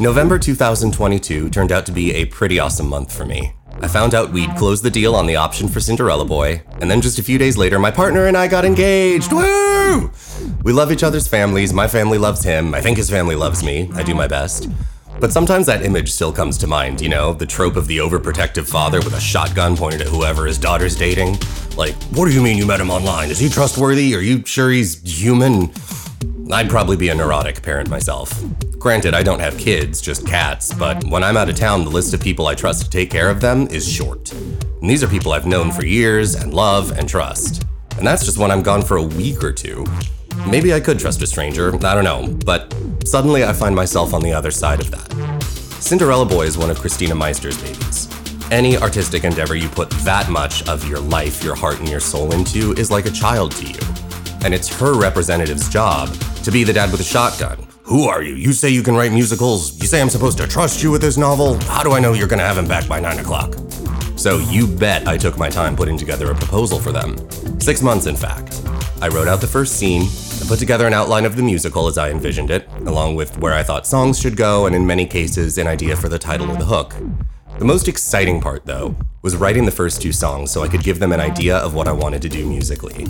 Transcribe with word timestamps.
November 0.00 0.40
2022 0.40 1.48
turned 1.50 1.70
out 1.70 1.86
to 1.86 1.92
be 1.92 2.12
a 2.14 2.24
pretty 2.24 2.58
awesome 2.58 2.88
month 2.88 3.16
for 3.16 3.24
me. 3.24 3.52
I 3.80 3.86
found 3.86 4.12
out 4.12 4.32
we'd 4.32 4.54
closed 4.56 4.82
the 4.82 4.90
deal 4.90 5.14
on 5.14 5.26
the 5.26 5.36
option 5.36 5.68
for 5.68 5.78
Cinderella 5.78 6.24
Boy, 6.24 6.62
and 6.80 6.90
then 6.90 7.00
just 7.00 7.20
a 7.20 7.22
few 7.22 7.38
days 7.38 7.56
later, 7.56 7.78
my 7.78 7.92
partner 7.92 8.26
and 8.26 8.36
I 8.36 8.48
got 8.48 8.64
engaged. 8.64 9.32
Woo! 9.32 10.10
We 10.64 10.72
love 10.72 10.90
each 10.90 11.04
other's 11.04 11.28
families. 11.28 11.72
My 11.72 11.86
family 11.86 12.18
loves 12.18 12.42
him. 12.42 12.74
I 12.74 12.80
think 12.80 12.96
his 12.96 13.08
family 13.08 13.36
loves 13.36 13.62
me. 13.62 13.88
I 13.94 14.02
do 14.02 14.16
my 14.16 14.26
best. 14.26 14.68
But 15.20 15.32
sometimes 15.32 15.64
that 15.66 15.84
image 15.84 16.10
still 16.10 16.32
comes 16.32 16.58
to 16.58 16.66
mind, 16.66 17.00
you 17.00 17.08
know, 17.08 17.32
the 17.32 17.46
trope 17.46 17.76
of 17.76 17.86
the 17.86 17.98
overprotective 17.98 18.68
father 18.68 18.98
with 18.98 19.14
a 19.14 19.20
shotgun 19.20 19.76
pointed 19.76 20.00
at 20.00 20.08
whoever 20.08 20.44
his 20.44 20.58
daughter's 20.58 20.96
dating. 20.96 21.38
Like, 21.76 21.94
what 22.16 22.26
do 22.26 22.32
you 22.32 22.42
mean 22.42 22.58
you 22.58 22.66
met 22.66 22.80
him 22.80 22.90
online? 22.90 23.30
Is 23.30 23.38
he 23.38 23.48
trustworthy? 23.48 24.16
Are 24.16 24.20
you 24.20 24.44
sure 24.44 24.72
he's 24.72 25.00
human? 25.02 25.72
I'd 26.52 26.68
probably 26.68 26.96
be 26.96 27.10
a 27.10 27.14
neurotic 27.14 27.62
parent 27.62 27.88
myself. 27.88 28.42
Granted, 28.84 29.14
I 29.14 29.22
don't 29.22 29.40
have 29.40 29.56
kids, 29.56 30.02
just 30.02 30.26
cats, 30.26 30.70
but 30.74 31.02
when 31.04 31.24
I'm 31.24 31.38
out 31.38 31.48
of 31.48 31.56
town, 31.56 31.84
the 31.84 31.90
list 31.90 32.12
of 32.12 32.20
people 32.20 32.46
I 32.48 32.54
trust 32.54 32.82
to 32.82 32.90
take 32.90 33.10
care 33.10 33.30
of 33.30 33.40
them 33.40 33.66
is 33.68 33.90
short. 33.90 34.30
And 34.34 34.90
these 34.90 35.02
are 35.02 35.08
people 35.08 35.32
I've 35.32 35.46
known 35.46 35.72
for 35.72 35.86
years 35.86 36.34
and 36.34 36.52
love 36.52 36.90
and 36.98 37.08
trust. 37.08 37.64
And 37.96 38.06
that's 38.06 38.26
just 38.26 38.36
when 38.36 38.50
I'm 38.50 38.62
gone 38.62 38.82
for 38.82 38.98
a 38.98 39.02
week 39.02 39.42
or 39.42 39.54
two. 39.54 39.86
Maybe 40.46 40.74
I 40.74 40.80
could 40.80 40.98
trust 40.98 41.22
a 41.22 41.26
stranger, 41.26 41.74
I 41.76 41.94
don't 41.94 42.04
know, 42.04 42.28
but 42.44 42.76
suddenly 43.06 43.42
I 43.42 43.54
find 43.54 43.74
myself 43.74 44.12
on 44.12 44.20
the 44.20 44.34
other 44.34 44.50
side 44.50 44.80
of 44.80 44.90
that. 44.90 45.42
Cinderella 45.80 46.26
Boy 46.26 46.44
is 46.44 46.58
one 46.58 46.68
of 46.68 46.78
Christina 46.78 47.14
Meister's 47.14 47.56
babies. 47.62 48.10
Any 48.50 48.76
artistic 48.76 49.24
endeavor 49.24 49.56
you 49.56 49.70
put 49.70 49.88
that 50.04 50.28
much 50.28 50.62
of 50.68 50.86
your 50.86 51.00
life, 51.00 51.42
your 51.42 51.54
heart, 51.54 51.80
and 51.80 51.88
your 51.88 52.00
soul 52.00 52.34
into 52.34 52.74
is 52.74 52.90
like 52.90 53.06
a 53.06 53.10
child 53.10 53.52
to 53.52 53.64
you. 53.66 53.80
And 54.44 54.52
it's 54.52 54.68
her 54.78 54.92
representative's 54.92 55.70
job 55.70 56.14
to 56.42 56.50
be 56.50 56.64
the 56.64 56.74
dad 56.74 56.92
with 56.92 57.00
a 57.00 57.04
shotgun, 57.04 57.66
who 57.84 58.08
are 58.08 58.22
you? 58.22 58.34
You 58.34 58.54
say 58.54 58.70
you 58.70 58.82
can 58.82 58.96
write 58.96 59.12
musicals? 59.12 59.78
You 59.78 59.86
say 59.86 60.00
I'm 60.00 60.08
supposed 60.08 60.38
to 60.38 60.46
trust 60.46 60.82
you 60.82 60.90
with 60.90 61.02
this 61.02 61.18
novel? 61.18 61.60
How 61.64 61.82
do 61.82 61.92
I 61.92 62.00
know 62.00 62.14
you're 62.14 62.26
gonna 62.26 62.42
have 62.42 62.56
him 62.56 62.66
back 62.66 62.88
by 62.88 62.98
9 62.98 63.18
o'clock? 63.18 63.54
So 64.16 64.38
you 64.38 64.66
bet 64.66 65.06
I 65.06 65.18
took 65.18 65.36
my 65.36 65.50
time 65.50 65.76
putting 65.76 65.98
together 65.98 66.30
a 66.30 66.34
proposal 66.34 66.80
for 66.80 66.92
them. 66.92 67.14
Six 67.60 67.82
months, 67.82 68.06
in 68.06 68.16
fact. 68.16 68.62
I 69.02 69.08
wrote 69.08 69.28
out 69.28 69.42
the 69.42 69.46
first 69.46 69.76
scene, 69.76 70.02
and 70.40 70.48
put 70.48 70.58
together 70.58 70.86
an 70.86 70.94
outline 70.94 71.26
of 71.26 71.36
the 71.36 71.42
musical 71.42 71.86
as 71.86 71.98
I 71.98 72.10
envisioned 72.10 72.50
it, 72.50 72.66
along 72.86 73.16
with 73.16 73.36
where 73.38 73.52
I 73.52 73.62
thought 73.62 73.86
songs 73.86 74.18
should 74.18 74.36
go, 74.36 74.64
and 74.64 74.74
in 74.74 74.86
many 74.86 75.04
cases, 75.04 75.58
an 75.58 75.66
idea 75.66 75.94
for 75.94 76.08
the 76.08 76.18
title 76.18 76.50
or 76.50 76.56
the 76.56 76.64
hook. 76.64 76.94
The 77.58 77.66
most 77.66 77.86
exciting 77.86 78.40
part, 78.40 78.64
though, 78.64 78.96
was 79.20 79.36
writing 79.36 79.66
the 79.66 79.70
first 79.70 80.00
two 80.00 80.12
songs 80.12 80.50
so 80.50 80.62
I 80.62 80.68
could 80.68 80.82
give 80.82 81.00
them 81.00 81.12
an 81.12 81.20
idea 81.20 81.58
of 81.58 81.74
what 81.74 81.86
I 81.86 81.92
wanted 81.92 82.22
to 82.22 82.30
do 82.30 82.46
musically. 82.46 83.06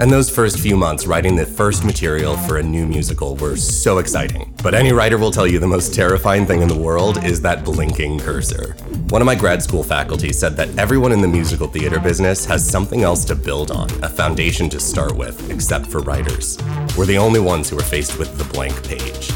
And 0.00 0.10
those 0.10 0.30
first 0.30 0.58
few 0.58 0.76
months 0.76 1.06
writing 1.06 1.36
the 1.36 1.44
first 1.44 1.84
material 1.84 2.36
for 2.36 2.56
a 2.56 2.62
new 2.62 2.86
musical 2.86 3.36
were 3.36 3.56
so 3.56 3.98
exciting. 3.98 4.54
But 4.62 4.74
any 4.74 4.92
writer 4.92 5.18
will 5.18 5.30
tell 5.30 5.46
you 5.46 5.58
the 5.58 5.66
most 5.66 5.94
terrifying 5.94 6.46
thing 6.46 6.62
in 6.62 6.68
the 6.68 6.76
world 6.76 7.22
is 7.24 7.40
that 7.42 7.64
blinking 7.64 8.20
cursor. 8.20 8.74
One 9.10 9.20
of 9.20 9.26
my 9.26 9.34
grad 9.34 9.62
school 9.62 9.84
faculty 9.84 10.32
said 10.32 10.56
that 10.56 10.76
everyone 10.78 11.12
in 11.12 11.20
the 11.20 11.28
musical 11.28 11.68
theater 11.68 12.00
business 12.00 12.44
has 12.46 12.68
something 12.68 13.02
else 13.02 13.24
to 13.26 13.34
build 13.34 13.70
on, 13.70 13.90
a 14.02 14.08
foundation 14.08 14.68
to 14.70 14.80
start 14.80 15.14
with, 15.14 15.50
except 15.50 15.86
for 15.86 16.00
writers. 16.00 16.58
We're 16.96 17.06
the 17.06 17.18
only 17.18 17.40
ones 17.40 17.68
who 17.68 17.78
are 17.78 17.82
faced 17.82 18.18
with 18.18 18.36
the 18.38 18.44
blank 18.52 18.82
page. 18.86 19.28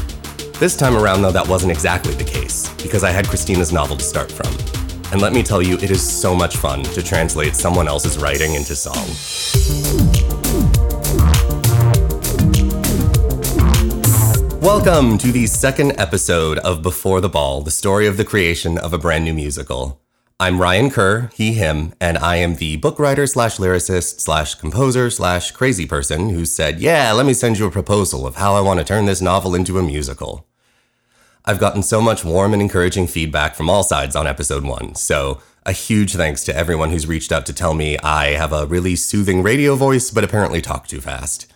This 0.59 0.75
time 0.75 0.97
around, 0.97 1.21
though, 1.21 1.31
that 1.31 1.47
wasn't 1.47 1.71
exactly 1.71 2.15
the 2.15 2.23
case, 2.23 2.67
because 2.81 3.03
I 3.03 3.11
had 3.11 3.27
Christina's 3.27 3.71
novel 3.71 3.95
to 3.95 4.03
start 4.03 4.31
from. 4.31 4.51
And 5.11 5.21
let 5.21 5.31
me 5.31 5.43
tell 5.43 5.61
you, 5.61 5.75
it 5.77 5.91
is 5.91 6.01
so 6.01 6.35
much 6.35 6.57
fun 6.57 6.83
to 6.83 7.03
translate 7.03 7.55
someone 7.55 7.87
else's 7.87 8.17
writing 8.17 8.55
into 8.55 8.75
song. 8.75 10.36
Welcome 14.61 15.17
to 15.19 15.31
the 15.31 15.45
second 15.45 15.93
episode 15.99 16.57
of 16.59 16.81
Before 16.81 17.21
the 17.21 17.29
Ball, 17.29 17.61
the 17.61 17.71
story 17.71 18.07
of 18.07 18.17
the 18.17 18.25
creation 18.25 18.77
of 18.77 18.91
a 18.91 18.97
brand 18.97 19.23
new 19.23 19.33
musical. 19.33 20.01
I'm 20.39 20.59
Ryan 20.59 20.89
Kerr, 20.89 21.29
he, 21.33 21.53
him, 21.53 21.93
and 22.01 22.17
I 22.17 22.37
am 22.37 22.55
the 22.55 22.77
book 22.77 22.97
writer 22.97 23.27
slash 23.27 23.57
lyricist 23.57 24.19
slash 24.19 24.55
composer 24.55 25.09
slash 25.09 25.51
crazy 25.51 25.85
person 25.85 26.29
who 26.31 26.43
said, 26.43 26.79
Yeah, 26.79 27.11
let 27.13 27.25
me 27.25 27.33
send 27.33 27.59
you 27.59 27.67
a 27.67 27.71
proposal 27.71 28.25
of 28.25 28.35
how 28.35 28.55
I 28.55 28.61
want 28.61 28.79
to 28.79 28.83
turn 28.83 29.05
this 29.05 29.21
novel 29.21 29.53
into 29.53 29.77
a 29.77 29.83
musical. 29.83 30.47
I've 31.45 31.59
gotten 31.59 31.83
so 31.83 32.01
much 32.01 32.25
warm 32.25 32.51
and 32.51 32.61
encouraging 32.61 33.07
feedback 33.07 33.55
from 33.55 33.69
all 33.69 33.83
sides 33.83 34.15
on 34.15 34.27
episode 34.27 34.63
one, 34.63 34.95
so 34.95 35.39
a 35.65 35.71
huge 35.71 36.13
thanks 36.15 36.43
to 36.45 36.55
everyone 36.55 36.89
who's 36.89 37.07
reached 37.07 37.31
out 37.31 37.45
to 37.45 37.53
tell 37.53 37.73
me 37.73 37.97
I 37.99 38.29
have 38.31 38.53
a 38.53 38.65
really 38.65 38.95
soothing 38.95 39.43
radio 39.43 39.75
voice, 39.75 40.09
but 40.11 40.23
apparently 40.23 40.61
talk 40.61 40.87
too 40.87 40.99
fast. 40.99 41.51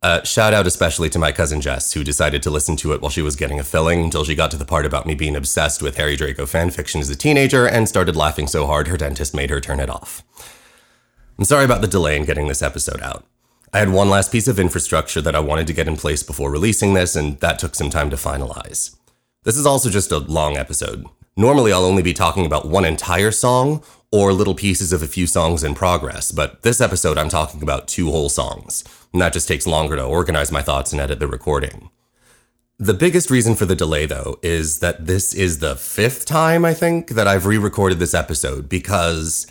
Uh, 0.00 0.22
shout 0.22 0.54
out 0.54 0.66
especially 0.66 1.10
to 1.10 1.18
my 1.18 1.32
cousin 1.32 1.60
Jess, 1.60 1.92
who 1.92 2.04
decided 2.04 2.40
to 2.42 2.50
listen 2.50 2.76
to 2.76 2.92
it 2.92 3.00
while 3.00 3.10
she 3.10 3.22
was 3.22 3.34
getting 3.34 3.58
a 3.58 3.64
filling 3.64 4.04
until 4.04 4.22
she 4.22 4.36
got 4.36 4.50
to 4.52 4.56
the 4.56 4.64
part 4.64 4.86
about 4.86 5.06
me 5.06 5.14
being 5.14 5.34
obsessed 5.34 5.82
with 5.82 5.96
Harry 5.96 6.14
Draco 6.14 6.46
fanfiction 6.46 7.00
as 7.00 7.10
a 7.10 7.16
teenager 7.16 7.66
and 7.66 7.88
started 7.88 8.14
laughing 8.14 8.46
so 8.46 8.66
hard 8.66 8.86
her 8.86 8.96
dentist 8.96 9.34
made 9.34 9.50
her 9.50 9.60
turn 9.60 9.80
it 9.80 9.90
off. 9.90 10.22
I'm 11.36 11.44
sorry 11.44 11.64
about 11.64 11.80
the 11.80 11.88
delay 11.88 12.16
in 12.16 12.24
getting 12.24 12.46
this 12.46 12.62
episode 12.62 13.00
out. 13.02 13.24
I 13.72 13.80
had 13.80 13.90
one 13.90 14.08
last 14.08 14.30
piece 14.30 14.48
of 14.48 14.58
infrastructure 14.58 15.20
that 15.20 15.34
I 15.34 15.40
wanted 15.40 15.66
to 15.66 15.72
get 15.72 15.88
in 15.88 15.96
place 15.96 16.22
before 16.22 16.50
releasing 16.50 16.94
this, 16.94 17.16
and 17.16 17.38
that 17.40 17.58
took 17.58 17.74
some 17.74 17.90
time 17.90 18.08
to 18.10 18.16
finalize. 18.16 18.96
This 19.42 19.56
is 19.56 19.66
also 19.66 19.90
just 19.90 20.12
a 20.12 20.18
long 20.18 20.56
episode. 20.56 21.06
Normally, 21.36 21.72
I'll 21.72 21.84
only 21.84 22.02
be 22.02 22.14
talking 22.14 22.46
about 22.46 22.68
one 22.68 22.84
entire 22.84 23.30
song 23.30 23.82
or 24.10 24.32
little 24.32 24.54
pieces 24.54 24.92
of 24.92 25.02
a 25.02 25.06
few 25.06 25.26
songs 25.26 25.62
in 25.62 25.74
progress, 25.74 26.32
but 26.32 26.62
this 26.62 26.80
episode 26.80 27.18
I'm 27.18 27.28
talking 27.28 27.62
about 27.62 27.88
two 27.88 28.10
whole 28.10 28.28
songs 28.28 28.84
and 29.12 29.22
that 29.22 29.32
just 29.32 29.48
takes 29.48 29.66
longer 29.66 29.96
to 29.96 30.04
organize 30.04 30.52
my 30.52 30.62
thoughts 30.62 30.92
and 30.92 31.00
edit 31.00 31.20
the 31.20 31.26
recording. 31.26 31.90
The 32.78 32.94
biggest 32.94 33.28
reason 33.28 33.56
for 33.56 33.66
the 33.66 33.74
delay, 33.74 34.06
though, 34.06 34.38
is 34.40 34.78
that 34.78 35.06
this 35.06 35.34
is 35.34 35.58
the 35.58 35.74
fifth 35.74 36.26
time, 36.26 36.64
I 36.64 36.74
think, 36.74 37.10
that 37.10 37.26
I've 37.26 37.44
re 37.44 37.58
recorded 37.58 37.98
this 37.98 38.14
episode 38.14 38.68
because 38.68 39.48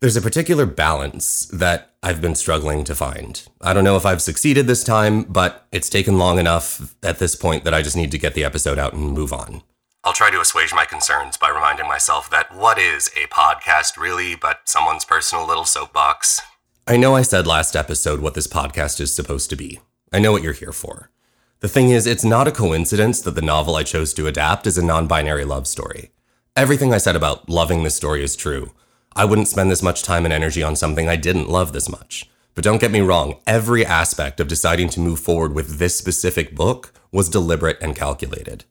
there's 0.00 0.16
a 0.16 0.22
particular 0.22 0.64
balance 0.64 1.46
that 1.46 1.92
I've 2.02 2.22
been 2.22 2.34
struggling 2.34 2.82
to 2.84 2.94
find. 2.94 3.46
I 3.60 3.74
don't 3.74 3.84
know 3.84 3.96
if 3.96 4.06
I've 4.06 4.22
succeeded 4.22 4.66
this 4.66 4.84
time, 4.84 5.24
but 5.24 5.66
it's 5.70 5.90
taken 5.90 6.16
long 6.16 6.38
enough 6.38 6.94
at 7.02 7.18
this 7.18 7.34
point 7.34 7.64
that 7.64 7.74
I 7.74 7.82
just 7.82 7.96
need 7.96 8.10
to 8.12 8.18
get 8.18 8.32
the 8.34 8.44
episode 8.44 8.78
out 8.78 8.94
and 8.94 9.12
move 9.12 9.34
on. 9.34 9.62
I'll 10.06 10.12
try 10.12 10.30
to 10.30 10.40
assuage 10.40 10.72
my 10.72 10.84
concerns 10.84 11.36
by 11.36 11.48
reminding 11.48 11.88
myself 11.88 12.30
that 12.30 12.54
what 12.54 12.78
is 12.78 13.10
a 13.16 13.26
podcast 13.26 13.96
really 13.96 14.36
but 14.36 14.60
someone's 14.64 15.04
personal 15.04 15.44
little 15.44 15.64
soapbox? 15.64 16.40
I 16.86 16.96
know 16.96 17.16
I 17.16 17.22
said 17.22 17.44
last 17.44 17.74
episode 17.74 18.20
what 18.20 18.34
this 18.34 18.46
podcast 18.46 19.00
is 19.00 19.12
supposed 19.12 19.50
to 19.50 19.56
be. 19.56 19.80
I 20.12 20.20
know 20.20 20.30
what 20.30 20.44
you're 20.44 20.52
here 20.52 20.70
for. 20.70 21.10
The 21.58 21.66
thing 21.66 21.90
is, 21.90 22.06
it's 22.06 22.24
not 22.24 22.46
a 22.46 22.52
coincidence 22.52 23.20
that 23.22 23.32
the 23.32 23.42
novel 23.42 23.74
I 23.74 23.82
chose 23.82 24.14
to 24.14 24.28
adapt 24.28 24.68
is 24.68 24.78
a 24.78 24.84
non 24.84 25.08
binary 25.08 25.44
love 25.44 25.66
story. 25.66 26.12
Everything 26.54 26.94
I 26.94 26.98
said 26.98 27.16
about 27.16 27.48
loving 27.48 27.82
this 27.82 27.96
story 27.96 28.22
is 28.22 28.36
true. 28.36 28.70
I 29.16 29.24
wouldn't 29.24 29.48
spend 29.48 29.72
this 29.72 29.82
much 29.82 30.04
time 30.04 30.24
and 30.24 30.32
energy 30.32 30.62
on 30.62 30.76
something 30.76 31.08
I 31.08 31.16
didn't 31.16 31.50
love 31.50 31.72
this 31.72 31.88
much. 31.88 32.30
But 32.54 32.62
don't 32.62 32.80
get 32.80 32.92
me 32.92 33.00
wrong, 33.00 33.40
every 33.44 33.84
aspect 33.84 34.38
of 34.38 34.46
deciding 34.46 34.88
to 34.90 35.00
move 35.00 35.18
forward 35.18 35.52
with 35.52 35.80
this 35.80 35.98
specific 35.98 36.54
book 36.54 36.92
was 37.10 37.28
deliberate 37.28 37.78
and 37.80 37.96
calculated. 37.96 38.66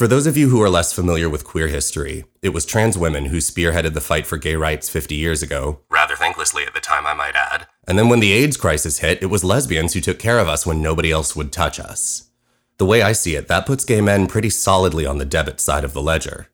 For 0.00 0.08
those 0.08 0.26
of 0.26 0.34
you 0.34 0.48
who 0.48 0.62
are 0.62 0.70
less 0.70 0.94
familiar 0.94 1.28
with 1.28 1.44
queer 1.44 1.68
history, 1.68 2.24
it 2.40 2.54
was 2.54 2.64
trans 2.64 2.96
women 2.96 3.26
who 3.26 3.36
spearheaded 3.36 3.92
the 3.92 4.00
fight 4.00 4.26
for 4.26 4.38
gay 4.38 4.56
rights 4.56 4.88
50 4.88 5.14
years 5.14 5.42
ago, 5.42 5.80
rather 5.90 6.16
thanklessly 6.16 6.66
at 6.66 6.72
the 6.72 6.80
time, 6.80 7.04
I 7.06 7.12
might 7.12 7.34
add. 7.34 7.66
And 7.86 7.98
then 7.98 8.08
when 8.08 8.20
the 8.20 8.32
AIDS 8.32 8.56
crisis 8.56 9.00
hit, 9.00 9.22
it 9.22 9.26
was 9.26 9.44
lesbians 9.44 9.92
who 9.92 10.00
took 10.00 10.18
care 10.18 10.38
of 10.38 10.48
us 10.48 10.64
when 10.64 10.80
nobody 10.80 11.12
else 11.12 11.36
would 11.36 11.52
touch 11.52 11.78
us. 11.78 12.30
The 12.78 12.86
way 12.86 13.02
I 13.02 13.12
see 13.12 13.34
it, 13.34 13.46
that 13.48 13.66
puts 13.66 13.84
gay 13.84 14.00
men 14.00 14.26
pretty 14.26 14.48
solidly 14.48 15.04
on 15.04 15.18
the 15.18 15.26
debit 15.26 15.60
side 15.60 15.84
of 15.84 15.92
the 15.92 16.00
ledger. 16.00 16.48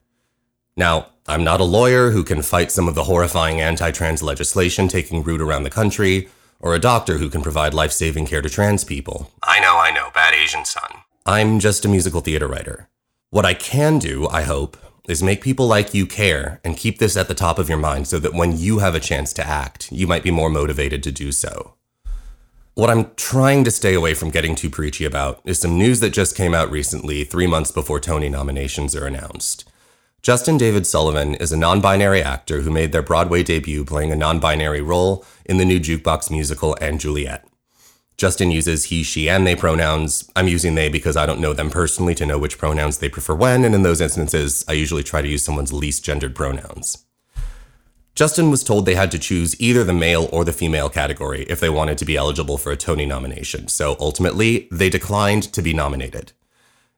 Now, 0.77 1.11
I'm 1.28 1.45
not 1.45 1.61
a 1.61 1.71
lawyer 1.78 2.11
who 2.11 2.25
can 2.25 2.43
fight 2.43 2.73
some 2.73 2.89
of 2.89 2.97
the 2.97 3.05
horrifying 3.05 3.61
anti 3.61 3.93
trans 3.93 4.25
legislation 4.25 4.89
taking 4.89 5.23
root 5.23 5.41
around 5.41 5.63
the 5.63 5.71
country, 5.71 6.28
or 6.59 6.75
a 6.75 6.81
doctor 6.81 7.19
who 7.19 7.31
can 7.31 7.43
provide 7.43 7.75
life 7.75 7.93
saving 7.93 8.27
care 8.27 8.43
to 8.43 8.51
trans 8.51 8.83
people. 8.83 9.31
I 9.45 9.60
know, 9.60 9.77
I 9.77 9.92
know, 9.92 10.10
bad 10.13 10.34
Asian 10.34 10.65
son. 10.65 10.91
I'm 11.25 11.60
just 11.60 11.84
a 11.84 11.89
musical 11.89 12.21
theater 12.21 12.49
writer. 12.49 12.89
What 13.36 13.44
I 13.44 13.53
can 13.53 13.98
do, 13.98 14.27
I 14.28 14.44
hope, 14.44 14.78
is 15.10 15.22
make 15.22 15.42
people 15.42 15.66
like 15.66 15.92
you 15.92 16.06
care 16.06 16.59
and 16.65 16.74
keep 16.74 16.98
this 16.98 17.18
at 17.18 17.28
the 17.28 17.34
top 17.34 17.59
of 17.59 17.68
your 17.68 17.77
mind 17.77 18.09
so 18.09 18.18
that 18.18 18.33
when 18.33 18.56
you 18.56 18.78
have 18.78 18.94
a 18.94 18.98
chance 18.98 19.34
to 19.34 19.47
act, 19.47 19.92
you 19.92 20.06
might 20.06 20.22
be 20.22 20.30
more 20.30 20.48
motivated 20.48 21.03
to 21.03 21.12
do 21.12 21.30
so. 21.33 21.74
What 22.72 22.88
I'm 22.88 23.10
trying 23.16 23.62
to 23.65 23.71
stay 23.71 23.92
away 23.92 24.15
from 24.15 24.30
getting 24.30 24.54
too 24.54 24.71
preachy 24.71 25.04
about 25.04 25.42
is 25.44 25.59
some 25.59 25.77
news 25.77 26.00
that 26.00 26.15
just 26.15 26.34
came 26.34 26.54
out 26.54 26.71
recently, 26.71 27.24
three 27.24 27.47
months 27.47 27.71
before 27.71 28.00
Tony 28.00 28.30
nominations 28.30 28.97
are 28.97 29.06
announced. 29.06 29.68
Justin 30.22 30.56
David 30.56 30.86
Sullivan 30.86 31.34
is 31.34 31.53
a 31.53 31.59
non 31.59 31.82
binary 31.82 32.22
actor 32.22 32.62
who 32.62 32.71
made 32.71 32.92
their 32.92 33.03
Broadway 33.03 33.42
debut 33.42 33.84
playing 33.84 34.12
a 34.12 34.16
non 34.16 34.41
binary 34.41 34.80
role 34.80 35.27
in 35.44 35.59
the 35.59 35.66
new 35.66 35.78
jukebox 35.78 36.30
musical 36.30 36.74
& 36.86 36.97
Juliet. 36.97 37.47
Justin 38.16 38.51
uses 38.51 38.86
he, 38.86 39.03
she, 39.03 39.28
and 39.28 39.47
they 39.47 39.54
pronouns. 39.54 40.30
I'm 40.34 40.48
using 40.48 40.74
they 40.74 40.89
because 40.89 41.16
I 41.16 41.27
don't 41.27 41.41
know 41.41 41.53
them 41.53 41.68
personally 41.68 42.15
to 42.15 42.24
know 42.24 42.39
which 42.39 42.57
pronouns 42.57 42.98
they 42.98 43.10
prefer 43.10 43.34
when, 43.34 43.63
and 43.63 43.74
in 43.74 43.83
those 43.83 44.01
instances, 44.01 44.65
I 44.66 44.72
usually 44.72 45.03
try 45.03 45.21
to 45.21 45.28
use 45.28 45.45
someone's 45.45 45.72
least 45.72 46.03
gendered 46.03 46.34
pronouns. 46.34 47.04
Justin 48.15 48.51
was 48.51 48.65
told 48.65 48.86
they 48.86 48.95
had 48.95 49.10
to 49.10 49.18
choose 49.18 49.60
either 49.60 49.84
the 49.84 49.92
male 49.92 50.30
or 50.33 50.42
the 50.42 50.53
female 50.53 50.89
category 50.89 51.42
if 51.51 51.60
they 51.60 51.68
wanted 51.68 51.98
to 51.98 52.07
be 52.07 52.16
eligible 52.16 52.57
for 52.57 52.72
a 52.72 52.77
Tony 52.77 53.04
nomination, 53.04 53.68
so 53.68 53.95
ultimately, 54.01 54.66
they 54.72 54.89
declined 54.89 55.42
to 55.53 55.60
be 55.60 55.74
nominated. 55.74 56.33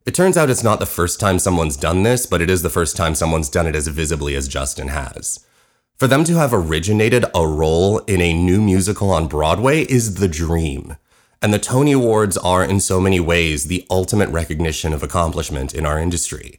It 0.06 0.15
turns 0.15 0.37
out 0.37 0.49
it's 0.49 0.62
not 0.62 0.79
the 0.79 0.87
first 0.87 1.19
time 1.19 1.41
someone's 1.41 1.76
done 1.76 2.05
this, 2.05 2.25
but 2.26 2.41
it 2.41 2.49
is 2.49 2.62
the 2.62 2.70
first 2.70 2.97
time 2.97 3.17
someone's 3.17 3.50
done 3.50 3.67
it 3.67 3.75
as 3.75 3.88
visibly 3.88 4.37
as 4.37 4.47
Justin 4.47 4.88
has. 4.88 5.44
For 5.97 6.06
them 6.06 6.23
to 6.23 6.37
have 6.37 6.55
originated 6.55 7.25
a 7.35 7.44
role 7.44 7.99
in 8.06 8.20
a 8.20 8.32
new 8.32 8.62
musical 8.62 9.11
on 9.11 9.26
Broadway 9.26 9.82
is 9.82 10.15
the 10.15 10.29
dream. 10.29 10.97
And 11.40 11.55
the 11.55 11.58
Tony 11.58 11.93
Awards 11.93 12.37
are, 12.37 12.64
in 12.64 12.81
so 12.81 13.00
many 13.00 13.20
ways, 13.20 13.64
the 13.64 13.87
ultimate 13.90 14.29
recognition 14.31 14.93
of 14.93 15.02
accomplishment 15.02 15.73
in 15.73 15.87
our 15.87 15.99
industry. 15.99 16.58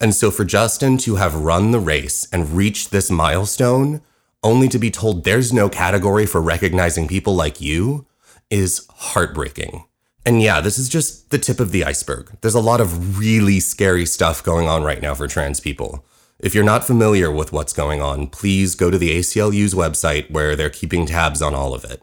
And 0.00 0.14
so 0.14 0.30
for 0.30 0.44
Justin 0.44 0.98
to 0.98 1.16
have 1.16 1.34
run 1.34 1.70
the 1.70 1.80
race 1.80 2.28
and 2.32 2.50
reached 2.50 2.90
this 2.90 3.10
milestone, 3.10 4.02
only 4.42 4.68
to 4.68 4.78
be 4.78 4.90
told 4.90 5.24
there's 5.24 5.52
no 5.52 5.68
category 5.68 6.26
for 6.26 6.40
recognizing 6.40 7.08
people 7.08 7.34
like 7.34 7.60
you, 7.60 8.06
is 8.50 8.86
heartbreaking. 8.90 9.84
And 10.26 10.42
yeah, 10.42 10.60
this 10.60 10.78
is 10.78 10.90
just 10.90 11.30
the 11.30 11.38
tip 11.38 11.58
of 11.58 11.72
the 11.72 11.84
iceberg. 11.84 12.36
There's 12.42 12.54
a 12.54 12.60
lot 12.60 12.82
of 12.82 13.18
really 13.18 13.60
scary 13.60 14.04
stuff 14.04 14.44
going 14.44 14.68
on 14.68 14.82
right 14.82 15.00
now 15.00 15.14
for 15.14 15.26
trans 15.26 15.58
people. 15.58 16.04
If 16.38 16.54
you're 16.54 16.64
not 16.64 16.86
familiar 16.86 17.32
with 17.32 17.52
what's 17.52 17.72
going 17.72 18.02
on, 18.02 18.28
please 18.28 18.74
go 18.74 18.90
to 18.90 18.98
the 18.98 19.18
ACLU's 19.18 19.74
website 19.74 20.30
where 20.30 20.54
they're 20.54 20.70
keeping 20.70 21.06
tabs 21.06 21.42
on 21.42 21.54
all 21.54 21.74
of 21.74 21.84
it. 21.84 22.02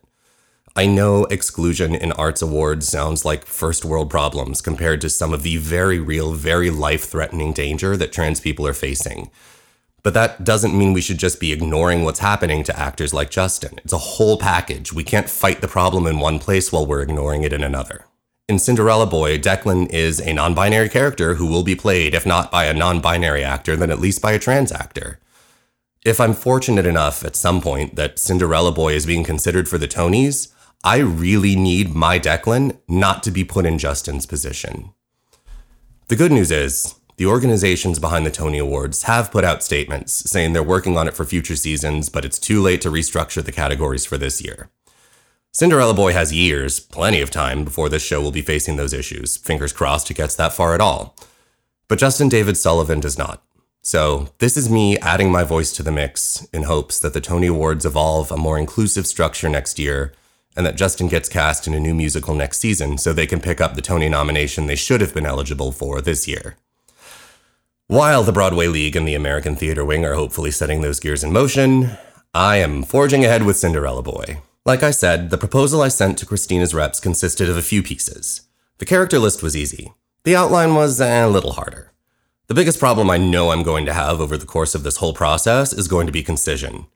I 0.77 0.87
know 0.87 1.23
exclusion 1.25 1.95
in 1.95 2.11
arts 2.11 2.41
awards 2.41 2.85
sounds 2.85 3.23
like 3.23 3.45
first 3.45 3.85
world 3.85 4.09
problems 4.09 4.59
compared 4.59 4.99
to 5.01 5.09
some 5.09 5.33
of 5.33 5.41
the 5.41 5.55
very 5.55 5.99
real, 5.99 6.33
very 6.33 6.69
life 6.69 7.05
threatening 7.05 7.53
danger 7.53 7.95
that 7.95 8.11
trans 8.11 8.41
people 8.41 8.67
are 8.67 8.73
facing. 8.73 9.31
But 10.03 10.13
that 10.15 10.43
doesn't 10.43 10.77
mean 10.77 10.91
we 10.91 10.99
should 10.99 11.17
just 11.17 11.39
be 11.39 11.53
ignoring 11.53 12.03
what's 12.03 12.19
happening 12.19 12.65
to 12.65 12.77
actors 12.77 13.13
like 13.13 13.31
Justin. 13.31 13.79
It's 13.85 13.93
a 13.93 13.97
whole 13.97 14.37
package. 14.37 14.91
We 14.91 15.05
can't 15.05 15.29
fight 15.29 15.61
the 15.61 15.69
problem 15.69 16.05
in 16.07 16.19
one 16.19 16.39
place 16.39 16.73
while 16.73 16.85
we're 16.85 17.01
ignoring 17.01 17.43
it 17.43 17.53
in 17.53 17.63
another. 17.63 18.03
In 18.49 18.59
Cinderella 18.59 19.05
Boy, 19.07 19.39
Declan 19.39 19.89
is 19.89 20.19
a 20.19 20.33
non 20.33 20.53
binary 20.53 20.89
character 20.89 21.35
who 21.35 21.47
will 21.47 21.63
be 21.63 21.75
played, 21.75 22.13
if 22.13 22.25
not 22.25 22.51
by 22.51 22.65
a 22.65 22.73
non 22.73 22.99
binary 22.99 23.45
actor, 23.45 23.77
then 23.77 23.89
at 23.89 24.01
least 24.01 24.21
by 24.21 24.33
a 24.33 24.39
trans 24.39 24.73
actor. 24.73 25.19
If 26.03 26.19
I'm 26.19 26.33
fortunate 26.33 26.85
enough 26.85 27.23
at 27.23 27.37
some 27.37 27.61
point 27.61 27.95
that 27.95 28.19
Cinderella 28.19 28.73
Boy 28.73 28.93
is 28.93 29.05
being 29.05 29.23
considered 29.23 29.69
for 29.69 29.77
the 29.77 29.87
Tonys, 29.87 30.51
I 30.85 30.97
really 30.99 31.55
need 31.55 31.95
my 31.95 32.19
Declan 32.19 32.77
not 32.87 33.23
to 33.23 33.31
be 33.31 33.43
put 33.43 33.65
in 33.65 33.79
Justin's 33.79 34.27
position. 34.27 34.93
The 36.09 36.15
good 36.15 36.31
news 36.31 36.51
is, 36.51 36.93
the 37.17 37.25
organizations 37.25 37.97
behind 37.97 38.23
the 38.23 38.29
Tony 38.29 38.59
Awards 38.59 39.03
have 39.03 39.31
put 39.31 39.43
out 39.43 39.63
statements 39.63 40.13
saying 40.29 40.53
they're 40.53 40.61
working 40.61 40.95
on 40.95 41.07
it 41.07 41.15
for 41.15 41.25
future 41.25 41.55
seasons, 41.55 42.09
but 42.09 42.23
it's 42.23 42.37
too 42.37 42.61
late 42.61 42.81
to 42.81 42.91
restructure 42.91 43.43
the 43.43 43.51
categories 43.51 44.05
for 44.05 44.19
this 44.19 44.43
year. 44.43 44.69
Cinderella 45.51 45.95
Boy 45.95 46.13
has 46.13 46.31
years, 46.31 46.79
plenty 46.79 47.19
of 47.19 47.31
time, 47.31 47.63
before 47.63 47.89
this 47.89 48.03
show 48.03 48.21
will 48.21 48.29
be 48.29 48.43
facing 48.43 48.75
those 48.75 48.93
issues. 48.93 49.37
Fingers 49.37 49.73
crossed 49.73 50.11
it 50.11 50.17
gets 50.17 50.35
that 50.35 50.53
far 50.53 50.75
at 50.75 50.81
all. 50.81 51.15
But 51.87 51.97
Justin 51.97 52.29
David 52.29 52.57
Sullivan 52.57 52.99
does 52.99 53.17
not. 53.17 53.41
So, 53.81 54.29
this 54.37 54.55
is 54.55 54.69
me 54.69 54.99
adding 54.99 55.31
my 55.31 55.43
voice 55.43 55.71
to 55.77 55.83
the 55.83 55.91
mix 55.91 56.47
in 56.53 56.63
hopes 56.63 56.99
that 56.99 57.15
the 57.15 57.21
Tony 57.21 57.47
Awards 57.47 57.85
evolve 57.85 58.31
a 58.31 58.37
more 58.37 58.59
inclusive 58.59 59.07
structure 59.07 59.49
next 59.49 59.79
year 59.79 60.13
and 60.55 60.65
that 60.65 60.77
Justin 60.77 61.07
gets 61.07 61.29
cast 61.29 61.67
in 61.67 61.73
a 61.73 61.79
new 61.79 61.93
musical 61.93 62.35
next 62.35 62.59
season 62.59 62.97
so 62.97 63.11
they 63.11 63.27
can 63.27 63.39
pick 63.39 63.59
up 63.59 63.75
the 63.75 63.81
Tony 63.81 64.09
nomination 64.09 64.67
they 64.67 64.75
should 64.75 65.01
have 65.01 65.13
been 65.13 65.25
eligible 65.25 65.71
for 65.71 66.01
this 66.01 66.27
year. 66.27 66.55
While 67.87 68.23
the 68.23 68.31
Broadway 68.31 68.67
League 68.67 68.95
and 68.95 69.07
the 69.07 69.15
American 69.15 69.55
Theater 69.55 69.85
Wing 69.85 70.05
are 70.05 70.15
hopefully 70.15 70.51
setting 70.51 70.81
those 70.81 70.99
gears 70.99 71.23
in 71.23 71.31
motion, 71.31 71.97
I 72.33 72.57
am 72.57 72.83
forging 72.83 73.23
ahead 73.23 73.43
with 73.43 73.57
Cinderella 73.57 74.01
Boy. 74.01 74.41
Like 74.65 74.81
I 74.81 74.89
said, 74.89 75.29
the 75.29 75.37
proposal 75.37 75.83
I 75.83 75.89
sent 75.89 76.17
to 76.17 76.25
Christina's 76.25 76.73
reps 76.73 76.99
consisted 76.99 77.49
of 77.49 77.57
a 77.57 77.61
few 77.61 77.83
pieces. 77.83 78.41
The 78.79 78.85
character 78.85 79.19
list 79.19 79.43
was 79.43 79.55
easy. 79.55 79.93
The 80.23 80.35
outline 80.35 80.73
was 80.73 80.99
a 80.99 81.27
little 81.27 81.53
harder. 81.53 81.91
The 82.47 82.55
biggest 82.55 82.79
problem 82.79 83.09
I 83.09 83.17
know 83.17 83.51
I'm 83.51 83.61
going 83.61 83.85
to 83.85 83.93
have 83.93 84.19
over 84.19 84.37
the 84.37 84.45
course 84.47 84.73
of 84.73 84.81
this 84.81 84.97
whole 84.97 85.13
process 85.13 85.71
is 85.71 85.87
going 85.87 86.07
to 86.07 86.11
be 86.11 86.23
concision. 86.23 86.87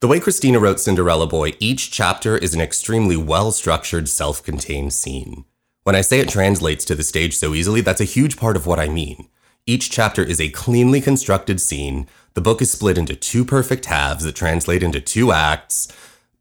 The 0.00 0.08
way 0.08 0.18
Christina 0.18 0.58
wrote 0.58 0.80
Cinderella 0.80 1.26
Boy, 1.26 1.52
each 1.60 1.90
chapter 1.90 2.38
is 2.38 2.54
an 2.54 2.60
extremely 2.62 3.18
well 3.18 3.52
structured, 3.52 4.08
self 4.08 4.42
contained 4.42 4.94
scene. 4.94 5.44
When 5.82 5.94
I 5.94 6.00
say 6.00 6.20
it 6.20 6.30
translates 6.30 6.86
to 6.86 6.94
the 6.94 7.02
stage 7.02 7.36
so 7.36 7.52
easily, 7.52 7.82
that's 7.82 8.00
a 8.00 8.04
huge 8.04 8.38
part 8.38 8.56
of 8.56 8.66
what 8.66 8.80
I 8.80 8.88
mean. 8.88 9.28
Each 9.66 9.90
chapter 9.90 10.22
is 10.22 10.40
a 10.40 10.48
cleanly 10.48 11.02
constructed 11.02 11.60
scene. 11.60 12.06
The 12.32 12.40
book 12.40 12.62
is 12.62 12.72
split 12.72 12.96
into 12.96 13.14
two 13.14 13.44
perfect 13.44 13.84
halves 13.84 14.24
that 14.24 14.34
translate 14.34 14.82
into 14.82 15.02
two 15.02 15.32
acts. 15.32 15.88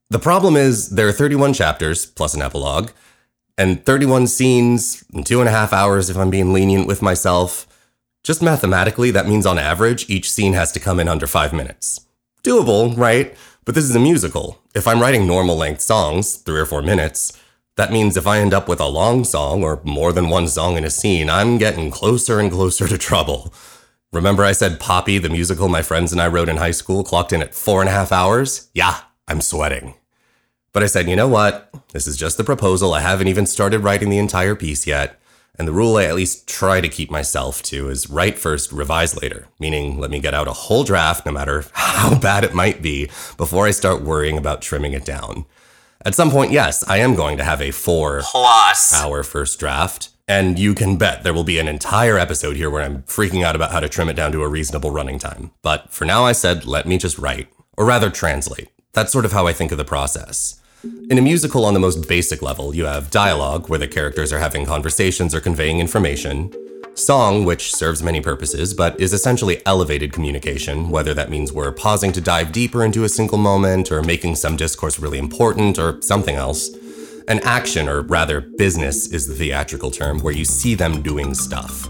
The 0.10 0.20
problem 0.20 0.56
is, 0.56 0.92
there 0.92 1.10
are 1.10 1.12
31 1.12 1.52
chapters, 1.54 2.06
plus 2.06 2.34
an 2.34 2.42
epilogue, 2.42 2.92
and 3.58 3.86
31 3.86 4.28
scenes 4.28 5.04
in 5.14 5.26
two 5.26 5.42
and 5.42 5.50
a 5.50 5.52
half 5.52 5.74
hours 5.74 6.10
if 6.10 6.16
I'm 6.16 6.30
being 6.30 6.54
lenient 6.54 6.88
with 6.88 7.02
myself. 7.02 7.68
Just 8.24 8.42
mathematically, 8.42 9.12
that 9.12 9.28
means 9.28 9.46
on 9.46 9.60
average, 9.60 10.10
each 10.10 10.32
scene 10.32 10.54
has 10.54 10.72
to 10.72 10.80
come 10.80 10.98
in 10.98 11.10
under 11.10 11.28
five 11.28 11.52
minutes. 11.52 12.06
Doable, 12.44 12.98
right? 12.98 13.36
But 13.66 13.76
this 13.76 13.84
is 13.84 13.96
a 13.96 14.00
musical. 14.00 14.62
If 14.74 14.88
I'm 14.88 15.02
writing 15.02 15.28
normal 15.28 15.56
length 15.56 15.82
songs, 15.82 16.36
three 16.38 16.60
or 16.60 16.66
four 16.66 16.82
minutes, 16.82 17.38
that 17.76 17.92
means 17.92 18.18
if 18.18 18.28
I 18.28 18.40
end 18.40 18.54
up 18.54 18.68
with 18.68 18.80
a 18.80 18.88
long 18.88 19.24
song 19.24 19.64
or 19.64 19.82
more 19.84 20.12
than 20.12 20.30
one 20.30 20.48
song 20.48 20.78
in 20.78 20.84
a 20.84 20.90
scene, 20.90 21.30
I'm 21.30 21.58
getting 21.58 21.92
closer 21.92 22.40
and 22.40 22.52
closer 22.52 22.88
to 22.88 22.98
trouble. 22.98 23.54
Remember, 24.12 24.44
I 24.44 24.54
said 24.54 24.80
Poppy, 24.80 25.18
the 25.18 25.30
musical 25.30 25.70
my 25.70 25.82
friends 25.82 26.12
and 26.12 26.22
I 26.22 26.28
wrote 26.28 26.50
in 26.50 26.58
high 26.58 26.72
school, 26.72 27.04
clocked 27.04 27.32
in 27.32 27.42
at 27.42 27.54
four 27.54 27.82
and 27.82 27.90
a 27.90 27.94
half 27.94 28.12
hours? 28.12 28.70
Yeah, 28.74 29.02
I'm 29.28 29.42
sweating. 29.42 29.94
But 30.72 30.84
I 30.84 30.88
said, 30.88 31.10
you 31.10 31.16
know 31.16 31.28
what? 31.28 31.74
This 31.94 32.08
is 32.08 32.18
just 32.18 32.38
the 32.38 32.44
proposal. 32.44 32.94
I 32.94 33.02
haven't 33.02 33.28
even 33.28 33.46
started 33.46 33.80
writing 33.80 34.10
the 34.10 34.18
entire 34.18 34.56
piece 34.56 34.88
yet. 34.88 35.19
And 35.60 35.68
the 35.68 35.74
rule 35.74 35.98
I 35.98 36.06
at 36.06 36.16
least 36.16 36.48
try 36.48 36.80
to 36.80 36.88
keep 36.88 37.12
myself 37.12 37.62
to 37.64 37.90
is 37.90 38.10
write 38.10 38.40
first, 38.40 38.72
revise 38.72 39.22
later, 39.22 39.50
meaning 39.60 40.00
let 40.00 40.10
me 40.10 40.22
get 40.22 40.34
out 40.34 40.48
a 40.48 40.54
whole 40.54 40.86
draft, 40.86 41.26
no 41.26 41.34
matter 41.34 41.66
how 41.74 42.18
bad 42.18 42.46
it 42.46 42.56
might 42.56 42.82
be, 42.82 43.08
before 43.36 43.68
I 43.68 43.72
start 43.72 44.02
worrying 44.02 44.38
about 44.38 44.62
trimming 44.62 44.94
it 44.94 45.04
down. 45.04 45.46
At 46.06 46.16
some 46.16 46.32
point, 46.32 46.54
yes, 46.54 46.88
I 46.88 47.00
am 47.00 47.14
going 47.14 47.38
to 47.38 47.44
have 47.44 47.62
a 47.62 47.72
four 47.72 48.22
plus 48.24 48.94
hour 48.94 49.22
first 49.22 49.60
draft. 49.60 50.10
And 50.30 50.58
you 50.60 50.76
can 50.76 50.96
bet 50.96 51.24
there 51.24 51.34
will 51.34 51.44
be 51.44 51.58
an 51.58 51.68
entire 51.68 52.18
episode 52.18 52.56
here 52.56 52.70
where 52.70 52.84
I'm 52.84 53.02
freaking 53.04 53.44
out 53.44 53.56
about 53.56 53.72
how 53.72 53.80
to 53.80 53.90
trim 53.90 54.10
it 54.10 54.14
down 54.14 54.32
to 54.34 54.44
a 54.44 54.48
reasonable 54.48 54.92
running 54.92 55.18
time. 55.18 55.52
But 55.64 55.92
for 55.92 56.06
now, 56.06 56.24
I 56.24 56.34
said, 56.34 56.66
let 56.66 56.86
me 56.86 57.00
just 57.00 57.18
write, 57.18 57.50
or 57.76 57.84
rather 57.84 58.12
translate. 58.12 58.70
That's 58.94 59.12
sort 59.12 59.26
of 59.26 59.32
how 59.32 59.48
I 59.48 59.54
think 59.54 59.72
of 59.72 59.80
the 59.80 59.86
process. 59.86 60.62
In 60.84 61.18
a 61.18 61.22
musical, 61.22 61.66
on 61.66 61.74
the 61.74 61.80
most 61.80 62.08
basic 62.08 62.42
level, 62.42 62.74
you 62.74 62.86
have 62.86 63.12
dialogue, 63.12 63.68
where 63.68 63.80
the 63.80 63.88
characters 63.88 64.32
are 64.32 64.40
having 64.40 64.66
conversations 64.66 65.36
or 65.36 65.42
conveying 65.42 65.82
information, 65.82 66.54
song, 66.96 67.44
which 67.44 67.76
serves 67.76 68.02
many 68.02 68.22
purposes, 68.22 68.74
but 68.74 68.98
is 68.98 69.12
essentially 69.12 69.62
elevated 69.66 70.14
communication, 70.14 70.90
whether 70.90 71.14
that 71.14 71.30
means 71.30 71.52
we're 71.52 71.74
pausing 71.74 72.14
to 72.14 72.22
dive 72.22 72.54
deeper 72.54 72.86
into 72.86 73.04
a 73.04 73.10
single 73.10 73.38
moment, 73.38 73.92
or 73.92 74.02
making 74.02 74.36
some 74.36 74.56
discourse 74.56 75.00
really 75.00 75.18
important, 75.18 75.78
or 75.78 76.02
something 76.02 76.36
else. 76.36 76.70
An 77.28 77.42
action, 77.44 77.90
or 77.90 78.04
rather, 78.04 78.40
business, 78.40 79.12
is 79.12 79.28
the 79.28 79.36
theatrical 79.36 79.92
term, 79.92 80.20
where 80.20 80.34
you 80.34 80.46
see 80.46 80.76
them 80.76 81.02
doing 81.02 81.34
stuff. 81.34 81.90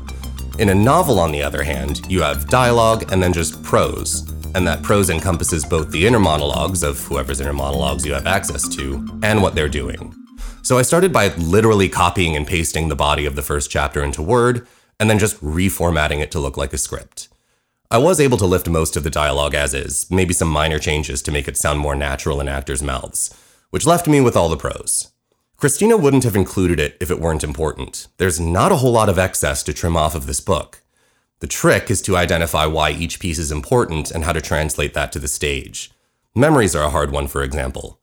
In 0.58 0.70
a 0.70 0.76
novel, 0.76 1.20
on 1.20 1.32
the 1.32 1.44
other 1.44 1.62
hand, 1.62 2.02
you 2.10 2.24
have 2.24 2.50
dialogue 2.50 3.12
and 3.12 3.22
then 3.22 3.34
just 3.34 3.62
prose, 3.62 4.24
and 4.56 4.68
that 4.68 4.84
prose 4.84 5.10
encompasses 5.10 5.66
both 5.66 5.92
the 5.92 6.06
inner 6.06 6.20
monologues 6.20 6.84
of 6.84 7.00
whoever's 7.00 7.42
inner 7.42 7.54
monologues 7.54 8.06
you 8.06 8.14
have 8.14 8.28
access 8.28 8.68
to 8.76 9.20
and 9.24 9.42
what 9.42 9.56
they're 9.56 9.70
doing. 9.70 10.14
So 10.62 10.78
I 10.78 10.84
started 10.84 11.14
by 11.14 11.30
literally 11.36 11.90
copying 11.90 12.36
and 12.36 12.46
pasting 12.46 12.90
the 12.90 12.96
body 12.96 13.26
of 13.26 13.36
the 13.36 13.42
first 13.42 13.72
chapter 13.72 14.04
into 14.04 14.22
Word, 14.22 14.68
and 15.00 15.10
then 15.10 15.20
just 15.20 15.42
reformatting 15.42 16.22
it 16.22 16.32
to 16.32 16.40
look 16.40 16.58
like 16.58 16.74
a 16.74 16.78
script. 16.78 17.30
I 17.90 17.98
was 17.98 18.20
able 18.20 18.38
to 18.38 18.46
lift 18.46 18.70
most 18.70 18.96
of 18.96 19.04
the 19.04 19.10
dialogue 19.10 19.56
as 19.56 19.74
is, 19.74 20.12
maybe 20.12 20.34
some 20.34 20.50
minor 20.50 20.78
changes 20.78 21.22
to 21.24 21.32
make 21.32 21.48
it 21.48 21.58
sound 21.58 21.80
more 21.80 21.96
natural 21.96 22.40
in 22.40 22.48
actors' 22.48 22.84
mouths, 22.84 23.34
which 23.72 23.86
left 23.86 24.08
me 24.08 24.22
with 24.22 24.36
all 24.36 24.50
the 24.50 24.58
prose. 24.58 25.12
Christina 25.58 25.98
wouldn't 25.98 26.24
have 26.24 26.36
included 26.36 26.80
it 26.80 26.98
if 27.02 27.10
it 27.10 27.20
weren't 27.20 27.44
important. 27.44 28.08
There's 28.18 28.40
not 28.40 28.72
a 28.72 28.78
whole 28.78 28.92
lot 28.92 29.10
of 29.10 29.18
excess 29.18 29.64
to 29.64 29.74
trim 29.74 29.98
off 29.98 30.16
of 30.16 30.26
this 30.26 30.40
book. 30.40 30.79
The 31.40 31.48
trick 31.48 31.90
is 31.90 32.02
to 32.04 32.18
identify 32.18 32.66
why 32.66 32.92
each 32.92 33.20
piece 33.20 33.40
is 33.40 33.52
important 33.52 34.12
and 34.12 34.26
how 34.26 34.34
to 34.34 34.42
translate 34.42 34.94
that 34.94 35.12
to 35.14 35.20
the 35.20 35.28
stage. 35.28 35.92
Memories 36.36 36.76
are 36.76 36.84
a 36.84 36.90
hard 36.90 37.12
one, 37.12 37.28
for 37.28 37.44
example. 37.44 38.00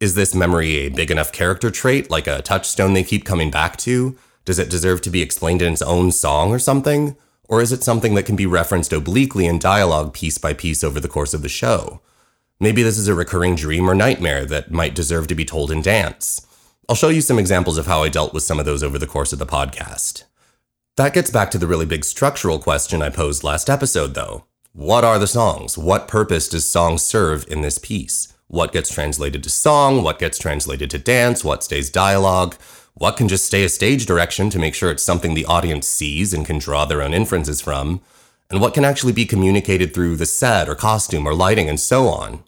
Is 0.00 0.14
this 0.14 0.34
memory 0.34 0.76
a 0.76 0.88
big 0.88 1.10
enough 1.10 1.30
character 1.30 1.70
trait, 1.70 2.10
like 2.10 2.26
a 2.26 2.40
touchstone 2.40 2.94
they 2.94 3.02
keep 3.02 3.24
coming 3.24 3.50
back 3.50 3.76
to? 3.78 4.16
Does 4.44 4.58
it 4.58 4.70
deserve 4.70 5.02
to 5.02 5.10
be 5.10 5.20
explained 5.20 5.60
in 5.60 5.72
its 5.72 5.82
own 5.82 6.12
song 6.12 6.50
or 6.50 6.58
something? 6.58 7.16
Or 7.44 7.60
is 7.60 7.72
it 7.72 7.82
something 7.82 8.14
that 8.14 8.26
can 8.26 8.36
be 8.36 8.46
referenced 8.46 8.92
obliquely 8.92 9.46
in 9.46 9.58
dialogue 9.58 10.14
piece 10.14 10.38
by 10.38 10.54
piece 10.54 10.82
over 10.82 11.00
the 11.00 11.08
course 11.08 11.34
of 11.34 11.42
the 11.42 11.48
show? 11.48 12.00
Maybe 12.60 12.82
this 12.82 12.96
is 12.96 13.08
a 13.08 13.14
recurring 13.14 13.54
dream 13.54 13.88
or 13.88 13.94
nightmare 13.94 14.46
that 14.46 14.70
might 14.70 14.94
deserve 14.94 15.26
to 15.28 15.34
be 15.34 15.44
told 15.44 15.70
in 15.70 15.82
dance. 15.82 16.46
I'll 16.88 16.96
show 16.96 17.08
you 17.08 17.20
some 17.20 17.38
examples 17.38 17.76
of 17.76 17.86
how 17.86 18.02
I 18.02 18.08
dealt 18.08 18.32
with 18.32 18.42
some 18.42 18.58
of 18.58 18.64
those 18.64 18.82
over 18.82 18.98
the 18.98 19.06
course 19.06 19.32
of 19.32 19.38
the 19.38 19.46
podcast. 19.46 20.24
That 20.98 21.14
gets 21.14 21.30
back 21.30 21.52
to 21.52 21.58
the 21.58 21.68
really 21.68 21.86
big 21.86 22.04
structural 22.04 22.58
question 22.58 23.02
I 23.02 23.08
posed 23.08 23.44
last 23.44 23.70
episode, 23.70 24.14
though. 24.14 24.46
What 24.72 25.04
are 25.04 25.20
the 25.20 25.28
songs? 25.28 25.78
What 25.78 26.08
purpose 26.08 26.48
does 26.48 26.68
song 26.68 26.98
serve 26.98 27.46
in 27.48 27.60
this 27.60 27.78
piece? 27.78 28.34
What 28.48 28.72
gets 28.72 28.92
translated 28.92 29.44
to 29.44 29.48
song? 29.48 30.02
What 30.02 30.18
gets 30.18 30.40
translated 30.40 30.90
to 30.90 30.98
dance? 30.98 31.44
What 31.44 31.62
stays 31.62 31.88
dialogue? 31.88 32.56
What 32.94 33.16
can 33.16 33.28
just 33.28 33.46
stay 33.46 33.62
a 33.62 33.68
stage 33.68 34.06
direction 34.06 34.50
to 34.50 34.58
make 34.58 34.74
sure 34.74 34.90
it's 34.90 35.04
something 35.04 35.34
the 35.34 35.44
audience 35.44 35.86
sees 35.86 36.34
and 36.34 36.44
can 36.44 36.58
draw 36.58 36.84
their 36.84 37.00
own 37.00 37.14
inferences 37.14 37.60
from? 37.60 38.00
And 38.50 38.60
what 38.60 38.74
can 38.74 38.84
actually 38.84 39.12
be 39.12 39.24
communicated 39.24 39.94
through 39.94 40.16
the 40.16 40.26
set 40.26 40.68
or 40.68 40.74
costume 40.74 41.28
or 41.28 41.32
lighting 41.32 41.68
and 41.68 41.78
so 41.78 42.08
on? 42.08 42.42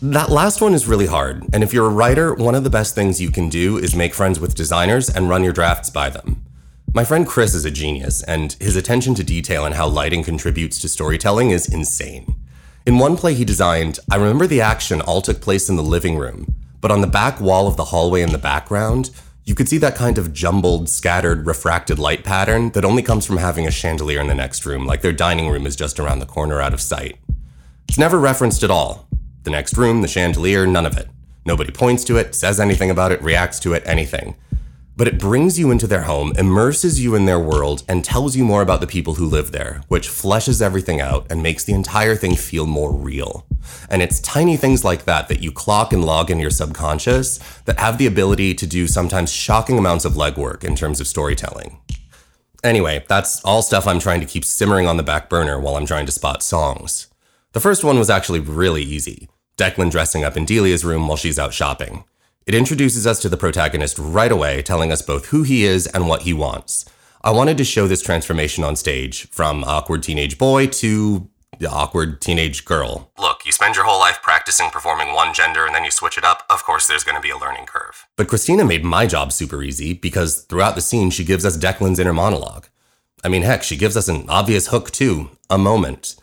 That 0.00 0.30
last 0.30 0.62
one 0.62 0.72
is 0.72 0.88
really 0.88 1.04
hard, 1.04 1.44
and 1.52 1.62
if 1.62 1.74
you're 1.74 1.88
a 1.88 1.90
writer, 1.90 2.32
one 2.32 2.54
of 2.54 2.64
the 2.64 2.70
best 2.70 2.94
things 2.94 3.20
you 3.20 3.30
can 3.30 3.50
do 3.50 3.76
is 3.76 3.94
make 3.94 4.14
friends 4.14 4.40
with 4.40 4.54
designers 4.54 5.10
and 5.10 5.28
run 5.28 5.44
your 5.44 5.52
drafts 5.52 5.90
by 5.90 6.08
them. 6.08 6.46
My 6.92 7.04
friend 7.04 7.24
Chris 7.24 7.54
is 7.54 7.64
a 7.64 7.70
genius, 7.70 8.20
and 8.24 8.54
his 8.54 8.74
attention 8.74 9.14
to 9.14 9.22
detail 9.22 9.64
and 9.64 9.76
how 9.76 9.86
lighting 9.86 10.24
contributes 10.24 10.80
to 10.80 10.88
storytelling 10.88 11.50
is 11.50 11.72
insane. 11.72 12.34
In 12.84 12.98
one 12.98 13.16
play 13.16 13.32
he 13.32 13.44
designed, 13.44 14.00
I 14.10 14.16
remember 14.16 14.48
the 14.48 14.60
action 14.60 15.00
all 15.00 15.22
took 15.22 15.40
place 15.40 15.68
in 15.68 15.76
the 15.76 15.84
living 15.84 16.18
room, 16.18 16.52
but 16.80 16.90
on 16.90 17.00
the 17.00 17.06
back 17.06 17.40
wall 17.40 17.68
of 17.68 17.76
the 17.76 17.84
hallway 17.84 18.22
in 18.22 18.32
the 18.32 18.38
background, 18.38 19.10
you 19.44 19.54
could 19.54 19.68
see 19.68 19.78
that 19.78 19.94
kind 19.94 20.18
of 20.18 20.32
jumbled, 20.32 20.88
scattered, 20.88 21.46
refracted 21.46 22.00
light 22.00 22.24
pattern 22.24 22.70
that 22.70 22.84
only 22.84 23.02
comes 23.02 23.24
from 23.24 23.36
having 23.36 23.68
a 23.68 23.70
chandelier 23.70 24.20
in 24.20 24.26
the 24.26 24.34
next 24.34 24.66
room, 24.66 24.84
like 24.84 25.00
their 25.00 25.12
dining 25.12 25.48
room 25.48 25.66
is 25.66 25.76
just 25.76 26.00
around 26.00 26.18
the 26.18 26.26
corner 26.26 26.60
out 26.60 26.74
of 26.74 26.80
sight. 26.80 27.18
It's 27.88 27.98
never 27.98 28.18
referenced 28.18 28.64
at 28.64 28.70
all. 28.70 29.06
The 29.44 29.50
next 29.50 29.76
room, 29.76 30.02
the 30.02 30.08
chandelier, 30.08 30.66
none 30.66 30.86
of 30.86 30.96
it. 30.96 31.08
Nobody 31.46 31.70
points 31.70 32.02
to 32.04 32.16
it, 32.16 32.34
says 32.34 32.58
anything 32.58 32.90
about 32.90 33.12
it, 33.12 33.22
reacts 33.22 33.60
to 33.60 33.74
it, 33.74 33.84
anything 33.86 34.34
but 35.00 35.08
it 35.08 35.18
brings 35.18 35.58
you 35.58 35.70
into 35.70 35.86
their 35.86 36.02
home, 36.02 36.30
immerses 36.36 37.02
you 37.02 37.14
in 37.14 37.24
their 37.24 37.40
world, 37.40 37.82
and 37.88 38.04
tells 38.04 38.36
you 38.36 38.44
more 38.44 38.60
about 38.60 38.82
the 38.82 38.86
people 38.86 39.14
who 39.14 39.24
live 39.24 39.50
there, 39.50 39.80
which 39.88 40.10
fleshes 40.10 40.60
everything 40.60 41.00
out 41.00 41.26
and 41.30 41.42
makes 41.42 41.64
the 41.64 41.72
entire 41.72 42.14
thing 42.14 42.36
feel 42.36 42.66
more 42.66 42.92
real. 42.92 43.46
And 43.88 44.02
it's 44.02 44.20
tiny 44.20 44.58
things 44.58 44.84
like 44.84 45.06
that 45.06 45.28
that 45.28 45.42
you 45.42 45.52
clock 45.52 45.94
and 45.94 46.04
log 46.04 46.30
in 46.30 46.38
your 46.38 46.50
subconscious 46.50 47.38
that 47.64 47.80
have 47.80 47.96
the 47.96 48.04
ability 48.04 48.52
to 48.56 48.66
do 48.66 48.86
sometimes 48.86 49.32
shocking 49.32 49.78
amounts 49.78 50.04
of 50.04 50.12
legwork 50.12 50.64
in 50.64 50.76
terms 50.76 51.00
of 51.00 51.06
storytelling. 51.06 51.78
Anyway, 52.62 53.02
that's 53.08 53.42
all 53.42 53.62
stuff 53.62 53.86
I'm 53.86 54.00
trying 54.00 54.20
to 54.20 54.26
keep 54.26 54.44
simmering 54.44 54.86
on 54.86 54.98
the 54.98 55.02
back 55.02 55.30
burner 55.30 55.58
while 55.58 55.76
I'm 55.76 55.86
trying 55.86 56.04
to 56.04 56.12
spot 56.12 56.42
songs. 56.42 57.06
The 57.52 57.60
first 57.60 57.82
one 57.82 57.98
was 57.98 58.10
actually 58.10 58.40
really 58.40 58.82
easy 58.82 59.30
Declan 59.56 59.90
dressing 59.90 60.24
up 60.24 60.36
in 60.36 60.44
Delia's 60.44 60.84
room 60.84 61.08
while 61.08 61.16
she's 61.16 61.38
out 61.38 61.54
shopping. 61.54 62.04
It 62.46 62.54
introduces 62.54 63.06
us 63.06 63.20
to 63.20 63.28
the 63.28 63.36
protagonist 63.36 63.98
right 63.98 64.32
away, 64.32 64.62
telling 64.62 64.90
us 64.90 65.02
both 65.02 65.26
who 65.26 65.42
he 65.42 65.64
is 65.64 65.86
and 65.86 66.08
what 66.08 66.22
he 66.22 66.32
wants. 66.32 66.86
I 67.22 67.32
wanted 67.32 67.58
to 67.58 67.64
show 67.64 67.86
this 67.86 68.00
transformation 68.00 68.64
on 68.64 68.76
stage 68.76 69.28
from 69.28 69.62
awkward 69.62 70.02
teenage 70.02 70.38
boy 70.38 70.68
to 70.68 71.28
the 71.58 71.70
awkward 71.70 72.22
teenage 72.22 72.64
girl. 72.64 73.12
Look, 73.18 73.44
you 73.44 73.52
spend 73.52 73.76
your 73.76 73.84
whole 73.84 74.00
life 74.00 74.22
practicing 74.22 74.70
performing 74.70 75.14
one 75.14 75.34
gender 75.34 75.66
and 75.66 75.74
then 75.74 75.84
you 75.84 75.90
switch 75.90 76.16
it 76.16 76.24
up. 76.24 76.44
Of 76.48 76.64
course, 76.64 76.86
there's 76.86 77.04
going 77.04 77.16
to 77.16 77.20
be 77.20 77.28
a 77.28 77.36
learning 77.36 77.66
curve. 77.66 78.06
But 78.16 78.28
Christina 78.28 78.64
made 78.64 78.84
my 78.84 79.06
job 79.06 79.32
super 79.32 79.62
easy 79.62 79.92
because 79.92 80.44
throughout 80.44 80.76
the 80.76 80.80
scene, 80.80 81.10
she 81.10 81.24
gives 81.24 81.44
us 81.44 81.58
Declan's 81.58 81.98
inner 81.98 82.14
monologue. 82.14 82.68
I 83.22 83.28
mean, 83.28 83.42
heck, 83.42 83.62
she 83.62 83.76
gives 83.76 83.98
us 83.98 84.08
an 84.08 84.24
obvious 84.30 84.68
hook 84.68 84.90
too 84.90 85.28
a 85.50 85.58
moment. 85.58 86.16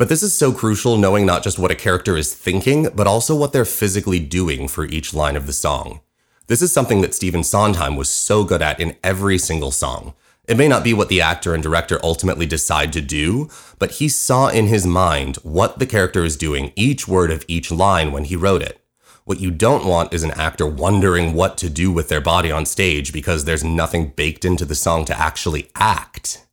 But 0.00 0.08
this 0.08 0.22
is 0.22 0.34
so 0.34 0.50
crucial 0.50 0.96
knowing 0.96 1.26
not 1.26 1.42
just 1.42 1.58
what 1.58 1.70
a 1.70 1.74
character 1.74 2.16
is 2.16 2.32
thinking, 2.32 2.88
but 2.94 3.06
also 3.06 3.36
what 3.36 3.52
they're 3.52 3.66
physically 3.66 4.18
doing 4.18 4.66
for 4.66 4.86
each 4.86 5.12
line 5.12 5.36
of 5.36 5.46
the 5.46 5.52
song. 5.52 6.00
This 6.46 6.62
is 6.62 6.72
something 6.72 7.02
that 7.02 7.14
Stephen 7.14 7.44
Sondheim 7.44 7.96
was 7.96 8.08
so 8.08 8.42
good 8.42 8.62
at 8.62 8.80
in 8.80 8.96
every 9.04 9.36
single 9.36 9.70
song. 9.70 10.14
It 10.48 10.56
may 10.56 10.68
not 10.68 10.84
be 10.84 10.94
what 10.94 11.10
the 11.10 11.20
actor 11.20 11.52
and 11.52 11.62
director 11.62 12.00
ultimately 12.02 12.46
decide 12.46 12.94
to 12.94 13.02
do, 13.02 13.50
but 13.78 13.90
he 13.90 14.08
saw 14.08 14.48
in 14.48 14.68
his 14.68 14.86
mind 14.86 15.36
what 15.42 15.78
the 15.78 15.84
character 15.84 16.24
is 16.24 16.38
doing 16.38 16.72
each 16.76 17.06
word 17.06 17.30
of 17.30 17.44
each 17.46 17.70
line 17.70 18.10
when 18.10 18.24
he 18.24 18.36
wrote 18.36 18.62
it. 18.62 18.82
What 19.24 19.40
you 19.40 19.50
don't 19.50 19.84
want 19.84 20.14
is 20.14 20.22
an 20.22 20.30
actor 20.30 20.66
wondering 20.66 21.34
what 21.34 21.58
to 21.58 21.68
do 21.68 21.92
with 21.92 22.08
their 22.08 22.22
body 22.22 22.50
on 22.50 22.64
stage 22.64 23.12
because 23.12 23.44
there's 23.44 23.62
nothing 23.62 24.14
baked 24.16 24.46
into 24.46 24.64
the 24.64 24.74
song 24.74 25.04
to 25.04 25.20
actually 25.20 25.68
act. 25.74 26.46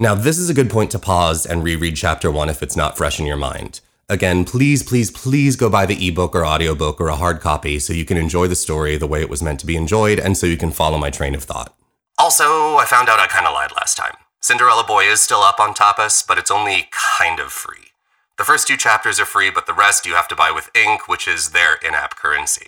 Now, 0.00 0.14
this 0.14 0.38
is 0.38 0.50
a 0.50 0.54
good 0.54 0.70
point 0.70 0.90
to 0.92 0.98
pause 0.98 1.46
and 1.46 1.62
reread 1.62 1.96
chapter 1.96 2.30
one 2.30 2.48
if 2.48 2.62
it's 2.62 2.76
not 2.76 2.96
fresh 2.96 3.20
in 3.20 3.26
your 3.26 3.36
mind. 3.36 3.80
Again, 4.08 4.44
please, 4.44 4.82
please, 4.82 5.10
please 5.10 5.56
go 5.56 5.70
buy 5.70 5.86
the 5.86 6.08
ebook 6.08 6.34
or 6.34 6.44
audiobook 6.44 7.00
or 7.00 7.08
a 7.08 7.16
hard 7.16 7.40
copy 7.40 7.78
so 7.78 7.92
you 7.92 8.04
can 8.04 8.16
enjoy 8.16 8.46
the 8.48 8.56
story 8.56 8.96
the 8.96 9.06
way 9.06 9.20
it 9.20 9.30
was 9.30 9.42
meant 9.42 9.60
to 9.60 9.66
be 9.66 9.76
enjoyed 9.76 10.18
and 10.18 10.36
so 10.36 10.46
you 10.46 10.56
can 10.56 10.70
follow 10.70 10.98
my 10.98 11.08
train 11.08 11.34
of 11.34 11.44
thought. 11.44 11.74
Also, 12.18 12.44
I 12.76 12.84
found 12.86 13.08
out 13.08 13.20
I 13.20 13.26
kind 13.26 13.46
of 13.46 13.54
lied 13.54 13.72
last 13.72 13.96
time. 13.96 14.14
Cinderella 14.40 14.84
Boy 14.86 15.04
is 15.04 15.20
still 15.20 15.40
up 15.40 15.60
on 15.60 15.72
Tapas, 15.72 16.26
but 16.26 16.36
it's 16.36 16.50
only 16.50 16.88
kind 16.90 17.38
of 17.38 17.52
free. 17.52 17.92
The 18.38 18.44
first 18.44 18.66
two 18.66 18.76
chapters 18.76 19.20
are 19.20 19.24
free, 19.24 19.50
but 19.50 19.66
the 19.66 19.72
rest 19.72 20.04
you 20.04 20.14
have 20.14 20.28
to 20.28 20.36
buy 20.36 20.50
with 20.50 20.70
ink, 20.74 21.06
which 21.06 21.28
is 21.28 21.50
their 21.50 21.76
in 21.76 21.94
app 21.94 22.16
currency. 22.16 22.66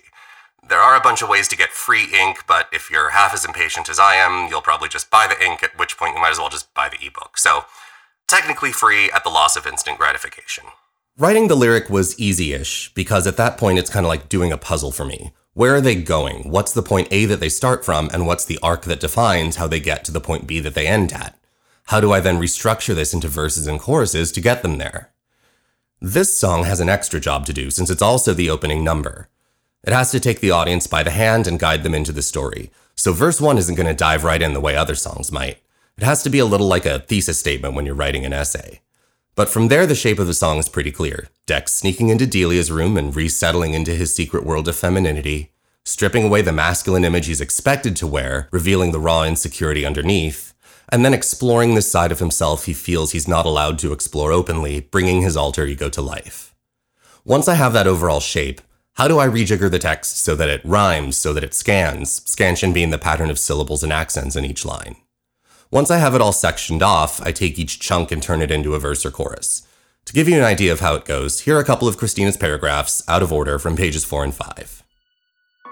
There 0.67 0.79
are 0.79 0.95
a 0.95 1.01
bunch 1.01 1.21
of 1.21 1.29
ways 1.29 1.47
to 1.49 1.57
get 1.57 1.69
free 1.69 2.07
ink, 2.11 2.43
but 2.47 2.67
if 2.73 2.89
you're 2.89 3.11
half 3.11 3.35
as 3.35 3.45
impatient 3.45 3.87
as 3.87 3.99
I 3.99 4.15
am, 4.15 4.49
you'll 4.49 4.61
probably 4.61 4.89
just 4.89 5.11
buy 5.11 5.27
the 5.27 5.45
ink, 5.45 5.61
at 5.61 5.77
which 5.77 5.95
point 5.95 6.15
you 6.15 6.21
might 6.21 6.31
as 6.31 6.39
well 6.39 6.49
just 6.49 6.73
buy 6.73 6.89
the 6.89 7.05
ebook. 7.05 7.37
So, 7.37 7.65
technically 8.27 8.71
free 8.71 9.11
at 9.11 9.23
the 9.23 9.29
loss 9.29 9.55
of 9.55 9.67
instant 9.67 9.99
gratification. 9.99 10.63
Writing 11.19 11.47
the 11.47 11.55
lyric 11.55 11.89
was 11.89 12.19
easy 12.19 12.53
ish, 12.53 12.91
because 12.95 13.27
at 13.27 13.37
that 13.37 13.59
point 13.59 13.77
it's 13.77 13.91
kind 13.91 14.05
of 14.05 14.09
like 14.09 14.27
doing 14.27 14.51
a 14.51 14.57
puzzle 14.57 14.91
for 14.91 15.05
me. 15.05 15.33
Where 15.53 15.75
are 15.75 15.81
they 15.81 15.95
going? 15.95 16.49
What's 16.49 16.73
the 16.73 16.81
point 16.81 17.09
A 17.11 17.25
that 17.25 17.39
they 17.39 17.47
start 17.47 17.85
from, 17.85 18.09
and 18.11 18.25
what's 18.25 18.43
the 18.43 18.59
arc 18.63 18.85
that 18.85 18.99
defines 18.99 19.57
how 19.57 19.67
they 19.67 19.79
get 19.79 20.03
to 20.05 20.11
the 20.11 20.19
point 20.19 20.47
B 20.47 20.59
that 20.61 20.73
they 20.73 20.87
end 20.87 21.13
at? 21.13 21.39
How 21.85 22.01
do 22.01 22.11
I 22.11 22.19
then 22.19 22.39
restructure 22.39 22.95
this 22.95 23.13
into 23.13 23.27
verses 23.27 23.67
and 23.67 23.79
choruses 23.79 24.31
to 24.31 24.41
get 24.41 24.63
them 24.63 24.79
there? 24.79 25.11
This 26.01 26.35
song 26.35 26.63
has 26.63 26.79
an 26.79 26.89
extra 26.89 27.19
job 27.19 27.45
to 27.45 27.53
do 27.53 27.69
since 27.69 27.91
it's 27.91 28.01
also 28.01 28.33
the 28.33 28.49
opening 28.49 28.83
number. 28.83 29.29
It 29.85 29.93
has 29.93 30.09
to 30.11 30.19
take 30.19 30.39
the 30.39 30.49
audience 30.49 30.87
by 30.87 31.03
the 31.03 31.11
hand 31.11 31.45
and 31.45 31.59
guide 31.59 31.83
them 31.83 31.93
into 31.93 32.11
the 32.11 32.23
story. 32.23 32.71
So 32.95 33.13
verse 33.13 33.39
1 33.39 33.59
isn't 33.59 33.75
going 33.75 33.87
to 33.87 33.93
dive 33.93 34.23
right 34.23 34.41
in 34.41 34.53
the 34.53 34.59
way 34.59 34.75
other 34.75 34.95
songs 34.95 35.31
might. 35.31 35.59
It 35.95 36.03
has 36.03 36.23
to 36.23 36.29
be 36.31 36.39
a 36.39 36.45
little 36.45 36.67
like 36.67 36.87
a 36.87 36.99
thesis 36.99 37.37
statement 37.37 37.75
when 37.75 37.85
you're 37.85 37.93
writing 37.93 38.25
an 38.25 38.33
essay. 38.33 38.81
But 39.35 39.47
from 39.47 39.67
there, 39.67 39.85
the 39.85 39.93
shape 39.93 40.17
of 40.17 40.25
the 40.25 40.33
song 40.33 40.57
is 40.57 40.69
pretty 40.69 40.91
clear. 40.91 41.27
Dex 41.45 41.71
sneaking 41.71 42.09
into 42.09 42.25
Delia's 42.25 42.71
room 42.71 42.97
and 42.97 43.15
resettling 43.15 43.75
into 43.75 43.91
his 43.91 44.15
secret 44.15 44.43
world 44.43 44.67
of 44.67 44.75
femininity, 44.75 45.51
stripping 45.83 46.23
away 46.23 46.41
the 46.41 46.51
masculine 46.51 47.05
image 47.05 47.27
he's 47.27 47.39
expected 47.39 47.95
to 47.97 48.07
wear, 48.07 48.49
revealing 48.51 48.91
the 48.91 48.99
raw 48.99 49.21
insecurity 49.21 49.85
underneath, 49.85 50.55
and 50.89 51.05
then 51.05 51.13
exploring 51.13 51.75
this 51.75 51.91
side 51.91 52.11
of 52.11 52.19
himself 52.19 52.65
he 52.65 52.73
feels 52.73 53.11
he's 53.11 53.27
not 53.27 53.45
allowed 53.45 53.77
to 53.79 53.93
explore 53.93 54.31
openly, 54.31 54.79
bringing 54.79 55.21
his 55.21 55.37
alter 55.37 55.65
ego 55.65 55.89
to 55.89 56.01
life. 56.01 56.55
Once 57.23 57.47
I 57.47 57.53
have 57.53 57.73
that 57.73 57.87
overall 57.87 58.19
shape, 58.19 58.61
how 58.95 59.09
do 59.09 59.19
I 59.19 59.27
rejigger 59.27 59.69
the 59.69 59.77
text 59.77 60.23
so 60.23 60.37
that 60.37 60.47
it 60.47 60.61
rhymes, 60.63 61.17
so 61.17 61.33
that 61.33 61.43
it 61.43 61.53
scans, 61.53 62.21
scansion 62.25 62.71
being 62.71 62.91
the 62.91 62.97
pattern 62.97 63.29
of 63.29 63.37
syllables 63.37 63.83
and 63.83 63.91
accents 63.91 64.37
in 64.37 64.45
each 64.45 64.63
line? 64.63 64.95
Once 65.69 65.91
I 65.91 65.97
have 65.97 66.15
it 66.15 66.21
all 66.21 66.31
sectioned 66.31 66.81
off, 66.81 67.21
I 67.21 67.33
take 67.33 67.59
each 67.59 67.81
chunk 67.81 68.09
and 68.09 68.23
turn 68.23 68.41
it 68.41 68.51
into 68.51 68.73
a 68.73 68.79
verse 68.79 69.05
or 69.05 69.11
chorus. 69.11 69.67
To 70.05 70.13
give 70.13 70.29
you 70.29 70.37
an 70.37 70.45
idea 70.45 70.71
of 70.71 70.79
how 70.79 70.95
it 70.95 71.03
goes, 71.03 71.41
here 71.41 71.57
are 71.57 71.59
a 71.59 71.65
couple 71.65 71.89
of 71.89 71.97
Christina's 71.97 72.37
paragraphs, 72.37 73.03
out 73.09 73.21
of 73.21 73.33
order, 73.33 73.59
from 73.59 73.75
pages 73.75 74.05
4 74.05 74.23
and 74.23 74.33
5. 74.33 74.83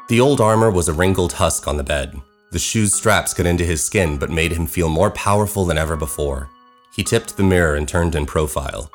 The 0.10 0.20
old 0.20 0.42
armor 0.42 0.70
was 0.70 0.89
a 0.89 0.94
wrinkled 0.94 1.34
husk 1.34 1.65
on 1.65 1.77
the 1.77 1.84
bed. 1.84 2.20
The 2.51 2.60
shoe's 2.60 2.94
straps 2.94 3.34
cut 3.34 3.46
into 3.46 3.63
his 3.63 3.82
skin 3.82 4.18
but 4.18 4.32
made 4.32 4.51
him 4.51 4.68
feel 4.68 4.89
more 4.89 5.12
powerful 5.12 5.63
than 5.63 5.77
ever 5.77 5.96
before. 5.96 6.50
He 6.94 7.03
tipped 7.03 7.38
the 7.38 7.44
mirror 7.44 7.75
and 7.75 7.88
turned 7.88 8.15
in 8.15 8.25
profile. 8.25 8.92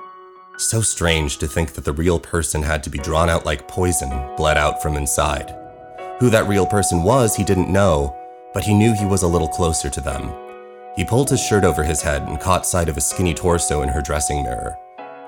So 0.59 0.81
strange 0.81 1.39
to 1.39 1.47
think 1.47 1.75
that 1.75 1.85
the 1.85 1.93
real 1.93 2.19
person 2.19 2.65
had 2.65 2.83
to 2.83 2.91
be 2.91 2.99
drawn 2.99 3.31
out 3.31 3.47
like 3.47 3.69
poison, 3.69 4.11
bled 4.37 4.59
out 4.59 4.83
from 4.83 4.97
inside. 4.97 5.55
Who 6.19 6.31
that 6.31 6.49
real 6.49 6.67
person 6.67 7.05
was, 7.05 7.37
he 7.37 7.45
didn't 7.45 7.73
know, 7.73 8.17
but 8.53 8.65
he 8.65 8.75
knew 8.75 8.93
he 8.93 9.07
was 9.07 9.23
a 9.23 9.29
little 9.29 9.47
closer 9.47 9.89
to 9.89 10.01
them. 10.01 10.33
He 10.97 11.05
pulled 11.05 11.31
his 11.31 11.41
shirt 11.41 11.63
over 11.63 11.85
his 11.85 12.03
head 12.03 12.23
and 12.23 12.41
caught 12.41 12.67
sight 12.67 12.89
of 12.89 12.97
a 12.97 13.01
skinny 13.01 13.35
torso 13.35 13.83
in 13.83 13.89
her 13.89 14.03
dressing 14.03 14.43
mirror. 14.43 14.77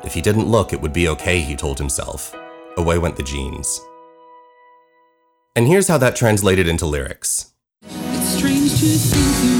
If 0.02 0.14
he 0.14 0.20
didn't 0.20 0.49
look, 0.49 0.72
it 0.72 0.80
would 0.80 0.92
be 0.92 1.06
okay, 1.06 1.40
he 1.40 1.54
told 1.54 1.78
himself. 1.78 2.34
Away 2.76 2.99
went 2.99 3.14
the 3.14 3.22
jeans. 3.22 3.80
And 5.54 5.68
here's 5.68 5.87
how 5.87 5.99
that 5.99 6.16
translated 6.16 6.66
into 6.66 6.87
lyrics. 6.87 7.52
It's 7.84 8.30
strange 8.30 8.70
to 8.80 8.87
think 8.87 9.54
the 9.54 9.59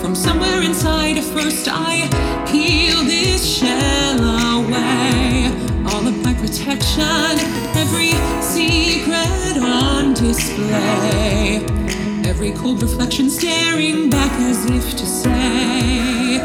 from 0.00 0.14
somewhere 0.14 0.62
inside. 0.62 1.22
First, 1.22 1.68
I 1.70 2.08
peel 2.50 3.04
this 3.04 3.42
shell 3.58 4.18
away, 4.56 5.46
all 5.86 6.06
of 6.06 6.16
my 6.24 6.34
protection, 6.34 7.38
every 7.74 8.12
secret 8.40 9.62
on 9.62 10.14
display, 10.14 11.64
every 12.28 12.52
cold 12.52 12.82
reflection 12.82 13.28
staring 13.28 14.08
back 14.10 14.32
as 14.40 14.66
if 14.66 14.90
to 14.92 15.06
say, 15.06 16.40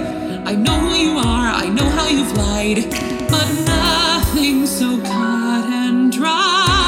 I 0.46 0.56
know 0.56 0.80
who 0.80 0.96
you 0.96 1.18
are, 1.18 1.48
I 1.48 1.70
know 1.70 1.90
how 1.90 2.08
you've 2.08 2.36
lied, 2.36 2.90
but 3.30 3.48
nothing 3.66 4.66
so 4.66 5.00
cut 5.02 5.66
and 5.70 6.12
dry. 6.12 6.83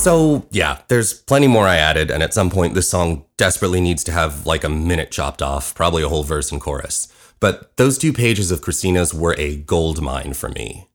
So, 0.00 0.46
yeah, 0.50 0.78
there's 0.88 1.12
plenty 1.12 1.46
more 1.46 1.68
I 1.68 1.76
added, 1.76 2.10
and 2.10 2.22
at 2.22 2.32
some 2.32 2.48
point, 2.48 2.72
this 2.72 2.88
song 2.88 3.26
desperately 3.36 3.82
needs 3.82 4.02
to 4.04 4.12
have 4.12 4.46
like 4.46 4.64
a 4.64 4.70
minute 4.70 5.10
chopped 5.10 5.42
off, 5.42 5.74
probably 5.74 6.02
a 6.02 6.08
whole 6.08 6.22
verse 6.22 6.50
and 6.50 6.58
chorus. 6.58 7.12
But 7.38 7.76
those 7.76 7.98
two 7.98 8.14
pages 8.14 8.50
of 8.50 8.62
Christina's 8.62 9.12
were 9.12 9.34
a 9.36 9.56
gold 9.56 10.00
mine 10.00 10.32
for 10.32 10.48
me. 10.48 10.88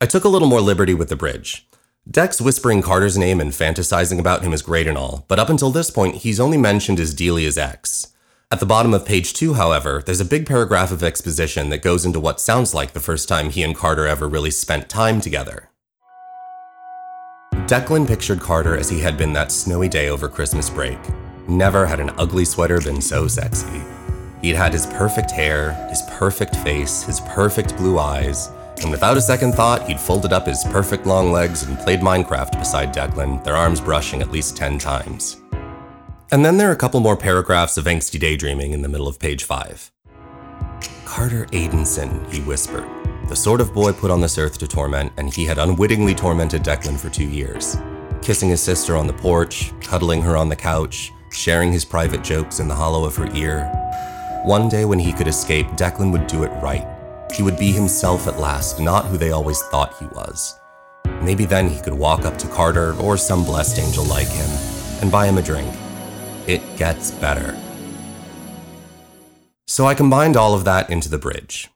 I 0.00 0.06
took 0.06 0.24
a 0.24 0.28
little 0.28 0.48
more 0.48 0.60
liberty 0.60 0.94
with 0.94 1.10
the 1.10 1.14
bridge. 1.16 1.68
Dex 2.10 2.40
whispering 2.40 2.82
Carter's 2.82 3.16
name 3.16 3.40
and 3.40 3.52
fantasizing 3.52 4.18
about 4.18 4.42
him 4.42 4.52
is 4.52 4.62
great 4.62 4.88
and 4.88 4.98
all, 4.98 5.24
but 5.28 5.38
up 5.38 5.48
until 5.48 5.70
this 5.70 5.92
point, 5.92 6.16
he's 6.16 6.40
only 6.40 6.58
mentioned 6.58 6.98
as 6.98 7.14
Delia's 7.14 7.56
ex. 7.56 8.14
At 8.50 8.58
the 8.58 8.66
bottom 8.66 8.92
of 8.94 9.06
page 9.06 9.32
two, 9.32 9.54
however, 9.54 10.02
there's 10.04 10.20
a 10.20 10.24
big 10.24 10.44
paragraph 10.44 10.90
of 10.90 11.04
exposition 11.04 11.68
that 11.68 11.82
goes 11.82 12.04
into 12.04 12.18
what 12.18 12.40
sounds 12.40 12.74
like 12.74 12.94
the 12.94 13.00
first 13.00 13.28
time 13.28 13.50
he 13.50 13.62
and 13.62 13.76
Carter 13.76 14.08
ever 14.08 14.28
really 14.28 14.50
spent 14.50 14.88
time 14.88 15.20
together. 15.20 15.70
Declan 17.66 18.06
pictured 18.06 18.40
Carter 18.40 18.76
as 18.76 18.90
he 18.90 19.00
had 19.00 19.16
been 19.16 19.32
that 19.32 19.50
snowy 19.50 19.88
day 19.88 20.10
over 20.10 20.28
Christmas 20.28 20.68
break. 20.68 20.98
Never 21.48 21.86
had 21.86 21.98
an 21.98 22.10
ugly 22.18 22.44
sweater 22.44 22.78
been 22.78 23.00
so 23.00 23.26
sexy. 23.26 23.80
He'd 24.42 24.54
had 24.54 24.74
his 24.74 24.84
perfect 24.84 25.30
hair, 25.30 25.72
his 25.88 26.02
perfect 26.10 26.56
face, 26.56 27.02
his 27.04 27.20
perfect 27.20 27.74
blue 27.78 27.98
eyes, 27.98 28.50
and 28.82 28.90
without 28.90 29.16
a 29.16 29.22
second 29.22 29.52
thought, 29.52 29.86
he'd 29.88 29.98
folded 29.98 30.30
up 30.30 30.46
his 30.46 30.62
perfect 30.64 31.06
long 31.06 31.32
legs 31.32 31.62
and 31.62 31.78
played 31.78 32.00
Minecraft 32.00 32.58
beside 32.58 32.92
Declan, 32.92 33.42
their 33.44 33.56
arms 33.56 33.80
brushing 33.80 34.20
at 34.20 34.30
least 34.30 34.58
10 34.58 34.78
times. 34.78 35.40
And 36.30 36.44
then 36.44 36.58
there 36.58 36.68
are 36.68 36.72
a 36.72 36.76
couple 36.76 37.00
more 37.00 37.16
paragraphs 37.16 37.78
of 37.78 37.86
angsty 37.86 38.20
daydreaming 38.20 38.72
in 38.72 38.82
the 38.82 38.90
middle 38.90 39.08
of 39.08 39.18
page 39.18 39.44
5. 39.44 39.90
Carter 41.06 41.46
Aidenson, 41.46 42.30
he 42.30 42.42
whispered, 42.42 42.84
the 43.28 43.36
sort 43.36 43.60
of 43.60 43.72
boy 43.72 43.92
put 43.92 44.10
on 44.10 44.20
this 44.20 44.38
earth 44.38 44.58
to 44.58 44.68
torment, 44.68 45.12
and 45.16 45.32
he 45.32 45.44
had 45.44 45.58
unwittingly 45.58 46.14
tormented 46.14 46.62
Declan 46.62 46.98
for 46.98 47.08
two 47.08 47.28
years. 47.28 47.76
Kissing 48.22 48.50
his 48.50 48.62
sister 48.62 48.96
on 48.96 49.06
the 49.06 49.12
porch, 49.12 49.72
cuddling 49.80 50.22
her 50.22 50.36
on 50.36 50.48
the 50.48 50.56
couch, 50.56 51.10
sharing 51.30 51.72
his 51.72 51.84
private 51.84 52.22
jokes 52.22 52.60
in 52.60 52.68
the 52.68 52.74
hollow 52.74 53.04
of 53.04 53.16
her 53.16 53.28
ear. 53.34 53.70
One 54.44 54.68
day 54.68 54.84
when 54.84 54.98
he 54.98 55.12
could 55.12 55.26
escape, 55.26 55.66
Declan 55.68 56.12
would 56.12 56.26
do 56.26 56.42
it 56.42 56.50
right. 56.62 56.86
He 57.34 57.42
would 57.42 57.58
be 57.58 57.72
himself 57.72 58.28
at 58.28 58.38
last, 58.38 58.78
not 58.78 59.06
who 59.06 59.16
they 59.16 59.30
always 59.30 59.62
thought 59.62 59.98
he 59.98 60.06
was. 60.06 60.58
Maybe 61.22 61.46
then 61.46 61.68
he 61.68 61.80
could 61.80 61.94
walk 61.94 62.24
up 62.24 62.36
to 62.38 62.48
Carter 62.48 62.94
or 63.00 63.16
some 63.16 63.44
blessed 63.44 63.78
angel 63.78 64.04
like 64.04 64.28
him 64.28 64.50
and 65.00 65.10
buy 65.10 65.26
him 65.26 65.38
a 65.38 65.42
drink. 65.42 65.74
It 66.46 66.62
gets 66.76 67.10
better. 67.10 67.58
So 69.66 69.86
I 69.86 69.94
combined 69.94 70.36
all 70.36 70.54
of 70.54 70.64
that 70.64 70.90
into 70.90 71.08
the 71.08 71.18
bridge. 71.18 71.70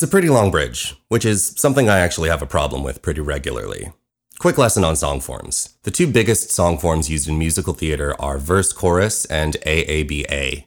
It's 0.00 0.08
a 0.08 0.10
pretty 0.10 0.30
long 0.30 0.50
bridge, 0.50 0.96
which 1.08 1.26
is 1.26 1.54
something 1.58 1.90
I 1.90 1.98
actually 1.98 2.30
have 2.30 2.40
a 2.40 2.46
problem 2.46 2.82
with 2.82 3.02
pretty 3.02 3.20
regularly. 3.20 3.92
Quick 4.38 4.56
lesson 4.56 4.82
on 4.82 4.96
song 4.96 5.20
forms. 5.20 5.76
The 5.82 5.90
two 5.90 6.06
biggest 6.06 6.50
song 6.50 6.78
forms 6.78 7.10
used 7.10 7.28
in 7.28 7.36
musical 7.36 7.74
theater 7.74 8.18
are 8.18 8.38
verse 8.38 8.72
chorus 8.72 9.26
and 9.26 9.58
AABA. 9.66 10.64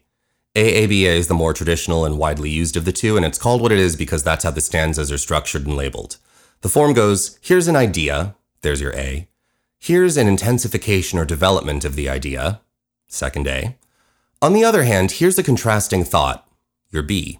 AABA 0.55 1.05
is 1.05 1.29
the 1.29 1.33
more 1.33 1.51
traditional 1.51 2.05
and 2.05 2.19
widely 2.19 2.51
used 2.51 2.77
of 2.77 2.85
the 2.85 2.91
two, 2.91 3.17
and 3.17 3.25
it's 3.25 3.39
called 3.39 3.59
what 3.59 3.71
it 3.71 3.79
is 3.79 3.95
because 3.95 4.23
that's 4.23 4.43
how 4.43 4.51
the 4.51 4.61
stanzas 4.61 5.11
are 5.11 5.17
structured 5.17 5.65
and 5.65 5.75
labeled. 5.75 6.17
The 6.61 6.69
form 6.69 6.93
goes 6.93 7.39
here's 7.41 7.67
an 7.67 7.75
idea, 7.75 8.35
there's 8.61 8.81
your 8.81 8.93
A. 8.93 9.27
Here's 9.79 10.15
an 10.15 10.27
intensification 10.27 11.17
or 11.17 11.25
development 11.25 11.85
of 11.85 11.95
the 11.95 12.07
idea, 12.07 12.61
second 13.07 13.47
A. 13.47 13.77
On 14.43 14.53
the 14.53 14.63
other 14.63 14.83
hand, 14.83 15.13
here's 15.13 15.39
a 15.39 15.43
contrasting 15.43 16.03
thought, 16.03 16.47
your 16.91 17.01
B. 17.01 17.39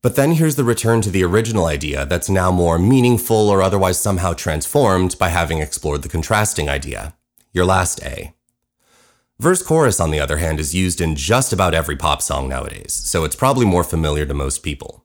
But 0.00 0.14
then 0.14 0.32
here's 0.32 0.54
the 0.54 0.64
return 0.64 1.00
to 1.02 1.10
the 1.10 1.24
original 1.24 1.66
idea 1.66 2.06
that's 2.06 2.30
now 2.30 2.52
more 2.52 2.78
meaningful 2.78 3.48
or 3.48 3.60
otherwise 3.60 3.98
somehow 3.98 4.32
transformed 4.32 5.18
by 5.18 5.30
having 5.30 5.58
explored 5.58 6.02
the 6.02 6.08
contrasting 6.08 6.68
idea. 6.68 7.16
Your 7.52 7.64
last 7.64 8.00
A. 8.04 8.32
Verse 9.40 9.62
chorus, 9.62 9.98
on 9.98 10.10
the 10.12 10.20
other 10.20 10.36
hand, 10.36 10.60
is 10.60 10.74
used 10.74 11.00
in 11.00 11.16
just 11.16 11.52
about 11.52 11.74
every 11.74 11.96
pop 11.96 12.22
song 12.22 12.48
nowadays, 12.48 12.92
so 12.92 13.24
it's 13.24 13.36
probably 13.36 13.66
more 13.66 13.84
familiar 13.84 14.24
to 14.26 14.34
most 14.34 14.62
people. 14.62 15.04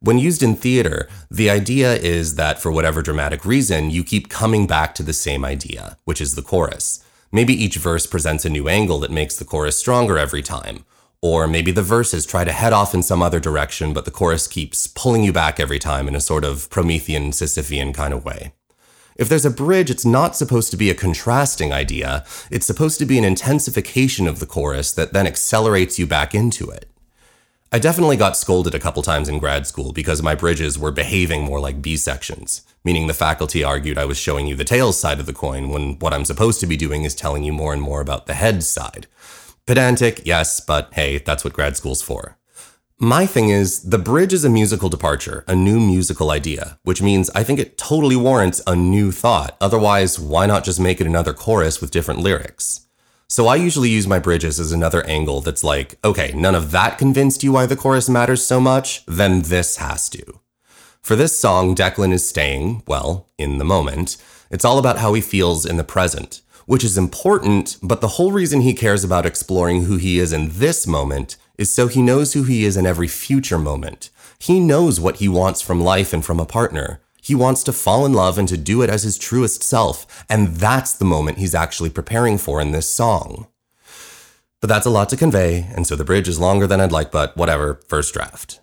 When 0.00 0.18
used 0.18 0.42
in 0.42 0.56
theater, 0.56 1.08
the 1.30 1.48
idea 1.48 1.94
is 1.94 2.34
that 2.34 2.60
for 2.60 2.72
whatever 2.72 3.02
dramatic 3.02 3.44
reason, 3.44 3.90
you 3.90 4.04
keep 4.04 4.28
coming 4.28 4.66
back 4.66 4.94
to 4.96 5.02
the 5.02 5.12
same 5.12 5.44
idea, 5.44 5.96
which 6.04 6.20
is 6.20 6.34
the 6.34 6.42
chorus. 6.42 7.02
Maybe 7.32 7.54
each 7.54 7.76
verse 7.76 8.06
presents 8.06 8.44
a 8.44 8.50
new 8.50 8.68
angle 8.68 8.98
that 9.00 9.10
makes 9.10 9.36
the 9.36 9.44
chorus 9.44 9.78
stronger 9.78 10.18
every 10.18 10.42
time. 10.42 10.84
Or 11.24 11.46
maybe 11.46 11.70
the 11.70 11.80
verses 11.80 12.26
try 12.26 12.44
to 12.44 12.52
head 12.52 12.74
off 12.74 12.92
in 12.92 13.02
some 13.02 13.22
other 13.22 13.40
direction, 13.40 13.94
but 13.94 14.04
the 14.04 14.10
chorus 14.10 14.46
keeps 14.46 14.86
pulling 14.86 15.24
you 15.24 15.32
back 15.32 15.58
every 15.58 15.78
time 15.78 16.06
in 16.06 16.14
a 16.14 16.20
sort 16.20 16.44
of 16.44 16.68
Promethean, 16.68 17.30
Sisyphean 17.30 17.94
kind 17.94 18.12
of 18.12 18.26
way. 18.26 18.52
If 19.16 19.30
there's 19.30 19.46
a 19.46 19.50
bridge, 19.50 19.90
it's 19.90 20.04
not 20.04 20.36
supposed 20.36 20.70
to 20.72 20.76
be 20.76 20.90
a 20.90 20.94
contrasting 20.94 21.72
idea, 21.72 22.26
it's 22.50 22.66
supposed 22.66 22.98
to 22.98 23.06
be 23.06 23.16
an 23.16 23.24
intensification 23.24 24.28
of 24.28 24.38
the 24.38 24.44
chorus 24.44 24.92
that 24.92 25.14
then 25.14 25.26
accelerates 25.26 25.98
you 25.98 26.06
back 26.06 26.34
into 26.34 26.68
it. 26.68 26.90
I 27.72 27.78
definitely 27.78 28.18
got 28.18 28.36
scolded 28.36 28.74
a 28.74 28.78
couple 28.78 29.02
times 29.02 29.26
in 29.26 29.38
grad 29.38 29.66
school 29.66 29.94
because 29.94 30.22
my 30.22 30.34
bridges 30.34 30.78
were 30.78 30.92
behaving 30.92 31.42
more 31.42 31.58
like 31.58 31.80
B 31.80 31.96
sections, 31.96 32.66
meaning 32.84 33.06
the 33.06 33.14
faculty 33.14 33.64
argued 33.64 33.96
I 33.96 34.04
was 34.04 34.18
showing 34.18 34.46
you 34.46 34.56
the 34.56 34.62
tails 34.62 35.00
side 35.00 35.20
of 35.20 35.26
the 35.26 35.32
coin 35.32 35.70
when 35.70 35.98
what 36.00 36.12
I'm 36.12 36.26
supposed 36.26 36.60
to 36.60 36.66
be 36.66 36.76
doing 36.76 37.04
is 37.04 37.14
telling 37.14 37.44
you 37.44 37.52
more 37.54 37.72
and 37.72 37.80
more 37.80 38.02
about 38.02 38.26
the 38.26 38.34
heads 38.34 38.68
side. 38.68 39.06
Pedantic, 39.66 40.20
yes, 40.26 40.60
but 40.60 40.92
hey, 40.92 41.16
that's 41.18 41.42
what 41.42 41.54
grad 41.54 41.74
school's 41.74 42.02
for. 42.02 42.36
My 42.98 43.24
thing 43.24 43.48
is, 43.48 43.82
the 43.82 43.98
bridge 43.98 44.34
is 44.34 44.44
a 44.44 44.50
musical 44.50 44.90
departure, 44.90 45.42
a 45.48 45.54
new 45.54 45.80
musical 45.80 46.30
idea, 46.30 46.78
which 46.82 47.00
means 47.00 47.30
I 47.34 47.44
think 47.44 47.58
it 47.58 47.78
totally 47.78 48.14
warrants 48.14 48.60
a 48.66 48.76
new 48.76 49.10
thought. 49.10 49.56
Otherwise, 49.62 50.20
why 50.20 50.44
not 50.44 50.64
just 50.64 50.78
make 50.78 51.00
it 51.00 51.06
another 51.06 51.32
chorus 51.32 51.80
with 51.80 51.90
different 51.90 52.20
lyrics? 52.20 52.86
So 53.26 53.46
I 53.46 53.56
usually 53.56 53.88
use 53.88 54.06
my 54.06 54.18
bridges 54.18 54.60
as 54.60 54.70
another 54.70 55.02
angle 55.06 55.40
that's 55.40 55.64
like, 55.64 55.98
okay, 56.04 56.32
none 56.36 56.54
of 56.54 56.70
that 56.72 56.98
convinced 56.98 57.42
you 57.42 57.52
why 57.52 57.64
the 57.64 57.74
chorus 57.74 58.06
matters 58.06 58.44
so 58.44 58.60
much, 58.60 59.04
then 59.06 59.42
this 59.42 59.78
has 59.78 60.10
to. 60.10 60.40
For 61.00 61.16
this 61.16 61.40
song, 61.40 61.74
Declan 61.74 62.12
is 62.12 62.28
staying, 62.28 62.82
well, 62.86 63.28
in 63.38 63.56
the 63.56 63.64
moment. 63.64 64.18
It's 64.50 64.64
all 64.64 64.78
about 64.78 64.98
how 64.98 65.14
he 65.14 65.20
feels 65.22 65.64
in 65.64 65.78
the 65.78 65.84
present, 65.84 66.42
which 66.66 66.84
is 66.84 66.98
important, 66.98 67.76
but 67.82 68.00
the 68.00 68.08
whole 68.08 68.32
reason 68.32 68.60
he 68.60 68.74
cares 68.74 69.04
about 69.04 69.26
exploring 69.26 69.84
who 69.84 69.96
he 69.96 70.18
is 70.18 70.32
in 70.32 70.50
this 70.50 70.86
moment 70.86 71.36
is 71.58 71.72
so 71.72 71.88
he 71.88 72.02
knows 72.02 72.32
who 72.32 72.44
he 72.44 72.64
is 72.64 72.76
in 72.76 72.86
every 72.86 73.08
future 73.08 73.58
moment. 73.58 74.10
He 74.38 74.60
knows 74.60 75.00
what 75.00 75.16
he 75.16 75.28
wants 75.28 75.62
from 75.62 75.80
life 75.80 76.12
and 76.12 76.24
from 76.24 76.40
a 76.40 76.46
partner. 76.46 77.00
He 77.22 77.34
wants 77.34 77.62
to 77.64 77.72
fall 77.72 78.04
in 78.04 78.12
love 78.12 78.36
and 78.36 78.48
to 78.48 78.56
do 78.56 78.82
it 78.82 78.90
as 78.90 79.02
his 79.02 79.16
truest 79.16 79.62
self, 79.62 80.24
and 80.28 80.48
that's 80.56 80.92
the 80.92 81.04
moment 81.04 81.38
he's 81.38 81.54
actually 81.54 81.90
preparing 81.90 82.36
for 82.36 82.60
in 82.60 82.72
this 82.72 82.88
song. 82.88 83.46
But 84.60 84.68
that's 84.68 84.86
a 84.86 84.90
lot 84.90 85.08
to 85.10 85.16
convey, 85.16 85.66
and 85.74 85.86
so 85.86 85.96
the 85.96 86.04
bridge 86.04 86.28
is 86.28 86.40
longer 86.40 86.66
than 86.66 86.80
I'd 86.80 86.92
like, 86.92 87.10
but 87.10 87.36
whatever, 87.36 87.80
first 87.88 88.12
draft. 88.12 88.60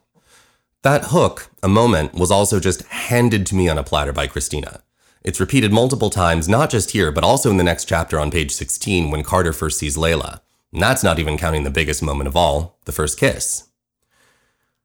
That 0.83 1.05
hook, 1.05 1.51
a 1.61 1.67
moment, 1.67 2.15
was 2.15 2.31
also 2.31 2.59
just 2.59 2.83
handed 2.87 3.45
to 3.47 3.55
me 3.55 3.69
on 3.69 3.77
a 3.77 3.83
platter 3.83 4.11
by 4.11 4.25
Christina. 4.27 4.81
It's 5.23 5.39
repeated 5.39 5.71
multiple 5.71 6.10
times, 6.10 6.49
not 6.49 6.71
just 6.71 6.91
here, 6.91 7.12
but 7.12 7.23
also 7.23 7.51
in 7.51 7.57
the 7.57 7.63
next 7.63 7.86
chapter 7.86 8.19
on 8.19 8.31
page 8.31 8.51
16 8.51 9.12
when 9.12 9.23
Carter 9.23 9.53
first 9.53 9.77
sees 9.77 9.95
Layla. 9.95 10.41
And 10.73 10.81
that's 10.81 11.03
not 11.03 11.19
even 11.19 11.38
counting 11.38 11.63
the 11.63 11.69
biggest 11.69 12.01
moment 12.01 12.27
of 12.27 12.36
all 12.36 12.79
the 12.86 12.91
first 12.91 13.19
kiss. 13.19 13.67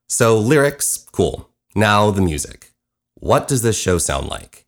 So, 0.07 0.37
lyrics, 0.37 1.07
cool. 1.11 1.49
Now, 1.73 2.11
the 2.11 2.21
music. 2.21 2.71
What 3.15 3.47
does 3.47 3.63
this 3.63 3.79
show 3.79 3.97
sound 3.97 4.29
like? 4.29 4.67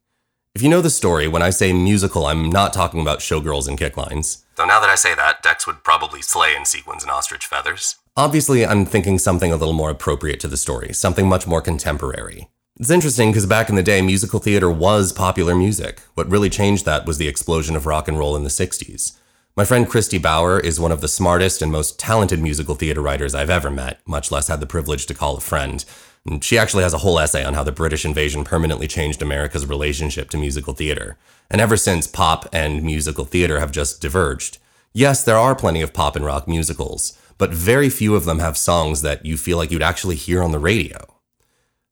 If 0.55 0.63
you 0.63 0.69
know 0.69 0.82
the 0.82 0.89
story, 0.89 1.27
when 1.27 1.43
I 1.43 1.51
say 1.51 1.71
musical, 1.71 2.25
I'm 2.25 2.49
not 2.49 2.73
talking 2.73 2.99
about 2.99 3.19
showgirls 3.19 3.67
and 3.67 3.77
kicklines. 3.77 4.43
Though 4.55 4.65
now 4.65 4.79
that 4.79 4.89
I 4.89 4.95
say 4.95 5.13
that, 5.13 5.43
Dex 5.43 5.67
would 5.67 5.84
probably 5.84 6.23
slay 6.23 6.55
in 6.55 6.65
sequins 6.65 7.03
and 7.03 7.12
ostrich 7.12 7.45
feathers. 7.45 7.97
Obviously, 8.17 8.65
I'm 8.65 8.86
thinking 8.86 9.19
something 9.19 9.51
a 9.51 9.55
little 9.55 9.75
more 9.75 9.91
appropriate 9.91 10.39
to 10.39 10.47
the 10.47 10.58
story, 10.58 10.93
something 10.93 11.29
much 11.29 11.45
more 11.45 11.62
contemporary. 11.62 12.49
It's 12.79 12.89
interesting 12.89 13.31
because 13.31 13.45
back 13.45 13.67
in 13.67 13.75
the 13.75 13.83
day, 13.83 14.01
musical 14.01 14.39
theater 14.39 14.71
was 14.71 15.11
popular 15.11 15.53
music. 15.53 15.99
What 16.13 16.29
really 16.29 16.49
changed 16.49 16.85
that 16.85 17.05
was 17.05 17.17
the 17.17 17.27
explosion 17.27 17.75
of 17.75 17.85
rock 17.85 18.07
and 18.07 18.17
roll 18.17 18.37
in 18.37 18.43
the 18.43 18.49
60s. 18.49 19.17
My 19.57 19.65
friend 19.65 19.85
Christy 19.85 20.17
Bauer 20.17 20.61
is 20.61 20.79
one 20.79 20.93
of 20.93 21.01
the 21.01 21.09
smartest 21.09 21.61
and 21.61 21.73
most 21.73 21.99
talented 21.99 22.39
musical 22.39 22.75
theater 22.75 23.01
writers 23.01 23.35
I've 23.35 23.49
ever 23.49 23.69
met, 23.69 23.99
much 24.07 24.31
less 24.31 24.47
had 24.47 24.61
the 24.61 24.65
privilege 24.65 25.07
to 25.07 25.13
call 25.13 25.35
a 25.35 25.41
friend. 25.41 25.83
And 26.25 26.41
she 26.41 26.57
actually 26.57 26.83
has 26.83 26.93
a 26.93 26.99
whole 26.99 27.19
essay 27.19 27.43
on 27.43 27.53
how 27.53 27.63
the 27.63 27.73
British 27.73 28.05
invasion 28.05 28.45
permanently 28.45 28.87
changed 28.87 29.21
America's 29.21 29.65
relationship 29.65 30.29
to 30.29 30.37
musical 30.37 30.73
theater. 30.73 31.17
And 31.51 31.59
ever 31.59 31.75
since, 31.75 32.07
pop 32.07 32.47
and 32.53 32.81
musical 32.81 33.25
theater 33.25 33.59
have 33.59 33.73
just 33.73 34.01
diverged. 34.01 34.57
Yes, 34.93 35.21
there 35.21 35.37
are 35.37 35.53
plenty 35.53 35.81
of 35.81 35.91
pop 35.91 36.15
and 36.15 36.23
rock 36.23 36.47
musicals, 36.47 37.19
but 37.37 37.53
very 37.53 37.89
few 37.89 38.15
of 38.15 38.23
them 38.23 38.39
have 38.39 38.57
songs 38.57 39.01
that 39.01 39.25
you 39.25 39.35
feel 39.35 39.57
like 39.57 39.69
you'd 39.69 39.83
actually 39.83 40.15
hear 40.15 40.41
on 40.41 40.53
the 40.53 40.59
radio. 40.59 41.18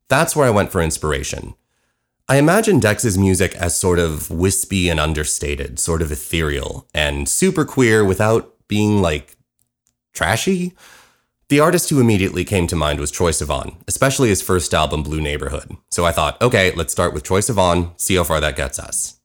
That's 0.10 0.36
where 0.36 0.48
I 0.48 0.52
went 0.52 0.72
for 0.72 0.82
inspiration. 0.82 1.56
I 2.30 2.38
imagine 2.38 2.80
Dex's 2.80 3.18
music 3.18 3.56
as 3.56 3.78
sort 3.78 4.00
of 4.00 4.30
wispy 4.30 4.90
and 4.90 5.00
understated, 5.00 5.80
sort 5.80 6.02
of 6.02 6.12
ethereal, 6.12 6.88
and 6.94 7.28
super 7.30 7.64
queer 7.64 8.04
without 8.04 8.54
being 8.68 9.02
like 9.02 9.38
trashy. 10.14 10.74
The 11.50 11.62
artist 11.62 11.90
who 11.90 12.02
immediately 12.02 12.44
came 12.44 12.68
to 12.68 12.76
mind 12.76 13.00
was 13.00 13.12
Troye 13.12 13.32
Sivan, 13.32 13.78
especially 13.88 14.28
his 14.28 14.42
first 14.42 14.74
album, 14.74 15.04
Blue 15.04 15.22
Neighborhood. 15.22 15.78
So 15.90 16.06
I 16.06 16.12
thought, 16.12 16.42
okay, 16.42 16.74
let's 16.76 16.92
start 16.92 17.14
with 17.14 17.24
Troye 17.24 17.40
Sivan, 17.40 17.98
see 17.98 18.16
how 18.16 18.26
far 18.26 18.42
that 18.42 18.58
gets 18.58 18.78
us. 18.78 19.22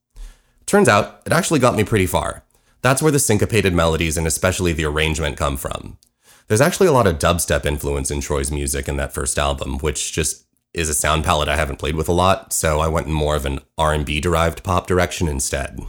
Turns 0.65 0.89
out, 0.89 1.23
it 1.27 1.33
actually 1.33 1.59
got 1.59 1.75
me 1.75 1.83
pretty 1.83 2.07
far. 2.07 2.45
That's 2.83 3.03
where 3.03 3.11
the 3.11 3.19
syncopated 3.19 3.75
melodies 3.75 4.17
and 4.17 4.29
especially 4.29 4.73
the 4.73 4.85
arrangement 4.85 5.37
come 5.37 5.57
from. 5.57 5.99
There's 6.47 6.61
actually 6.61 6.87
a 6.87 6.93
lot 6.93 7.09
of 7.09 7.19
dubstep 7.19 7.67
influence 7.67 8.13
in 8.13 8.21
Troye's 8.21 8.53
music 8.53 8.87
in 8.87 8.97
that 8.99 9.13
first 9.13 9.39
album, 9.39 9.79
which 9.79 10.13
just 10.13 10.45
is 10.75 10.89
a 10.89 10.95
sound 10.95 11.25
palette 11.25 11.49
I 11.49 11.57
haven't 11.57 11.79
played 11.79 11.97
with 11.97 12.09
a 12.09 12.13
lot, 12.13 12.53
so 12.53 12.81
I 12.81 12.89
went 12.89 13.07
in 13.07 13.13
more 13.13 13.37
of 13.37 13.45
an 13.45 13.61
R&B 13.77 14.21
derived 14.21 14.63
pop 14.63 14.87
direction 14.87 15.29
instead. 15.29 15.81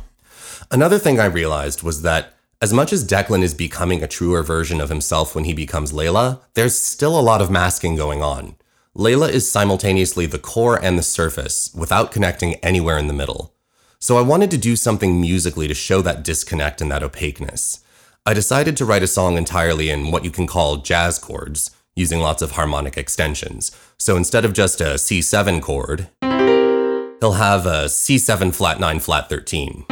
Another 0.72 1.00
thing 1.00 1.20
I 1.20 1.26
realized 1.26 1.84
was 1.84 2.02
that 2.02 2.34
as 2.62 2.74
much 2.74 2.94
as 2.94 3.06
Declan 3.06 3.44
is 3.44 3.54
becoming 3.54 4.02
a 4.02 4.08
truer 4.08 4.42
version 4.42 4.80
of 4.80 4.90
himself 4.90 5.36
when 5.36 5.44
he 5.44 5.54
becomes 5.54 5.92
Layla, 5.92 6.40
there's 6.54 6.78
still 6.78 7.20
a 7.20 7.22
lot 7.22 7.42
of 7.42 7.52
masking 7.52 7.96
going 7.96 8.22
on. 8.22 8.56
Layla 8.96 9.30
is 9.30 9.52
simultaneously 9.52 10.26
the 10.26 10.40
core 10.40 10.82
and 10.82 10.98
the 10.98 11.04
surface, 11.04 11.74
without 11.76 12.12
connecting 12.12 12.56
anywhere 12.56 12.98
in 12.98 13.08
the 13.08 13.14
middle. 13.14 13.54
So 14.00 14.18
I 14.18 14.22
wanted 14.22 14.52
to 14.52 14.58
do 14.58 14.76
something 14.76 15.20
musically 15.20 15.68
to 15.68 15.74
show 15.74 16.02
that 16.04 16.24
disconnect 16.24 16.80
and 16.80 16.92
that 16.92 17.04
opaqueness. 17.04 17.84
I 18.26 18.34
decided 18.34 18.78
to 18.78 18.86
write 18.86 19.04
a 19.04 19.08
song 19.08 19.36
entirely 19.36 19.90
in 19.90 20.12
what 20.12 20.24
you 20.24 20.32
can 20.32 20.48
call 20.48 20.78
jazz 20.78 21.20
chords, 21.20 21.72
using 21.96 22.20
lots 22.20 22.42
of 22.42 22.52
harmonic 22.52 22.98
extensions. 22.98 23.72
So 23.98 24.18
instead 24.18 24.46
of 24.46 24.54
just 24.54 24.82
a 24.82 24.96
C7 24.96 25.62
chord, 25.62 26.10
he'll 26.22 27.34
have 27.34 27.66
a 27.66 27.86
C7 27.86 28.54
flat 28.54 28.80
9 28.80 29.00
flat 29.00 29.30
13. 29.30 29.86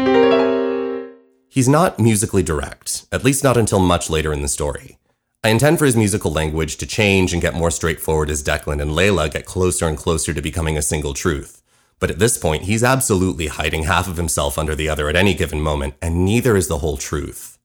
He's 1.49 1.67
not 1.67 1.99
musically 1.99 2.43
direct, 2.43 3.05
at 3.11 3.23
least 3.23 3.43
not 3.43 3.57
until 3.57 3.79
much 3.79 4.09
later 4.09 4.31
in 4.31 4.41
the 4.41 4.47
story. 4.47 4.97
I 5.43 5.49
intend 5.49 5.79
for 5.79 5.85
his 5.85 5.97
musical 5.97 6.31
language 6.31 6.77
to 6.77 6.85
change 6.85 7.33
and 7.33 7.41
get 7.41 7.55
more 7.55 7.71
straightforward 7.71 8.29
as 8.29 8.43
Declan 8.43 8.81
and 8.81 8.91
Layla 8.91 9.31
get 9.31 9.45
closer 9.45 9.87
and 9.87 9.97
closer 9.97 10.33
to 10.33 10.41
becoming 10.41 10.77
a 10.77 10.81
single 10.81 11.13
truth. 11.13 11.61
But 11.99 12.11
at 12.11 12.19
this 12.19 12.37
point, 12.37 12.63
he's 12.63 12.83
absolutely 12.83 13.47
hiding 13.47 13.83
half 13.83 14.07
of 14.07 14.17
himself 14.17 14.57
under 14.57 14.75
the 14.75 14.87
other 14.87 15.09
at 15.09 15.15
any 15.15 15.33
given 15.33 15.59
moment, 15.59 15.95
and 16.01 16.25
neither 16.25 16.55
is 16.55 16.67
the 16.67 16.77
whole 16.77 16.97
truth. 16.97 17.57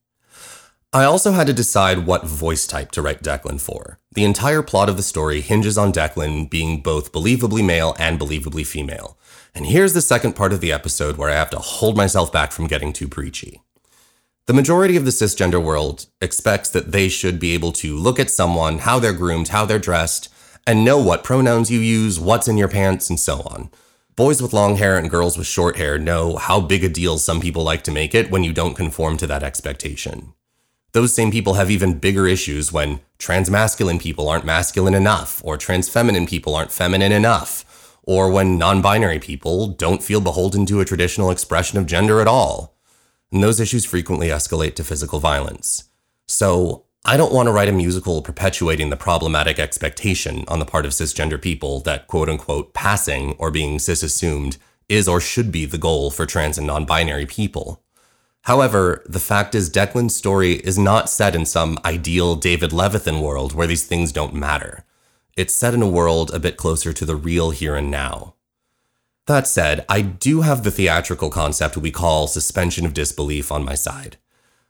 I 0.91 1.03
also 1.03 1.31
had 1.31 1.47
to 1.47 1.53
decide 1.53 2.05
what 2.05 2.25
voice 2.25 2.65
type 2.65 2.91
to 2.91 3.01
write 3.01 3.21
Declan 3.21 3.61
for. 3.61 3.99
The 4.17 4.25
entire 4.25 4.63
plot 4.63 4.89
of 4.89 4.97
the 4.97 5.03
story 5.03 5.41
hinges 5.41 5.77
on 5.77 5.93
Declan 5.93 6.49
being 6.49 6.81
both 6.81 7.11
believably 7.11 7.63
male 7.63 7.95
and 7.99 8.19
believably 8.19 8.65
female. 8.65 9.15
And 9.53 9.67
here's 9.67 9.93
the 9.93 10.01
second 10.01 10.33
part 10.33 10.51
of 10.51 10.59
the 10.59 10.71
episode 10.71 11.17
where 11.17 11.29
I 11.29 11.35
have 11.35 11.51
to 11.51 11.59
hold 11.59 11.95
myself 11.95 12.31
back 12.31 12.51
from 12.51 12.65
getting 12.65 12.93
too 12.93 13.07
preachy. 13.07 13.61
The 14.47 14.55
majority 14.55 14.97
of 14.97 15.05
the 15.05 15.11
cisgender 15.11 15.63
world 15.63 16.07
expects 16.19 16.67
that 16.69 16.93
they 16.93 17.09
should 17.09 17.39
be 17.39 17.53
able 17.53 17.71
to 17.73 17.95
look 17.95 18.19
at 18.19 18.31
someone, 18.31 18.79
how 18.79 18.97
they're 18.97 19.13
groomed, 19.13 19.49
how 19.49 19.67
they're 19.67 19.77
dressed, 19.77 20.33
and 20.65 20.83
know 20.83 20.97
what 20.97 21.23
pronouns 21.23 21.69
you 21.69 21.79
use, 21.79 22.19
what's 22.19 22.47
in 22.47 22.57
your 22.57 22.69
pants, 22.69 23.11
and 23.11 23.19
so 23.19 23.41
on. 23.41 23.69
Boys 24.15 24.41
with 24.41 24.51
long 24.51 24.77
hair 24.77 24.97
and 24.97 25.11
girls 25.11 25.37
with 25.37 25.45
short 25.45 25.75
hair 25.75 25.99
know 25.99 26.37
how 26.37 26.59
big 26.59 26.83
a 26.83 26.89
deal 26.89 27.19
some 27.19 27.39
people 27.39 27.61
like 27.61 27.83
to 27.83 27.91
make 27.91 28.15
it 28.15 28.31
when 28.31 28.43
you 28.43 28.51
don't 28.51 28.73
conform 28.73 29.15
to 29.17 29.27
that 29.27 29.43
expectation. 29.43 30.33
Those 30.93 31.13
same 31.13 31.31
people 31.31 31.55
have 31.55 31.69
even 31.69 31.99
bigger 31.99 32.27
issues 32.27 32.71
when 32.71 33.01
transmasculine 33.19 34.01
people 34.01 34.29
aren't 34.29 34.45
masculine 34.45 34.93
enough, 34.93 35.41
or 35.43 35.57
transfeminine 35.57 36.27
people 36.27 36.55
aren't 36.55 36.71
feminine 36.71 37.11
enough, 37.11 37.97
or 38.03 38.31
when 38.31 38.57
non 38.57 38.81
binary 38.81 39.19
people 39.19 39.67
don't 39.67 40.03
feel 40.03 40.21
beholden 40.21 40.65
to 40.67 40.79
a 40.79 40.85
traditional 40.85 41.29
expression 41.29 41.77
of 41.77 41.85
gender 41.85 42.21
at 42.21 42.27
all. 42.27 42.77
And 43.31 43.43
those 43.43 43.59
issues 43.59 43.85
frequently 43.85 44.29
escalate 44.29 44.75
to 44.75 44.83
physical 44.83 45.19
violence. 45.19 45.83
So, 46.27 46.85
I 47.05 47.15
don't 47.15 47.33
want 47.33 47.47
to 47.47 47.53
write 47.53 47.69
a 47.69 47.73
musical 47.73 48.21
perpetuating 48.21 48.89
the 48.89 48.97
problematic 48.97 49.59
expectation 49.59 50.43
on 50.49 50.59
the 50.59 50.65
part 50.65 50.85
of 50.85 50.91
cisgender 50.91 51.41
people 51.41 51.79
that 51.81 52.07
quote 52.07 52.29
unquote 52.29 52.73
passing 52.73 53.33
or 53.39 53.51
being 53.51 53.79
cis 53.79 54.03
assumed 54.03 54.57
is 54.89 55.07
or 55.07 55.21
should 55.21 55.51
be 55.51 55.65
the 55.65 55.77
goal 55.77 56.11
for 56.11 56.25
trans 56.25 56.57
and 56.57 56.67
non 56.67 56.85
binary 56.85 57.25
people. 57.25 57.81
However, 58.47 59.03
the 59.05 59.19
fact 59.19 59.55
is, 59.55 59.69
Declan's 59.69 60.15
story 60.15 60.53
is 60.53 60.77
not 60.77 61.09
set 61.09 61.35
in 61.35 61.45
some 61.45 61.77
ideal 61.83 62.35
David 62.35 62.71
Levithan 62.71 63.21
world 63.21 63.51
where 63.53 63.67
these 63.67 63.85
things 63.85 64.13
don't 64.13 64.33
matter. 64.33 64.85
It's 65.35 65.53
set 65.53 65.73
in 65.73 65.81
a 65.81 65.89
world 65.89 66.33
a 66.33 66.39
bit 66.39 66.55
closer 66.55 66.93
to 66.93 67.05
the 67.05 67.17
real 67.17 67.49
here 67.49 67.75
and 67.75 67.91
now. 67.91 68.35
That 69.25 69.47
said, 69.47 69.85
I 69.89 69.99
do 69.99 70.43
have 70.43 70.63
the 70.63 70.71
theatrical 70.71 71.29
concept 71.29 71.75
we 71.75 71.91
call 71.91 72.27
suspension 72.27 72.85
of 72.85 72.93
disbelief 72.93 73.51
on 73.51 73.65
my 73.65 73.75
side. 73.75 74.15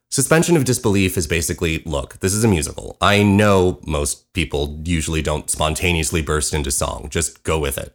Suspension 0.09 0.57
of 0.57 0.65
disbelief 0.65 1.15
is 1.15 1.27
basically 1.27 1.83
look, 1.85 2.19
this 2.19 2.33
is 2.33 2.43
a 2.43 2.47
musical. 2.47 2.97
I 2.99 3.21
know 3.21 3.79
most 3.85 4.33
people 4.33 4.81
usually 4.85 5.21
don't 5.21 5.51
spontaneously 5.51 6.23
burst 6.23 6.51
into 6.51 6.71
song, 6.71 7.09
just 7.11 7.43
go 7.43 7.59
with 7.59 7.77
it. 7.77 7.93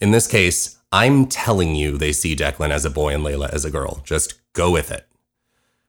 In 0.00 0.12
this 0.12 0.28
case, 0.28 0.78
I'm 0.92 1.26
telling 1.26 1.74
you 1.74 1.98
they 1.98 2.12
see 2.12 2.36
Declan 2.36 2.70
as 2.70 2.84
a 2.84 2.90
boy 2.90 3.14
and 3.14 3.24
Layla 3.24 3.50
as 3.50 3.64
a 3.64 3.70
girl. 3.70 4.00
Just 4.04 4.34
go 4.52 4.70
with 4.70 4.92
it. 4.92 5.07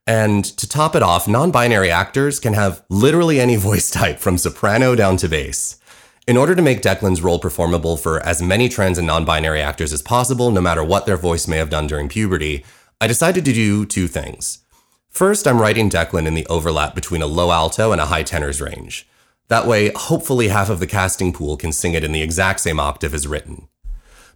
And 0.10 0.44
to 0.44 0.68
top 0.68 0.96
it 0.96 1.04
off, 1.04 1.28
non 1.28 1.52
binary 1.52 1.92
actors 1.92 2.40
can 2.40 2.54
have 2.56 2.84
literally 2.90 3.40
any 3.40 3.56
voice 3.58 3.92
type 4.02 4.18
from 4.18 4.40
soprano 4.40 4.96
down 4.96 5.18
to 5.18 5.30
bass. 5.30 5.80
In 6.26 6.36
order 6.36 6.56
to 6.56 6.64
make 6.64 6.82
Declan's 6.82 7.22
role 7.22 7.38
performable 7.38 7.96
for 7.96 8.20
as 8.22 8.42
many 8.42 8.70
trans 8.70 8.98
and 8.98 9.06
non 9.06 9.24
binary 9.24 9.62
actors 9.62 9.94
as 9.94 10.02
possible, 10.02 10.50
no 10.50 10.62
matter 10.62 10.84
what 10.84 11.06
their 11.06 11.16
voice 11.16 11.48
may 11.48 11.58
have 11.58 11.70
done 11.70 11.86
during 11.86 12.10
puberty, 12.10 12.66
I 13.00 13.06
decided 13.06 13.46
to 13.46 13.54
do 13.54 13.86
two 13.86 14.08
things. 14.08 14.66
First, 15.12 15.48
I'm 15.48 15.62
writing 15.62 15.92
Declan 15.92 16.26
in 16.26 16.34
the 16.34 16.48
overlap 16.48 16.96
between 16.96 17.22
a 17.22 17.28
low 17.28 17.52
alto 17.52 17.92
and 17.92 18.02
a 18.02 18.08
high 18.08 18.24
tenor's 18.24 18.60
range. 18.60 19.08
That 19.48 19.68
way, 19.68 19.92
hopefully, 19.96 20.48
half 20.48 20.72
of 20.72 20.80
the 20.80 20.88
casting 20.88 21.34
pool 21.34 21.56
can 21.56 21.72
sing 21.72 21.94
it 21.94 22.04
in 22.04 22.14
the 22.14 22.24
exact 22.24 22.62
same 22.62 22.80
octave 22.80 23.14
as 23.14 23.28
written. 23.28 23.68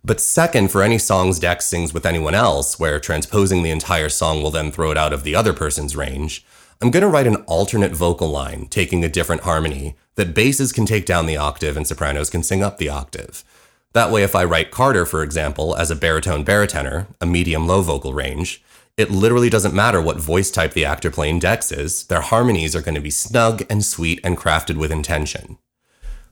But 0.06 0.20
second, 0.20 0.70
for 0.70 0.84
any 0.84 0.98
songs 0.98 1.40
Dex 1.40 1.66
sings 1.66 1.94
with 1.94 2.06
anyone 2.06 2.36
else, 2.36 2.78
where 2.78 3.00
transposing 3.00 3.64
the 3.64 3.72
entire 3.72 4.10
song 4.10 4.44
will 4.44 4.52
then 4.52 4.70
throw 4.70 4.92
it 4.92 4.98
out 4.98 5.14
of 5.14 5.24
the 5.24 5.34
other 5.34 5.54
person's 5.54 5.96
range, 5.96 6.46
I'm 6.82 6.92
going 6.92 7.04
to 7.04 7.08
write 7.08 7.28
an 7.28 7.38
alternate 7.48 7.94
vocal 7.94 8.28
line, 8.28 8.68
taking 8.68 9.06
a 9.06 9.10
different 9.10 9.44
harmony, 9.44 9.96
that 10.16 10.34
basses 10.34 10.74
can 10.74 10.86
take 10.86 11.06
down 11.06 11.26
the 11.26 11.38
octave 11.38 11.78
and 11.78 11.88
sopranos 11.88 12.30
can 12.30 12.44
sing 12.44 12.62
up 12.62 12.78
the 12.78 12.90
octave. 12.90 13.46
That 13.94 14.12
way, 14.12 14.24
if 14.24 14.36
I 14.36 14.44
write 14.44 14.72
Carter, 14.72 15.06
for 15.06 15.24
example, 15.24 15.74
as 15.78 15.90
a 15.90 15.96
baritone 15.96 16.44
baritenor, 16.44 17.08
a 17.22 17.26
medium 17.26 17.66
low 17.66 17.82
vocal 17.82 18.14
range, 18.14 18.62
it 18.98 19.10
literally 19.10 19.50
doesn't 19.50 19.74
matter 19.74 20.02
what 20.02 20.20
voice 20.20 20.52
type 20.52 20.74
the 20.74 20.84
actor 20.84 21.10
playing 21.10 21.40
Dex 21.40 21.72
is, 21.72 22.08
their 22.08 22.22
harmonies 22.22 22.76
are 22.76 22.82
going 22.82 22.96
to 22.96 23.02
be 23.02 23.10
snug 23.10 23.64
and 23.70 23.86
sweet 23.86 24.20
and 24.24 24.38
crafted 24.38 24.76
with 24.76 24.92
intention. 24.92 25.58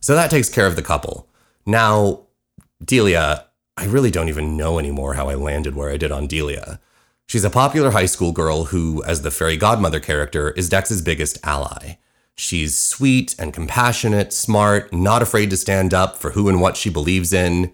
So 0.01 0.13
that 0.15 0.29
takes 0.29 0.49
care 0.49 0.67
of 0.67 0.75
the 0.75 0.81
couple. 0.81 1.29
Now, 1.65 2.23
Delia, 2.83 3.45
I 3.77 3.85
really 3.85 4.11
don't 4.11 4.29
even 4.29 4.57
know 4.57 4.79
anymore 4.79 5.13
how 5.15 5.29
I 5.29 5.35
landed 5.35 5.75
where 5.75 5.89
I 5.89 5.97
did 5.97 6.11
on 6.11 6.27
Delia. 6.27 6.79
She's 7.27 7.45
a 7.45 7.49
popular 7.49 7.91
high 7.91 8.05
school 8.05 8.31
girl 8.31 8.65
who, 8.65 9.03
as 9.03 9.21
the 9.21 9.31
fairy 9.31 9.55
godmother 9.55 9.99
character, 9.99 10.51
is 10.51 10.67
Dex's 10.69 11.01
biggest 11.01 11.37
ally. 11.45 11.97
She's 12.35 12.77
sweet 12.77 13.35
and 13.39 13.53
compassionate, 13.53 14.33
smart, 14.33 14.91
not 14.91 15.21
afraid 15.21 15.49
to 15.51 15.57
stand 15.57 15.93
up 15.93 16.17
for 16.17 16.31
who 16.31 16.49
and 16.49 16.59
what 16.59 16.75
she 16.75 16.89
believes 16.89 17.31
in. 17.31 17.73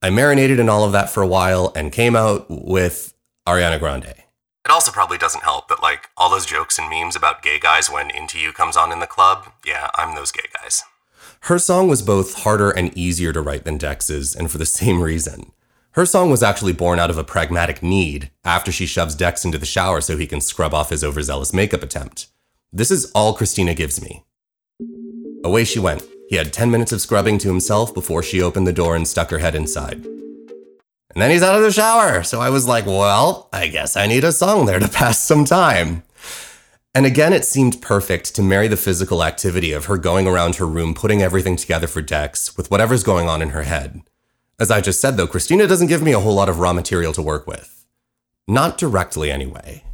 I 0.00 0.10
marinated 0.10 0.58
in 0.58 0.68
all 0.68 0.84
of 0.84 0.92
that 0.92 1.10
for 1.10 1.22
a 1.22 1.26
while 1.26 1.72
and 1.74 1.92
came 1.92 2.16
out 2.16 2.46
with 2.48 3.14
Ariana 3.46 3.78
Grande. 3.78 4.14
It 4.64 4.70
also 4.70 4.90
probably 4.90 5.18
doesn't 5.18 5.44
help 5.44 5.68
that, 5.68 5.82
like, 5.82 6.08
all 6.16 6.30
those 6.30 6.46
jokes 6.46 6.78
and 6.78 6.90
memes 6.90 7.14
about 7.14 7.42
gay 7.42 7.58
guys 7.58 7.90
when 7.90 8.10
Into 8.10 8.38
You 8.38 8.52
comes 8.52 8.76
on 8.76 8.92
in 8.92 9.00
the 9.00 9.06
club, 9.06 9.52
yeah, 9.64 9.90
I'm 9.94 10.14
those 10.14 10.32
gay 10.32 10.48
guys. 10.60 10.82
Her 11.46 11.60
song 11.60 11.86
was 11.86 12.02
both 12.02 12.42
harder 12.42 12.70
and 12.72 12.92
easier 12.98 13.32
to 13.32 13.40
write 13.40 13.62
than 13.62 13.78
Dex's, 13.78 14.34
and 14.34 14.50
for 14.50 14.58
the 14.58 14.66
same 14.66 15.00
reason. 15.00 15.52
Her 15.92 16.04
song 16.04 16.28
was 16.28 16.42
actually 16.42 16.72
born 16.72 16.98
out 16.98 17.08
of 17.08 17.18
a 17.18 17.22
pragmatic 17.22 17.84
need 17.84 18.32
after 18.44 18.72
she 18.72 18.84
shoves 18.84 19.14
Dex 19.14 19.44
into 19.44 19.56
the 19.56 19.64
shower 19.64 20.00
so 20.00 20.16
he 20.16 20.26
can 20.26 20.40
scrub 20.40 20.74
off 20.74 20.90
his 20.90 21.04
overzealous 21.04 21.54
makeup 21.54 21.84
attempt. 21.84 22.26
This 22.72 22.90
is 22.90 23.12
all 23.12 23.32
Christina 23.32 23.74
gives 23.74 24.02
me. 24.02 24.24
Away 25.44 25.62
she 25.62 25.78
went. 25.78 26.02
He 26.28 26.34
had 26.34 26.52
10 26.52 26.68
minutes 26.68 26.90
of 26.90 27.00
scrubbing 27.00 27.38
to 27.38 27.48
himself 27.48 27.94
before 27.94 28.24
she 28.24 28.42
opened 28.42 28.66
the 28.66 28.72
door 28.72 28.96
and 28.96 29.06
stuck 29.06 29.30
her 29.30 29.38
head 29.38 29.54
inside. 29.54 30.04
And 30.04 31.22
then 31.22 31.30
he's 31.30 31.44
out 31.44 31.54
of 31.54 31.62
the 31.62 31.70
shower, 31.70 32.24
so 32.24 32.40
I 32.40 32.50
was 32.50 32.66
like, 32.66 32.86
well, 32.86 33.48
I 33.52 33.68
guess 33.68 33.96
I 33.96 34.08
need 34.08 34.24
a 34.24 34.32
song 34.32 34.66
there 34.66 34.80
to 34.80 34.88
pass 34.88 35.22
some 35.22 35.44
time. 35.44 36.02
And 36.96 37.04
again, 37.04 37.34
it 37.34 37.44
seemed 37.44 37.82
perfect 37.82 38.34
to 38.36 38.42
marry 38.42 38.68
the 38.68 38.76
physical 38.78 39.22
activity 39.22 39.70
of 39.72 39.84
her 39.84 39.98
going 39.98 40.26
around 40.26 40.56
her 40.56 40.64
room, 40.64 40.94
putting 40.94 41.20
everything 41.20 41.54
together 41.54 41.86
for 41.86 42.00
Dex 42.00 42.56
with 42.56 42.70
whatever's 42.70 43.02
going 43.02 43.28
on 43.28 43.42
in 43.42 43.50
her 43.50 43.64
head. 43.64 44.00
As 44.58 44.70
I 44.70 44.80
just 44.80 44.98
said, 44.98 45.18
though, 45.18 45.26
Christina 45.26 45.66
doesn't 45.66 45.88
give 45.88 46.00
me 46.00 46.12
a 46.12 46.20
whole 46.20 46.32
lot 46.32 46.48
of 46.48 46.58
raw 46.58 46.72
material 46.72 47.12
to 47.12 47.20
work 47.20 47.46
with. 47.46 47.84
Not 48.48 48.78
directly, 48.78 49.30
anyway. 49.30 49.84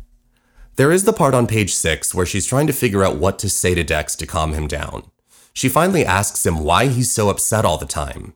There 0.76 0.92
is 0.92 1.02
the 1.02 1.12
part 1.12 1.34
on 1.34 1.48
page 1.48 1.74
six 1.74 2.14
where 2.14 2.24
she's 2.24 2.46
trying 2.46 2.68
to 2.68 2.72
figure 2.72 3.02
out 3.02 3.16
what 3.16 3.36
to 3.40 3.50
say 3.50 3.74
to 3.74 3.82
Dex 3.82 4.14
to 4.14 4.24
calm 4.24 4.52
him 4.52 4.68
down. 4.68 5.10
She 5.52 5.68
finally 5.68 6.06
asks 6.06 6.46
him 6.46 6.60
why 6.60 6.86
he's 6.86 7.10
so 7.10 7.30
upset 7.30 7.64
all 7.64 7.78
the 7.78 7.84
time. 7.84 8.34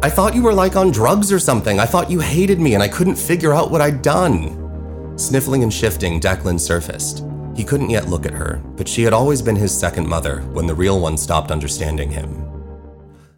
I 0.00 0.10
thought 0.10 0.36
you 0.36 0.44
were 0.44 0.54
like 0.54 0.76
on 0.76 0.92
drugs 0.92 1.32
or 1.32 1.40
something. 1.40 1.80
I 1.80 1.86
thought 1.86 2.08
you 2.08 2.20
hated 2.20 2.60
me 2.60 2.74
and 2.74 2.84
I 2.84 2.88
couldn't 2.88 3.16
figure 3.16 3.52
out 3.52 3.72
what 3.72 3.80
I'd 3.80 4.00
done. 4.00 4.65
Sniffling 5.16 5.62
and 5.62 5.72
shifting, 5.72 6.20
Declan 6.20 6.60
surfaced. 6.60 7.24
He 7.54 7.64
couldn't 7.64 7.88
yet 7.88 8.08
look 8.08 8.26
at 8.26 8.34
her, 8.34 8.62
but 8.76 8.86
she 8.86 9.02
had 9.02 9.14
always 9.14 9.40
been 9.40 9.56
his 9.56 9.76
second 9.76 10.06
mother 10.06 10.42
when 10.52 10.66
the 10.66 10.74
real 10.74 11.00
one 11.00 11.16
stopped 11.16 11.50
understanding 11.50 12.10
him. 12.10 12.44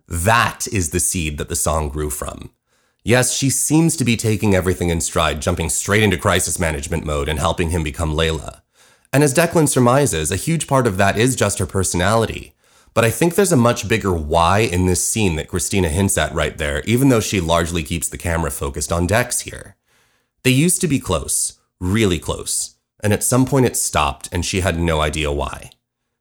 That 0.09 0.67
is 0.73 0.91
the 0.91 0.99
seed 0.99 1.39
that 1.39 1.49
the 1.49 1.55
song 1.55 1.89
grew 1.89 2.11
from. 2.11 2.51
Yes, 3.05 3.33
she 3.33 3.49
seems 3.49 3.97
to 3.97 4.05
be 4.05 4.17
taking 4.17 4.57
everything 4.57 4.89
in 4.89 5.01
stride, 5.01 5.41
jumping 5.41 5.69
straight 5.69 6.03
into 6.03 6.17
crisis 6.17 6.59
management 6.59 7.05
mode 7.05 7.29
and 7.29 7.39
helping 7.39 7.71
him 7.71 7.85
become 7.85 8.13
Layla. 8.13 8.63
And 9.13 9.23
as 9.23 9.33
Declan 9.33 9.69
surmises, 9.69 10.33
a 10.33 10.37
huge 10.37 10.67
part 10.67 10.87
of 10.89 10.97
that 10.97 11.17
is 11.17 11.37
just 11.37 11.61
her 11.61 11.67
personality. 11.67 12.55
But 12.93 13.05
I 13.05 13.11
think 13.11 13.37
there's 13.37 13.53
a 13.53 13.57
much 13.57 13.89
bigger 13.89 14.13
why 14.13 14.61
in 14.61 14.87
this 14.87 15.07
scene 15.07 15.37
that 15.37 15.49
Christina 15.49 15.89
hints 15.89 16.19
at 16.19 16.35
right 16.35 16.59
there, 16.59 16.83
even 16.87 17.09
though 17.09 17.21
she 17.21 17.41
largely 17.41 17.85
keeps 17.85 18.09
the 18.09 18.19
camera 18.19 18.51
focused 18.51 18.91
on 18.91 19.07
Dex 19.07 19.41
here. 19.41 19.77
They 20.43 20.51
used 20.51 20.81
to 20.81 20.89
be 20.89 20.99
close, 20.99 21.58
really 21.81 22.19
close, 22.19 22.77
and 23.01 23.13
at 23.13 23.25
some 23.25 23.47
point 23.47 23.67
it 23.67 23.77
stopped 23.77 24.29
and 24.33 24.45
she 24.45 24.61
had 24.61 24.79
no 24.79 25.01
idea 25.01 25.31
why. 25.33 25.71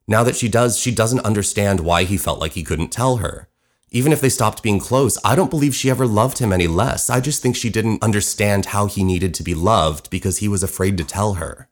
Now 0.06 0.24
that 0.24 0.36
she 0.36 0.48
does, 0.48 0.78
she 0.78 0.90
doesn't 0.90 1.24
understand 1.24 1.80
why 1.80 2.04
he 2.04 2.16
felt 2.16 2.40
like 2.40 2.52
he 2.52 2.62
couldn't 2.62 2.88
tell 2.90 3.16
her. 3.16 3.48
Even 3.90 4.12
if 4.12 4.20
they 4.20 4.28
stopped 4.28 4.62
being 4.62 4.80
close, 4.80 5.18
I 5.24 5.34
don't 5.34 5.50
believe 5.50 5.74
she 5.74 5.90
ever 5.90 6.06
loved 6.06 6.38
him 6.38 6.52
any 6.52 6.66
less. 6.66 7.08
I 7.08 7.20
just 7.20 7.42
think 7.42 7.56
she 7.56 7.70
didn't 7.70 8.02
understand 8.02 8.66
how 8.66 8.86
he 8.86 9.02
needed 9.02 9.34
to 9.34 9.42
be 9.42 9.54
loved 9.54 10.10
because 10.10 10.38
he 10.38 10.48
was 10.48 10.62
afraid 10.62 10.98
to 10.98 11.04
tell 11.04 11.34
her. 11.34 11.68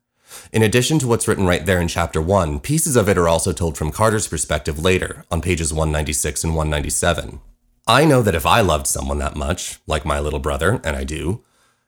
In 0.53 0.63
addition 0.63 0.99
to 1.01 1.07
what's 1.07 1.29
written 1.29 1.47
right 1.47 1.65
there 1.65 1.81
in 1.81 1.89
chapter 1.89 2.21
1, 2.21 2.61
pieces 2.61 2.97
of 2.97 3.09
it 3.09 3.19
are 3.19 3.29
also 3.29 3.53
told 3.53 3.77
from 3.77 3.93
Carter's 3.93 4.29
perspective 4.29 4.79
later, 4.79 5.25
on 5.31 5.41
pages 5.41 5.73
196 5.73 6.45
and 6.45 6.55
197. 6.55 7.41
I 7.87 8.05
know 8.05 8.23
that 8.23 8.35
if 8.35 8.45
I 8.45 8.61
loved 8.61 8.87
someone 8.87 9.19
that 9.19 9.37
much, 9.37 9.79
like 9.87 10.05
my 10.05 10.19
little 10.19 10.41
brother, 10.41 10.81
and 10.85 10.97
I 10.97 11.05
do, 11.05 11.43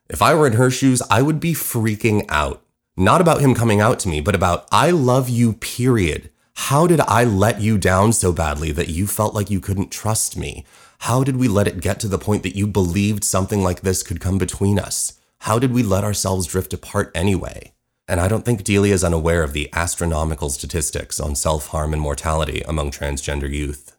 if 0.09 0.21
I 0.21 0.33
were 0.33 0.47
in 0.47 0.53
her 0.53 0.71
shoes, 0.71 1.01
I 1.09 1.21
would 1.21 1.39
be 1.39 1.53
freaking 1.53 2.25
out. 2.29 2.63
Not 2.97 3.21
about 3.21 3.41
him 3.41 3.53
coming 3.53 3.79
out 3.79 3.99
to 3.99 4.09
me, 4.09 4.21
but 4.21 4.35
about 4.35 4.67
I 4.71 4.89
love 4.91 5.29
you, 5.29 5.53
period. 5.53 6.31
How 6.55 6.87
did 6.87 6.99
I 7.01 7.23
let 7.23 7.61
you 7.61 7.77
down 7.77 8.11
so 8.11 8.33
badly 8.33 8.71
that 8.71 8.89
you 8.89 9.07
felt 9.07 9.33
like 9.33 9.49
you 9.49 9.61
couldn't 9.61 9.91
trust 9.91 10.35
me? 10.35 10.65
How 10.99 11.23
did 11.23 11.37
we 11.37 11.47
let 11.47 11.67
it 11.67 11.79
get 11.79 11.99
to 12.01 12.07
the 12.07 12.17
point 12.17 12.43
that 12.43 12.57
you 12.57 12.67
believed 12.67 13.23
something 13.23 13.63
like 13.63 13.81
this 13.81 14.03
could 14.03 14.19
come 14.19 14.37
between 14.37 14.77
us? 14.77 15.19
How 15.39 15.59
did 15.59 15.71
we 15.71 15.83
let 15.83 16.03
ourselves 16.03 16.47
drift 16.47 16.73
apart 16.73 17.11
anyway? 17.15 17.73
And 18.07 18.19
I 18.19 18.27
don't 18.27 18.43
think 18.43 18.63
Delia 18.63 18.93
is 18.93 19.03
unaware 19.03 19.43
of 19.43 19.53
the 19.53 19.69
astronomical 19.71 20.49
statistics 20.49 21.19
on 21.19 21.35
self 21.35 21.67
harm 21.67 21.93
and 21.93 22.01
mortality 22.01 22.61
among 22.67 22.91
transgender 22.91 23.49
youth. 23.49 23.95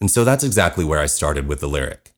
And 0.00 0.10
so 0.10 0.24
that's 0.24 0.44
exactly 0.44 0.84
where 0.84 0.98
I 0.98 1.06
started 1.06 1.48
with 1.48 1.60
the 1.60 1.68
lyric. 1.68 2.13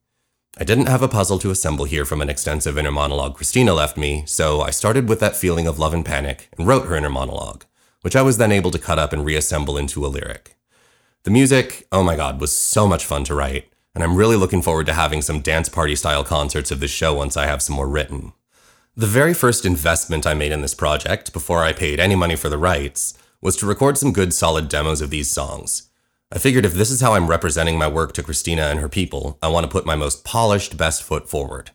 I 0.58 0.64
didn't 0.64 0.88
have 0.88 1.02
a 1.02 1.08
puzzle 1.08 1.38
to 1.40 1.50
assemble 1.50 1.84
here 1.84 2.04
from 2.04 2.20
an 2.22 2.30
extensive 2.30 2.78
inner 2.78 2.90
monologue 2.90 3.36
Christina 3.36 3.74
left 3.74 3.96
me, 3.96 4.24
so 4.26 4.62
I 4.62 4.70
started 4.70 5.08
with 5.08 5.20
that 5.20 5.36
feeling 5.36 5.66
of 5.66 5.78
love 5.78 5.92
and 5.92 6.04
panic 6.04 6.48
and 6.56 6.66
wrote 6.66 6.86
her 6.86 6.96
inner 6.96 7.10
monologue 7.10 7.64
which 8.06 8.14
I 8.14 8.22
was 8.22 8.38
then 8.38 8.52
able 8.52 8.70
to 8.70 8.78
cut 8.78 9.00
up 9.00 9.12
and 9.12 9.24
reassemble 9.24 9.76
into 9.76 10.06
a 10.06 10.08
lyric. 10.08 10.56
The 11.24 11.32
music, 11.32 11.88
oh 11.90 12.04
my 12.04 12.14
god, 12.14 12.40
was 12.40 12.56
so 12.56 12.86
much 12.86 13.04
fun 13.04 13.24
to 13.24 13.34
write, 13.34 13.68
and 13.96 14.04
I'm 14.04 14.14
really 14.14 14.36
looking 14.36 14.62
forward 14.62 14.86
to 14.86 14.92
having 14.92 15.22
some 15.22 15.40
dance 15.40 15.68
party 15.68 15.96
style 15.96 16.22
concerts 16.22 16.70
of 16.70 16.78
this 16.78 16.92
show 16.92 17.14
once 17.14 17.36
I 17.36 17.46
have 17.46 17.62
some 17.62 17.74
more 17.74 17.88
written. 17.88 18.32
The 18.96 19.08
very 19.08 19.34
first 19.34 19.64
investment 19.64 20.24
I 20.24 20.34
made 20.34 20.52
in 20.52 20.62
this 20.62 20.72
project, 20.72 21.32
before 21.32 21.64
I 21.64 21.72
paid 21.72 21.98
any 21.98 22.14
money 22.14 22.36
for 22.36 22.48
the 22.48 22.58
rights, 22.58 23.18
was 23.40 23.56
to 23.56 23.66
record 23.66 23.98
some 23.98 24.12
good 24.12 24.32
solid 24.32 24.68
demos 24.68 25.00
of 25.00 25.10
these 25.10 25.28
songs. 25.28 25.90
I 26.32 26.38
figured 26.38 26.64
if 26.64 26.74
this 26.74 26.90
is 26.90 27.00
how 27.00 27.14
I'm 27.14 27.28
representing 27.28 27.78
my 27.78 27.86
work 27.86 28.12
to 28.14 28.22
Christina 28.22 28.62
and 28.62 28.80
her 28.80 28.88
people, 28.88 29.38
I 29.40 29.46
want 29.46 29.62
to 29.62 29.70
put 29.70 29.86
my 29.86 29.94
most 29.94 30.24
polished 30.24 30.76
best 30.76 31.04
foot 31.04 31.30
forward. 31.30 31.70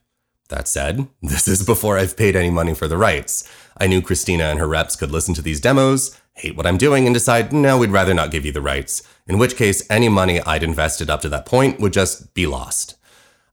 That 0.50 0.68
said, 0.68 1.08
this 1.22 1.48
is 1.48 1.66
before 1.66 1.98
I've 1.98 2.18
paid 2.18 2.36
any 2.36 2.50
money 2.50 2.74
for 2.74 2.90
the 2.90 2.98
rights. 2.98 3.50
I 3.78 3.88
knew 3.88 4.02
Christina 4.02 4.44
and 4.46 4.60
her 4.60 4.68
reps 4.68 4.98
could 4.98 5.10
listen 5.10 5.34
to 5.36 5.42
these 5.42 5.62
demos, 5.62 6.20
hate 6.34 6.58
what 6.58 6.66
I'm 6.68 6.78
doing, 6.78 7.06
and 7.06 7.14
decide, 7.14 7.54
no, 7.54 7.78
we'd 7.78 7.92
rather 7.92 8.14
not 8.14 8.32
give 8.32 8.46
you 8.46 8.52
the 8.52 8.60
rights, 8.60 9.04
in 9.26 9.38
which 9.38 9.56
case 9.56 9.90
any 9.90 10.10
money 10.10 10.42
I'd 10.42 10.64
invested 10.64 11.10
up 11.10 11.22
to 11.22 11.30
that 11.30 11.46
point 11.46 11.80
would 11.80 11.94
just 11.94 12.34
be 12.34 12.46
lost. 12.46 12.96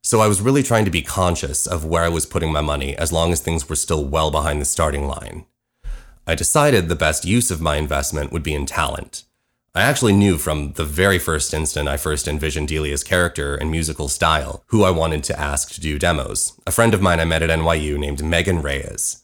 So 0.02 0.18
I 0.18 0.26
was 0.26 0.40
really 0.40 0.64
trying 0.64 0.84
to 0.84 0.90
be 0.90 1.02
conscious 1.02 1.64
of 1.64 1.84
where 1.84 2.02
I 2.02 2.08
was 2.08 2.26
putting 2.26 2.50
my 2.50 2.60
money 2.60 2.96
as 2.96 3.12
long 3.12 3.30
as 3.30 3.40
things 3.40 3.68
were 3.68 3.76
still 3.76 4.04
well 4.04 4.32
behind 4.32 4.60
the 4.60 4.64
starting 4.64 5.06
line. 5.06 5.46
I 6.26 6.34
decided 6.34 6.88
the 6.88 6.96
best 6.96 7.24
use 7.24 7.52
of 7.52 7.60
my 7.60 7.76
investment 7.76 8.32
would 8.32 8.42
be 8.42 8.54
in 8.54 8.66
talent. 8.66 9.22
I 9.78 9.82
actually 9.82 10.12
knew 10.12 10.38
from 10.38 10.72
the 10.72 10.84
very 10.84 11.20
first 11.20 11.54
instant 11.54 11.88
I 11.88 11.98
first 11.98 12.26
envisioned 12.26 12.66
Delia's 12.66 13.04
character 13.04 13.54
and 13.54 13.70
musical 13.70 14.08
style 14.08 14.64
who 14.70 14.82
I 14.82 14.90
wanted 14.90 15.22
to 15.22 15.38
ask 15.38 15.70
to 15.70 15.80
do 15.80 16.00
demos. 16.00 16.60
A 16.66 16.72
friend 16.72 16.94
of 16.94 17.00
mine 17.00 17.20
I 17.20 17.24
met 17.24 17.44
at 17.44 17.56
NYU 17.56 17.96
named 17.96 18.24
Meagan 18.24 18.60
Reyes. 18.60 19.22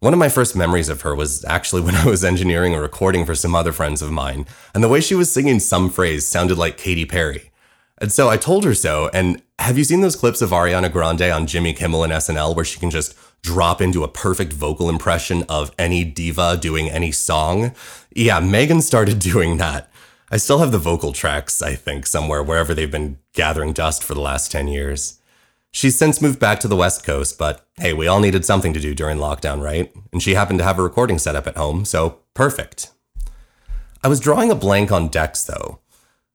One 0.00 0.12
of 0.12 0.18
my 0.18 0.28
first 0.28 0.54
memories 0.54 0.90
of 0.90 1.00
her 1.00 1.14
was 1.14 1.46
actually 1.46 1.80
when 1.86 1.94
I 1.94 2.04
was 2.04 2.26
engineering 2.26 2.74
a 2.74 2.80
recording 2.82 3.24
for 3.24 3.34
some 3.34 3.54
other 3.54 3.72
friends 3.72 4.02
of 4.02 4.12
mine, 4.12 4.44
and 4.74 4.84
the 4.84 4.88
way 4.90 5.00
she 5.00 5.14
was 5.14 5.32
singing 5.32 5.60
some 5.60 5.88
phrase 5.88 6.26
sounded 6.26 6.58
like 6.58 6.76
Katy 6.76 7.06
Perry. 7.06 7.50
And 7.96 8.12
so 8.12 8.28
I 8.28 8.36
told 8.36 8.64
her 8.64 8.74
so, 8.74 9.08
and 9.14 9.40
have 9.58 9.78
you 9.78 9.84
seen 9.84 10.02
those 10.02 10.14
clips 10.14 10.42
of 10.42 10.50
Ariana 10.50 10.92
Grande 10.92 11.22
on 11.22 11.46
Jimmy 11.46 11.72
Kimmel 11.72 12.04
and 12.04 12.12
SNL 12.12 12.54
where 12.54 12.66
she 12.66 12.78
can 12.78 12.90
just 12.90 13.14
drop 13.46 13.80
into 13.80 14.02
a 14.02 14.08
perfect 14.08 14.52
vocal 14.52 14.88
impression 14.88 15.44
of 15.48 15.72
any 15.78 16.02
diva 16.02 16.58
doing 16.60 16.90
any 16.90 17.12
song? 17.12 17.72
Yeah, 18.12 18.40
Meagan 18.40 18.82
started 18.82 19.18
doing 19.32 19.58
that. 19.58 19.88
I 20.32 20.36
still 20.36 20.58
have 20.58 20.72
the 20.72 20.78
vocal 20.78 21.12
tracks, 21.12 21.62
I 21.62 21.76
think, 21.76 22.06
somewhere, 22.06 22.42
wherever 22.42 22.74
they've 22.74 22.90
been 22.90 23.18
gathering 23.34 23.72
dust 23.72 24.02
for 24.02 24.14
the 24.14 24.20
last 24.20 24.50
10 24.50 24.66
years. 24.66 25.20
She's 25.70 25.96
since 25.96 26.20
moved 26.20 26.40
back 26.40 26.58
to 26.60 26.68
the 26.68 26.74
West 26.74 27.04
Coast, 27.04 27.38
but 27.38 27.64
hey, 27.76 27.92
we 27.92 28.08
all 28.08 28.18
needed 28.18 28.44
something 28.44 28.72
to 28.72 28.80
do 28.80 28.94
during 28.94 29.18
lockdown, 29.18 29.62
right? 29.62 29.94
And 30.12 30.20
she 30.20 30.34
happened 30.34 30.58
to 30.58 30.64
have 30.64 30.80
a 30.80 30.82
recording 30.82 31.18
set 31.18 31.36
up 31.36 31.46
at 31.46 31.56
home, 31.56 31.84
so 31.84 32.18
perfect. 32.34 32.90
I 34.02 34.08
was 34.08 34.18
drawing 34.18 34.50
a 34.50 34.56
blank 34.56 34.90
on 34.90 35.06
Dex, 35.06 35.44
though. 35.44 35.78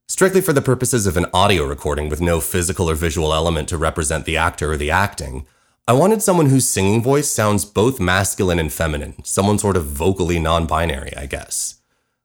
Strictly 0.08 0.41
for 0.41 0.54
the 0.54 0.62
purposes 0.62 1.08
of 1.08 1.17
an 1.17 1.26
audio 1.34 1.65
recording 1.65 2.08
with 2.08 2.21
no 2.21 2.39
physical 2.39 2.89
or 2.89 2.95
visual 2.95 3.34
element 3.34 3.67
to 3.69 3.78
represent 3.78 4.24
the 4.26 4.38
actor 4.38 4.71
or 4.71 4.78
the 4.78 4.91
acting, 4.91 5.45
I 5.91 5.93
wanted 5.93 6.21
someone 6.21 6.45
whose 6.45 6.69
singing 6.69 7.04
voice 7.04 7.30
sounds 7.30 7.65
both 7.65 7.99
masculine 7.99 8.60
and 8.60 8.71
feminine, 8.71 9.25
someone 9.25 9.60
sort 9.60 9.75
of 9.75 9.88
vocally 9.88 10.39
non 10.39 10.65
binary, 10.65 11.13
I 11.17 11.25
guess. 11.25 11.82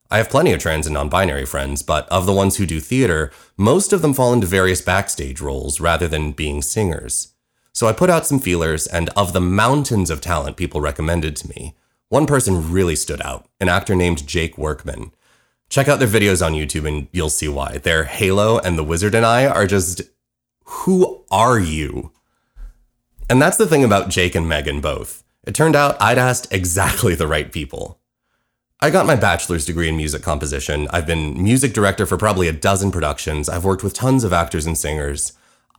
I 0.09 0.19
have 0.19 0.29
plenty 0.29 0.53
of 0.53 0.61
trans 0.61 0.87
and 0.87 0.93
non 0.93 1.09
binary 1.09 1.45
friends, 1.45 1.83
but 1.83 2.07
of 2.07 2.25
the 2.25 2.31
ones 2.31 2.55
who 2.55 2.65
do 2.65 2.79
theater, 2.79 3.29
most 3.57 3.91
of 3.91 4.01
them 4.01 4.13
fall 4.13 4.31
into 4.31 4.47
various 4.47 4.81
backstage 4.81 5.41
roles 5.41 5.81
rather 5.81 6.07
than 6.07 6.31
being 6.31 6.61
singers. 6.61 7.33
So 7.73 7.87
I 7.87 7.91
put 7.91 8.09
out 8.09 8.25
some 8.25 8.39
feelers, 8.39 8.87
and 8.87 9.09
of 9.17 9.33
the 9.33 9.41
mountains 9.41 10.09
of 10.09 10.21
talent 10.21 10.55
people 10.55 10.79
recommended 10.79 11.35
to 11.35 11.49
me, 11.49 11.75
one 12.07 12.25
person 12.25 12.71
really 12.71 12.95
stood 12.95 13.21
out 13.21 13.49
an 13.59 13.67
actor 13.67 13.95
named 13.95 14.19
Jayke 14.19 14.57
Workman. 14.57 15.11
Check 15.67 15.89
out 15.89 15.99
their 15.99 16.07
videos 16.07 16.41
on 16.41 16.53
YouTube 16.53 16.87
and 16.87 17.09
you'll 17.11 17.29
see 17.29 17.49
why. 17.49 17.79
Their 17.79 18.05
Halo 18.05 18.59
and 18.59 18.77
The 18.77 18.85
Wizard 18.85 19.13
and 19.13 19.25
I 19.25 19.45
are 19.45 19.67
just. 19.67 20.03
Who 20.63 21.25
are 21.29 21.59
you? 21.59 22.13
And 23.29 23.41
that's 23.41 23.57
the 23.57 23.67
thing 23.67 23.83
about 23.83 24.07
Jayke 24.07 24.35
and 24.35 24.47
Meagan 24.47 24.79
both. 24.79 25.25
It 25.45 25.53
turned 25.53 25.75
out 25.75 26.01
I'd 26.01 26.17
asked 26.17 26.47
exactly 26.49 27.13
the 27.13 27.27
right 27.27 27.51
people. 27.51 27.99
I 28.79 28.89
got 28.89 29.05
my 29.05 29.15
bachelor's 29.15 29.65
degree 29.65 29.89
in 29.89 29.97
music 29.97 30.21
composition. 30.21 30.87
I've 30.91 31.07
been 31.07 31.41
music 31.41 31.73
director 31.73 32.05
for 32.05 32.15
probably 32.15 32.47
a 32.47 32.53
dozen 32.53 32.89
productions. 32.89 33.49
I've 33.49 33.65
worked 33.65 33.83
with 33.83 33.93
tons 33.93 34.23
of 34.23 34.31
actors 34.31 34.65
and 34.65 34.77
singers. 34.77 35.33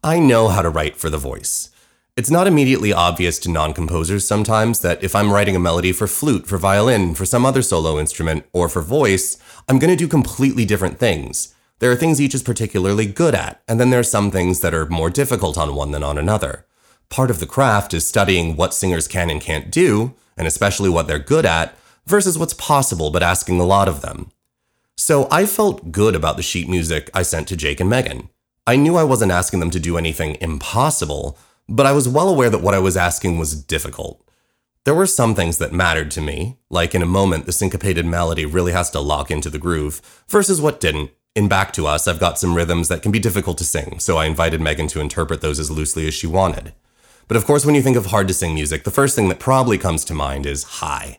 I 0.05 0.19
know 0.19 0.49
how 0.49 0.61
to 0.61 0.69
write 0.69 0.97
for 0.97 1.09
the 1.09 1.17
voice. 1.17 1.71
It's 2.17 2.31
not 2.31 2.47
immediately 2.47 2.93
obvious 2.93 3.39
to 3.39 3.51
non 3.51 3.73
composers 3.73 4.27
sometimes 4.27 4.81
that 4.81 5.03
if 5.03 5.15
I'm 5.15 5.33
writing 5.33 5.57
a 5.57 5.61
melody 5.61 5.93
for 5.93 6.07
flute, 6.07 6.47
for 6.47 6.59
violin, 6.59 7.15
for 7.15 7.25
some 7.25 7.47
other 7.47 7.63
solo 7.63 7.99
instrument, 7.99 8.45
or 8.53 8.69
for 8.69 8.83
voice, 8.83 9.39
I'm 9.69 9.79
going 9.79 9.91
to 9.91 9.97
do 9.97 10.09
completely 10.09 10.67
different 10.67 10.99
things. 10.99 11.55
There 11.79 11.91
are 11.93 11.97
things 11.97 12.21
each 12.21 12.35
is 12.35 12.43
particularly 12.43 13.07
good 13.07 13.35
at, 13.35 13.63
and 13.69 13.81
then 13.81 13.91
there 13.91 14.01
are 14.01 14.05
some 14.05 14.31
things 14.31 14.61
that 14.61 14.75
are 14.75 14.87
more 14.87 15.09
difficult 15.09 15.57
on 15.57 15.75
one 15.75 15.93
than 15.93 16.03
on 16.03 16.19
another. 16.19 16.67
Part 17.11 17.31
of 17.31 17.41
the 17.41 17.47
craft 17.47 17.95
is 17.95 18.07
studying 18.07 18.57
what 18.57 18.75
singers 18.75 19.09
can 19.09 19.31
and 19.31 19.41
can't 19.41 19.71
do, 19.71 20.15
and 20.37 20.47
especially 20.47 20.89
what 20.89 21.07
they're 21.07 21.19
good 21.19 21.47
at, 21.47 21.77
versus 22.07 22.39
what's 22.39 22.55
possible 22.55 23.11
but 23.11 23.23
asking 23.23 23.61
a 23.61 23.65
lot 23.65 23.89
of 23.89 24.03
them. 24.03 24.31
So 24.97 25.29
I 25.31 25.47
felt 25.47 25.93
good 25.93 26.15
about 26.15 26.37
the 26.37 26.43
sheet 26.43 26.69
music 26.69 27.11
I 27.15 27.23
sent 27.23 27.49
to 27.49 27.57
Jayke 27.57 27.81
and 27.81 27.91
Meagan. 27.91 28.29
I 28.67 28.77
knew 28.77 28.97
I 28.97 29.05
wasn't 29.05 29.33
asking 29.33 29.61
them 29.61 29.71
to 29.71 29.81
do 29.81 29.97
anything 29.97 30.37
impossible, 30.41 31.39
but 31.69 31.87
I 31.87 31.93
was 31.93 32.09
well 32.09 32.29
aware 32.29 32.51
that 32.51 32.63
what 32.63 32.75
I 32.75 32.79
was 32.79 32.97
asking 32.97 33.39
was 33.39 33.63
difficult. 33.63 34.23
There 34.85 34.95
were 34.95 35.07
some 35.07 35.35
things 35.35 35.59
that 35.59 35.73
mattered 35.73 36.11
to 36.13 36.21
me, 36.21 36.57
like 36.71 36.95
in 36.95 37.03
a 37.03 37.07
moment 37.07 37.47
the 37.47 37.53
syncopated 37.53 38.07
melody 38.07 38.45
really 38.45 38.73
has 38.73 38.91
to 38.91 39.01
lock 39.01 39.31
into 39.31 39.51
the 39.51 39.59
groove, 39.59 40.01
versus 40.29 40.61
what 40.61 40.81
didn't. 40.81 41.11
In 41.35 41.47
Back 41.47 41.73
to 41.75 41.87
Us, 41.87 42.09
I've 42.09 42.19
got 42.19 42.39
some 42.39 42.55
rhythms 42.55 42.89
that 42.89 43.03
can 43.03 43.13
be 43.13 43.19
difficult 43.19 43.59
to 43.59 43.65
sing, 43.65 44.01
so 44.01 44.17
I 44.17 44.27
invited 44.27 44.61
Meagan 44.61 44.89
to 44.89 45.01
interpret 45.01 45.41
those 45.41 45.61
as 45.61 45.71
loosely 45.71 46.07
as 46.09 46.15
she 46.15 46.27
wanted. 46.27 46.73
But 47.29 47.37
of 47.37 47.45
course, 47.45 47.65
when 47.65 47.75
you 47.75 47.83
think 47.83 47.97
of 47.97 48.07
hard 48.07 48.27
to 48.29 48.35
sing 48.35 48.55
music, 48.55 48.85
the 48.85 48.91
first 48.91 49.15
thing 49.15 49.29
that 49.29 49.39
probably 49.39 49.79
comes 49.79 50.05
to 50.07 50.15
mind 50.15 50.47
is 50.47 50.65
high. 50.65 51.19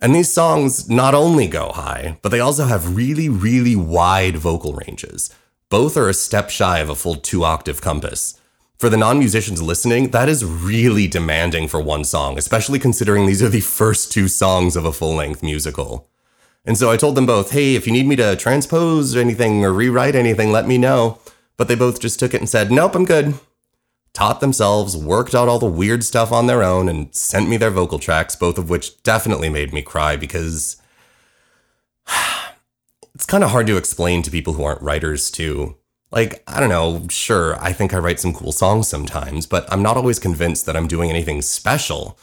And 0.00 0.14
these 0.14 0.32
songs 0.32 0.88
not 0.88 1.14
only 1.14 1.46
go 1.46 1.70
high, 1.70 2.18
but 2.22 2.28
they 2.30 2.40
also 2.40 2.66
have 2.66 2.96
really, 2.96 3.28
really 3.28 3.74
wide 3.74 4.36
vocal 4.36 4.74
ranges. 4.74 5.34
Both 5.70 5.96
are 5.96 6.08
a 6.08 6.14
step 6.14 6.50
shy 6.50 6.78
of 6.80 6.88
a 6.88 6.94
full 6.94 7.16
two 7.16 7.44
octave 7.44 7.80
compass. 7.80 8.40
For 8.78 8.88
the 8.88 8.96
non 8.96 9.18
musicians 9.18 9.60
listening, 9.60 10.10
that 10.10 10.28
is 10.28 10.44
really 10.44 11.08
demanding 11.08 11.66
for 11.66 11.80
one 11.80 12.04
song, 12.04 12.38
especially 12.38 12.78
considering 12.78 13.26
these 13.26 13.42
are 13.42 13.48
the 13.48 13.60
first 13.60 14.12
two 14.12 14.28
songs 14.28 14.76
of 14.76 14.84
a 14.84 14.92
full 14.92 15.14
length 15.14 15.42
musical. 15.42 16.08
And 16.64 16.78
so 16.78 16.90
I 16.90 16.96
told 16.96 17.16
them 17.16 17.26
both, 17.26 17.50
hey, 17.50 17.74
if 17.74 17.86
you 17.86 17.92
need 17.92 18.06
me 18.06 18.14
to 18.16 18.36
transpose 18.36 19.16
anything 19.16 19.64
or 19.64 19.72
rewrite 19.72 20.14
anything, 20.14 20.52
let 20.52 20.66
me 20.66 20.78
know. 20.78 21.18
But 21.56 21.66
they 21.66 21.74
both 21.74 22.00
just 22.00 22.20
took 22.20 22.34
it 22.34 22.40
and 22.40 22.48
said, 22.48 22.70
nope, 22.70 22.94
I'm 22.94 23.04
good. 23.04 23.34
Taught 24.18 24.40
themselves, 24.40 24.96
worked 24.96 25.32
out 25.32 25.46
all 25.46 25.60
the 25.60 25.66
weird 25.66 26.02
stuff 26.02 26.32
on 26.32 26.48
their 26.48 26.64
own, 26.64 26.88
and 26.88 27.14
sent 27.14 27.48
me 27.48 27.56
their 27.56 27.70
vocal 27.70 28.00
tracks, 28.00 28.34
both 28.34 28.58
of 28.58 28.68
which 28.68 29.00
definitely 29.04 29.48
made 29.48 29.72
me 29.72 29.80
cry 29.80 30.16
because 30.16 30.82
it's 33.14 33.26
kind 33.26 33.44
of 33.44 33.50
hard 33.50 33.68
to 33.68 33.76
explain 33.76 34.22
to 34.22 34.30
people 34.32 34.54
who 34.54 34.64
aren't 34.64 34.82
writers, 34.82 35.30
too. 35.30 35.76
Like, 36.10 36.42
I 36.48 36.58
don't 36.58 36.68
know, 36.68 37.06
sure, 37.08 37.62
I 37.62 37.72
think 37.72 37.94
I 37.94 37.98
write 37.98 38.18
some 38.18 38.34
cool 38.34 38.50
songs 38.50 38.88
sometimes, 38.88 39.46
but 39.46 39.72
I'm 39.72 39.84
not 39.84 39.96
always 39.96 40.18
convinced 40.18 40.66
that 40.66 40.76
I'm 40.76 40.88
doing 40.88 41.10
anything 41.10 41.40
special 41.40 42.18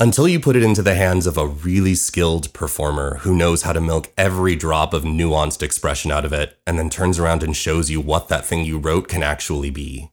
until 0.00 0.26
you 0.26 0.40
put 0.40 0.56
it 0.56 0.64
into 0.64 0.82
the 0.82 0.96
hands 0.96 1.28
of 1.28 1.38
a 1.38 1.46
really 1.46 1.94
skilled 1.94 2.52
performer 2.52 3.18
who 3.18 3.36
knows 3.36 3.62
how 3.62 3.72
to 3.72 3.80
milk 3.80 4.12
every 4.16 4.56
drop 4.56 4.92
of 4.92 5.04
nuanced 5.04 5.62
expression 5.62 6.10
out 6.10 6.24
of 6.24 6.32
it 6.32 6.58
and 6.66 6.76
then 6.76 6.90
turns 6.90 7.20
around 7.20 7.44
and 7.44 7.56
shows 7.56 7.88
you 7.88 8.00
what 8.00 8.26
that 8.26 8.44
thing 8.44 8.64
you 8.64 8.78
wrote 8.78 9.06
can 9.06 9.22
actually 9.22 9.70
be. 9.70 10.10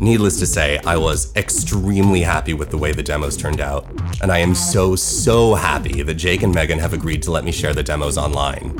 Needless 0.00 0.38
to 0.40 0.46
say, 0.46 0.78
I 0.84 0.96
was 0.96 1.34
extremely 1.36 2.20
happy 2.20 2.52
with 2.52 2.70
the 2.70 2.78
way 2.78 2.92
the 2.92 3.02
demos 3.02 3.36
turned 3.36 3.60
out, 3.60 3.86
and 4.20 4.30
I 4.30 4.38
am 4.38 4.54
so, 4.54 4.96
so 4.96 5.54
happy 5.54 6.02
that 6.02 6.16
Jayke 6.16 6.42
and 6.42 6.54
Meagan 6.54 6.78
have 6.78 6.92
agreed 6.92 7.22
to 7.24 7.30
let 7.30 7.44
me 7.44 7.52
share 7.52 7.72
the 7.72 7.82
demos 7.82 8.18
online. 8.18 8.76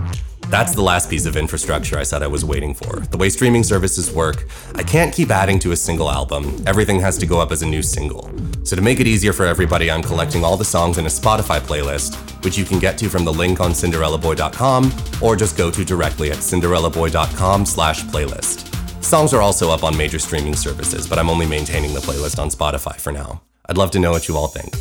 That's 0.48 0.74
the 0.74 0.83
last 0.83 1.09
piece 1.09 1.27
of 1.27 1.37
infrastructure 1.37 1.98
I 1.98 2.03
said 2.03 2.22
I 2.22 2.27
was 2.27 2.44
waiting 2.44 2.74
for. 2.74 3.00
The 3.00 3.16
way 3.16 3.29
streaming 3.29 3.64
services 3.64 4.12
work, 4.12 4.46
I 4.74 4.83
can't 4.83 5.14
keep 5.14 5.31
adding 5.31 5.59
to 5.61 5.72
a 5.72 5.77
single 5.77 6.11
album. 6.11 6.62
Everything 6.66 7.00
has 7.00 7.16
to 7.18 7.27
go 7.27 7.40
up 7.40 7.50
as 7.50 7.62
a 7.62 7.66
new 7.66 7.83
single. 7.83 8.31
So 8.62 8.77
to 8.77 8.83
make 8.83 9.00
it 9.00 9.07
easier 9.07 9.33
for 9.33 9.46
everybody, 9.46 9.90
I'm 9.90 10.03
collecting 10.03 10.44
all 10.44 10.57
the 10.57 10.64
songs 10.64 10.98
in 10.98 11.07
a 11.07 11.09
Spotify 11.09 11.61
playlist, 11.61 12.14
which 12.44 12.59
you 12.59 12.64
can 12.64 12.79
get 12.79 12.98
to 12.98 13.09
from 13.09 13.24
the 13.24 13.33
link 13.33 13.61
on 13.61 13.70
cinderellaboy.com 13.70 14.92
or 15.22 15.37
just 15.37 15.57
go 15.57 15.70
to 15.70 15.85
directly 15.85 16.31
at 16.31 16.38
cinderellaboy.com 16.38 17.66
slash 17.66 18.05
playlist. 18.05 18.73
Songs 19.04 19.34
are 19.34 19.42
also 19.42 19.70
up 19.70 19.84
on 19.84 19.94
major 19.96 20.18
streaming 20.18 20.56
services, 20.56 21.06
but 21.06 21.18
I'm 21.18 21.28
only 21.28 21.44
maintaining 21.44 21.92
the 21.92 22.00
playlist 22.00 22.38
on 22.38 22.48
Spotify 22.48 22.98
for 22.98 23.12
now. 23.12 23.42
I'd 23.66 23.76
love 23.76 23.90
to 23.90 23.98
know 23.98 24.10
what 24.10 24.28
you 24.28 24.36
all 24.36 24.48
think. 24.48 24.74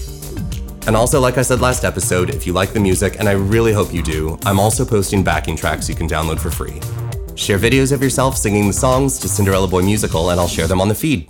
And 0.87 0.95
also, 0.95 1.19
like 1.19 1.37
I 1.37 1.41
said 1.41 1.59
last 1.59 1.83
episode, 1.83 2.29
if 2.29 2.47
you 2.47 2.53
like 2.53 2.71
the 2.71 2.79
music, 2.79 3.17
and 3.19 3.27
I 3.27 3.33
really 3.33 3.73
hope 3.73 3.93
you 3.93 4.01
do, 4.01 4.39
I'm 4.45 4.61
also 4.61 4.85
posting 4.85 5.25
backing 5.25 5.57
tracks 5.57 5.89
you 5.89 5.95
can 5.95 6.07
download 6.07 6.39
for 6.39 6.49
free. 6.49 6.79
Share 7.35 7.59
videos 7.59 7.91
of 7.91 8.01
yourself 8.01 8.37
singing 8.37 8.67
the 8.67 8.73
songs 8.73 9.19
to 9.19 9.27
Cinderella 9.27 9.67
Boy 9.67 9.81
Musical, 9.81 10.29
and 10.29 10.39
I'll 10.39 10.47
share 10.47 10.67
them 10.67 10.79
on 10.79 10.87
the 10.87 10.95
feed. 10.95 11.29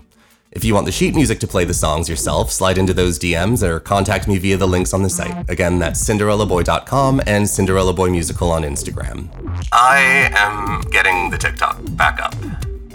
If 0.51 0.63
you 0.63 0.75
want 0.75 0.85
the 0.85 0.91
sheet 0.91 1.15
music 1.15 1.39
to 1.39 1.47
play 1.47 1.65
the 1.65 1.73
songs 1.73 2.07
yourself, 2.07 2.51
slide 2.51 2.77
into 2.77 2.93
those 2.93 3.17
DMs 3.17 3.63
or 3.63 3.79
contact 3.79 4.27
me 4.27 4.37
via 4.37 4.55
the 4.55 4.67
links 4.67 4.93
on 4.93 5.01
the 5.01 5.09
site. 5.09 5.49
Again, 5.49 5.79
that's 5.79 6.03
cinderellaboy.com 6.07 7.21
and 7.25 7.49
Cinderella 7.49 7.93
Boy 7.93 8.11
Musical 8.11 8.51
on 8.51 8.61
Instagram. 8.61 9.29
I 9.71 10.29
am 10.35 10.81
getting 10.91 11.31
the 11.31 11.39
TikTok 11.39 11.79
back 11.95 12.21
up. 12.21 12.35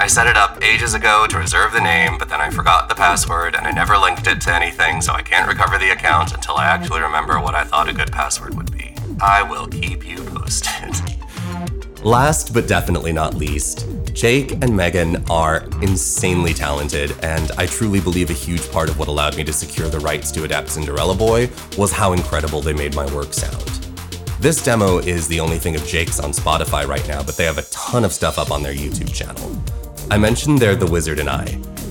I 0.00 0.06
set 0.06 0.28
it 0.28 0.36
up 0.36 0.62
ages 0.62 0.94
ago 0.94 1.26
to 1.26 1.38
reserve 1.38 1.72
the 1.72 1.80
name, 1.80 2.18
but 2.18 2.28
then 2.28 2.40
I 2.40 2.50
forgot 2.50 2.88
the 2.88 2.94
password 2.94 3.56
and 3.56 3.66
I 3.66 3.72
never 3.72 3.98
linked 3.98 4.28
it 4.28 4.40
to 4.42 4.54
anything, 4.54 5.00
so 5.00 5.12
I 5.12 5.22
can't 5.22 5.48
recover 5.48 5.76
the 5.76 5.90
account 5.90 6.32
until 6.32 6.54
I 6.54 6.66
actually 6.66 7.00
remember 7.00 7.40
what 7.40 7.56
I 7.56 7.64
thought 7.64 7.88
a 7.88 7.92
good 7.92 8.12
password 8.12 8.54
would 8.54 8.70
be. 8.70 8.94
I 9.20 9.42
will 9.42 9.66
keep 9.66 10.06
you 10.06 10.18
posted. 10.22 10.94
Last 12.04 12.54
but 12.54 12.68
definitely 12.68 13.12
not 13.12 13.34
least, 13.34 13.88
Jayke 14.14 14.62
and 14.62 14.76
Meagan 14.76 15.24
are 15.28 15.64
insanely 15.82 16.54
talented, 16.54 17.12
and 17.24 17.50
I 17.58 17.66
truly 17.66 18.00
believe 18.00 18.30
a 18.30 18.34
huge 18.34 18.70
part 18.70 18.88
of 18.88 19.00
what 19.00 19.08
allowed 19.08 19.36
me 19.36 19.42
to 19.42 19.52
secure 19.52 19.88
the 19.88 19.98
rights 19.98 20.30
to 20.30 20.44
adapt 20.44 20.70
Cinderella 20.70 21.16
Boy 21.16 21.50
was 21.76 21.90
how 21.90 22.12
incredible 22.12 22.60
they 22.60 22.72
made 22.72 22.94
my 22.94 23.12
work 23.12 23.34
sound. 23.34 23.64
This 24.38 24.62
demo 24.62 24.98
is 24.98 25.26
the 25.26 25.40
only 25.40 25.58
thing 25.58 25.74
of 25.74 25.82
Jayke's 25.82 26.20
on 26.20 26.30
Spotify 26.30 26.86
right 26.86 27.06
now, 27.08 27.24
but 27.24 27.36
they 27.36 27.44
have 27.44 27.58
a 27.58 27.62
ton 27.72 28.04
of 28.04 28.12
stuff 28.12 28.38
up 28.38 28.52
on 28.52 28.62
their 28.62 28.74
YouTube 28.74 29.12
channel. 29.12 29.50
I 30.10 30.16
mentioned 30.16 30.58
they're 30.58 30.74
The 30.74 30.86
Wizard 30.86 31.18
and 31.18 31.28
I. 31.28 31.44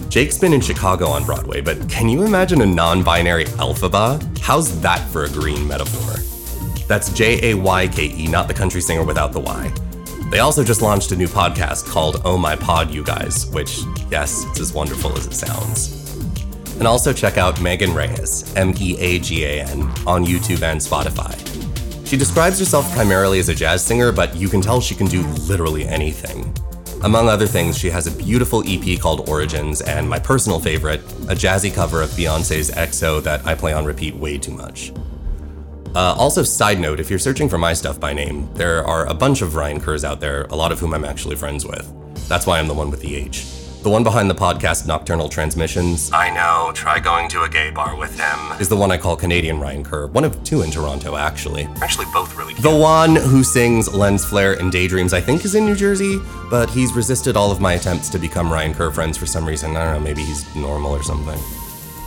Jayke's 0.09 0.39
been 0.39 0.51
in 0.51 0.61
Chicago 0.61 1.07
on 1.07 1.23
Broadway, 1.23 1.61
but 1.61 1.87
can 1.87 2.09
you 2.09 2.23
imagine 2.23 2.61
a 2.61 2.65
non 2.65 3.03
binary 3.03 3.45
Elphaba? 3.45 4.39
How's 4.39 4.81
that 4.81 5.07
for 5.09 5.25
a 5.25 5.29
green 5.29 5.67
metaphor? 5.67 6.15
That's 6.87 7.13
J 7.13 7.51
A 7.51 7.53
Y 7.55 7.87
K 7.89 8.05
E, 8.05 8.27
not 8.27 8.47
the 8.47 8.55
country 8.55 8.81
singer 8.81 9.03
without 9.03 9.33
the 9.33 9.39
Y. 9.39 9.71
They 10.31 10.39
also 10.39 10.63
just 10.63 10.81
launched 10.81 11.11
a 11.11 11.15
new 11.15 11.27
podcast 11.27 11.87
called 11.87 12.21
Oh 12.25 12.39
My 12.39 12.55
Pod, 12.55 12.89
you 12.89 13.03
guys, 13.03 13.45
which, 13.51 13.81
yes, 14.09 14.45
it's 14.45 14.59
as 14.61 14.73
wonderful 14.73 15.15
as 15.15 15.27
it 15.27 15.33
sounds. 15.33 15.93
And 16.79 16.87
also 16.87 17.13
check 17.13 17.37
out 17.37 17.61
Meagan 17.61 17.93
Reyes, 17.93 18.51
M 18.55 18.73
E 18.79 18.97
A 18.97 19.19
G 19.19 19.45
A 19.45 19.63
N, 19.63 19.83
on 20.07 20.25
YouTube 20.25 20.63
and 20.63 20.81
Spotify. 20.81 21.35
She 22.07 22.17
describes 22.17 22.57
herself 22.57 22.91
primarily 22.93 23.37
as 23.37 23.49
a 23.49 23.53
jazz 23.53 23.85
singer, 23.85 24.11
but 24.11 24.35
you 24.35 24.49
can 24.49 24.61
tell 24.61 24.81
she 24.81 24.95
can 24.95 25.07
do 25.07 25.21
literally 25.47 25.87
anything. 25.87 26.51
Among 27.03 27.29
other 27.29 27.45
things, 27.45 27.77
she 27.77 27.91
has 27.91 28.07
a 28.07 28.11
beautiful 28.11 28.63
EP 28.65 28.99
called 28.99 29.29
Origins, 29.29 29.81
and 29.81 30.09
my 30.09 30.17
personal 30.17 30.59
favorite, 30.59 30.99
a 31.29 31.35
jazzy 31.35 31.73
cover 31.73 32.01
of 32.01 32.09
Beyonce's 32.11 32.71
XO 32.71 33.21
that 33.21 33.45
I 33.45 33.53
play 33.53 33.71
on 33.71 33.85
repeat 33.85 34.15
way 34.15 34.39
too 34.39 34.51
much. 34.51 34.91
Uh, 35.95 36.15
also, 36.17 36.41
side 36.41 36.79
note, 36.79 36.99
if 36.99 37.09
you're 37.09 37.19
searching 37.19 37.47
for 37.47 37.59
my 37.59 37.73
stuff 37.73 37.99
by 37.99 38.13
name, 38.13 38.51
there 38.55 38.85
are 38.85 39.05
a 39.05 39.13
bunch 39.13 39.43
of 39.43 39.55
Ryan 39.55 39.79
Kerrs 39.79 40.03
out 40.03 40.19
there, 40.19 40.43
a 40.45 40.55
lot 40.55 40.71
of 40.71 40.79
whom 40.79 40.93
I'm 40.93 41.05
actually 41.05 41.35
friends 41.35 41.65
with. 41.65 41.91
That's 42.27 42.47
why 42.47 42.59
I'm 42.59 42.67
the 42.67 42.73
one 42.73 42.89
with 42.89 43.01
the 43.01 43.15
H. 43.15 43.45
The 43.83 43.91
one 43.91 44.03
behind 44.03 44.29
the 44.29 44.35
podcast 44.35 44.85
Nocturnal 44.85 45.29
Transmissions, 45.29 46.11
I 46.11 46.29
know, 46.31 46.73
try 46.73 46.99
going 46.99 47.29
to 47.29 47.43
a 47.43 47.49
gay 47.49 47.69
bar 47.69 47.95
with 47.95 48.19
him, 48.19 48.59
is 48.59 48.67
the 48.67 48.75
one 48.75 48.91
I 48.91 48.97
call 48.97 49.15
Canadian 49.15 49.59
Ryan 49.59 49.83
Kerr, 49.83 50.07
one 50.07 50.25
of 50.25 50.43
two 50.43 50.63
in 50.63 50.71
Toronto, 50.71 51.15
actually. 51.15 51.65
Actually, 51.81 52.07
both 52.11 52.35
really 52.35 52.53
cute. 52.53 52.63
The 52.63 52.75
one 52.75 53.15
who 53.15 53.43
sings 53.43 53.93
Lens 53.93 54.25
Flare 54.25 54.53
and 54.53 54.71
Daydreams, 54.71 55.13
I 55.13 55.21
think, 55.21 55.45
is 55.45 55.55
in 55.55 55.65
New 55.65 55.75
Jersey, 55.75 56.19
but 56.49 56.69
he's 56.69 56.91
resisted 56.93 57.37
all 57.37 57.51
of 57.51 57.61
my 57.61 57.73
attempts 57.73 58.09
to 58.09 58.17
become 58.17 58.51
Ryan 58.51 58.73
Kerr 58.73 58.91
friends 58.91 59.15
for 59.15 59.27
some 59.27 59.45
reason. 59.45 59.77
I 59.77 59.85
don't 59.85 59.93
know, 59.93 59.99
maybe 60.01 60.23
he's 60.23 60.53
normal 60.55 60.91
or 60.91 61.03
something. 61.03 61.39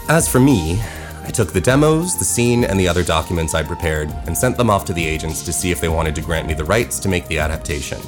As 0.08 0.28
for 0.28 0.40
me, 0.40 0.82
I 1.22 1.30
took 1.30 1.52
the 1.52 1.60
demos, 1.60 2.18
the 2.18 2.24
scene, 2.24 2.64
and 2.64 2.78
the 2.78 2.88
other 2.88 3.04
documents 3.04 3.54
I 3.54 3.62
prepared 3.62 4.10
and 4.26 4.36
sent 4.36 4.56
them 4.56 4.68
off 4.68 4.84
to 4.86 4.92
the 4.92 5.06
agents 5.06 5.42
to 5.44 5.52
see 5.52 5.70
if 5.70 5.80
they 5.80 5.88
wanted 5.88 6.14
to 6.16 6.20
grant 6.20 6.48
me 6.48 6.52
the 6.54 6.64
rights 6.64 6.98
to 6.98 7.08
make 7.08 7.26
the 7.28 7.38
adaptation. 7.38 8.00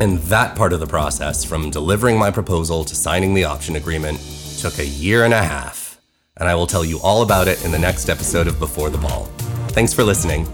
And 0.00 0.18
that 0.18 0.56
part 0.56 0.72
of 0.72 0.80
the 0.80 0.86
process, 0.86 1.44
from 1.44 1.70
delivering 1.70 2.18
my 2.18 2.30
proposal 2.30 2.84
to 2.84 2.94
signing 2.94 3.34
the 3.34 3.44
option 3.44 3.76
agreement, 3.76 4.18
took 4.58 4.78
a 4.78 4.86
year 4.86 5.24
and 5.24 5.34
a 5.34 5.42
half. 5.42 6.00
And 6.38 6.48
I 6.48 6.54
will 6.54 6.66
tell 6.66 6.84
you 6.84 6.98
all 7.00 7.22
about 7.22 7.48
it 7.48 7.62
in 7.66 7.70
the 7.70 7.78
next 7.78 8.08
episode 8.08 8.46
of 8.46 8.58
Before 8.58 8.88
the 8.88 8.96
Ball. 8.96 9.26
Thanks 9.68 9.92
for 9.92 10.02
listening. 10.02 10.46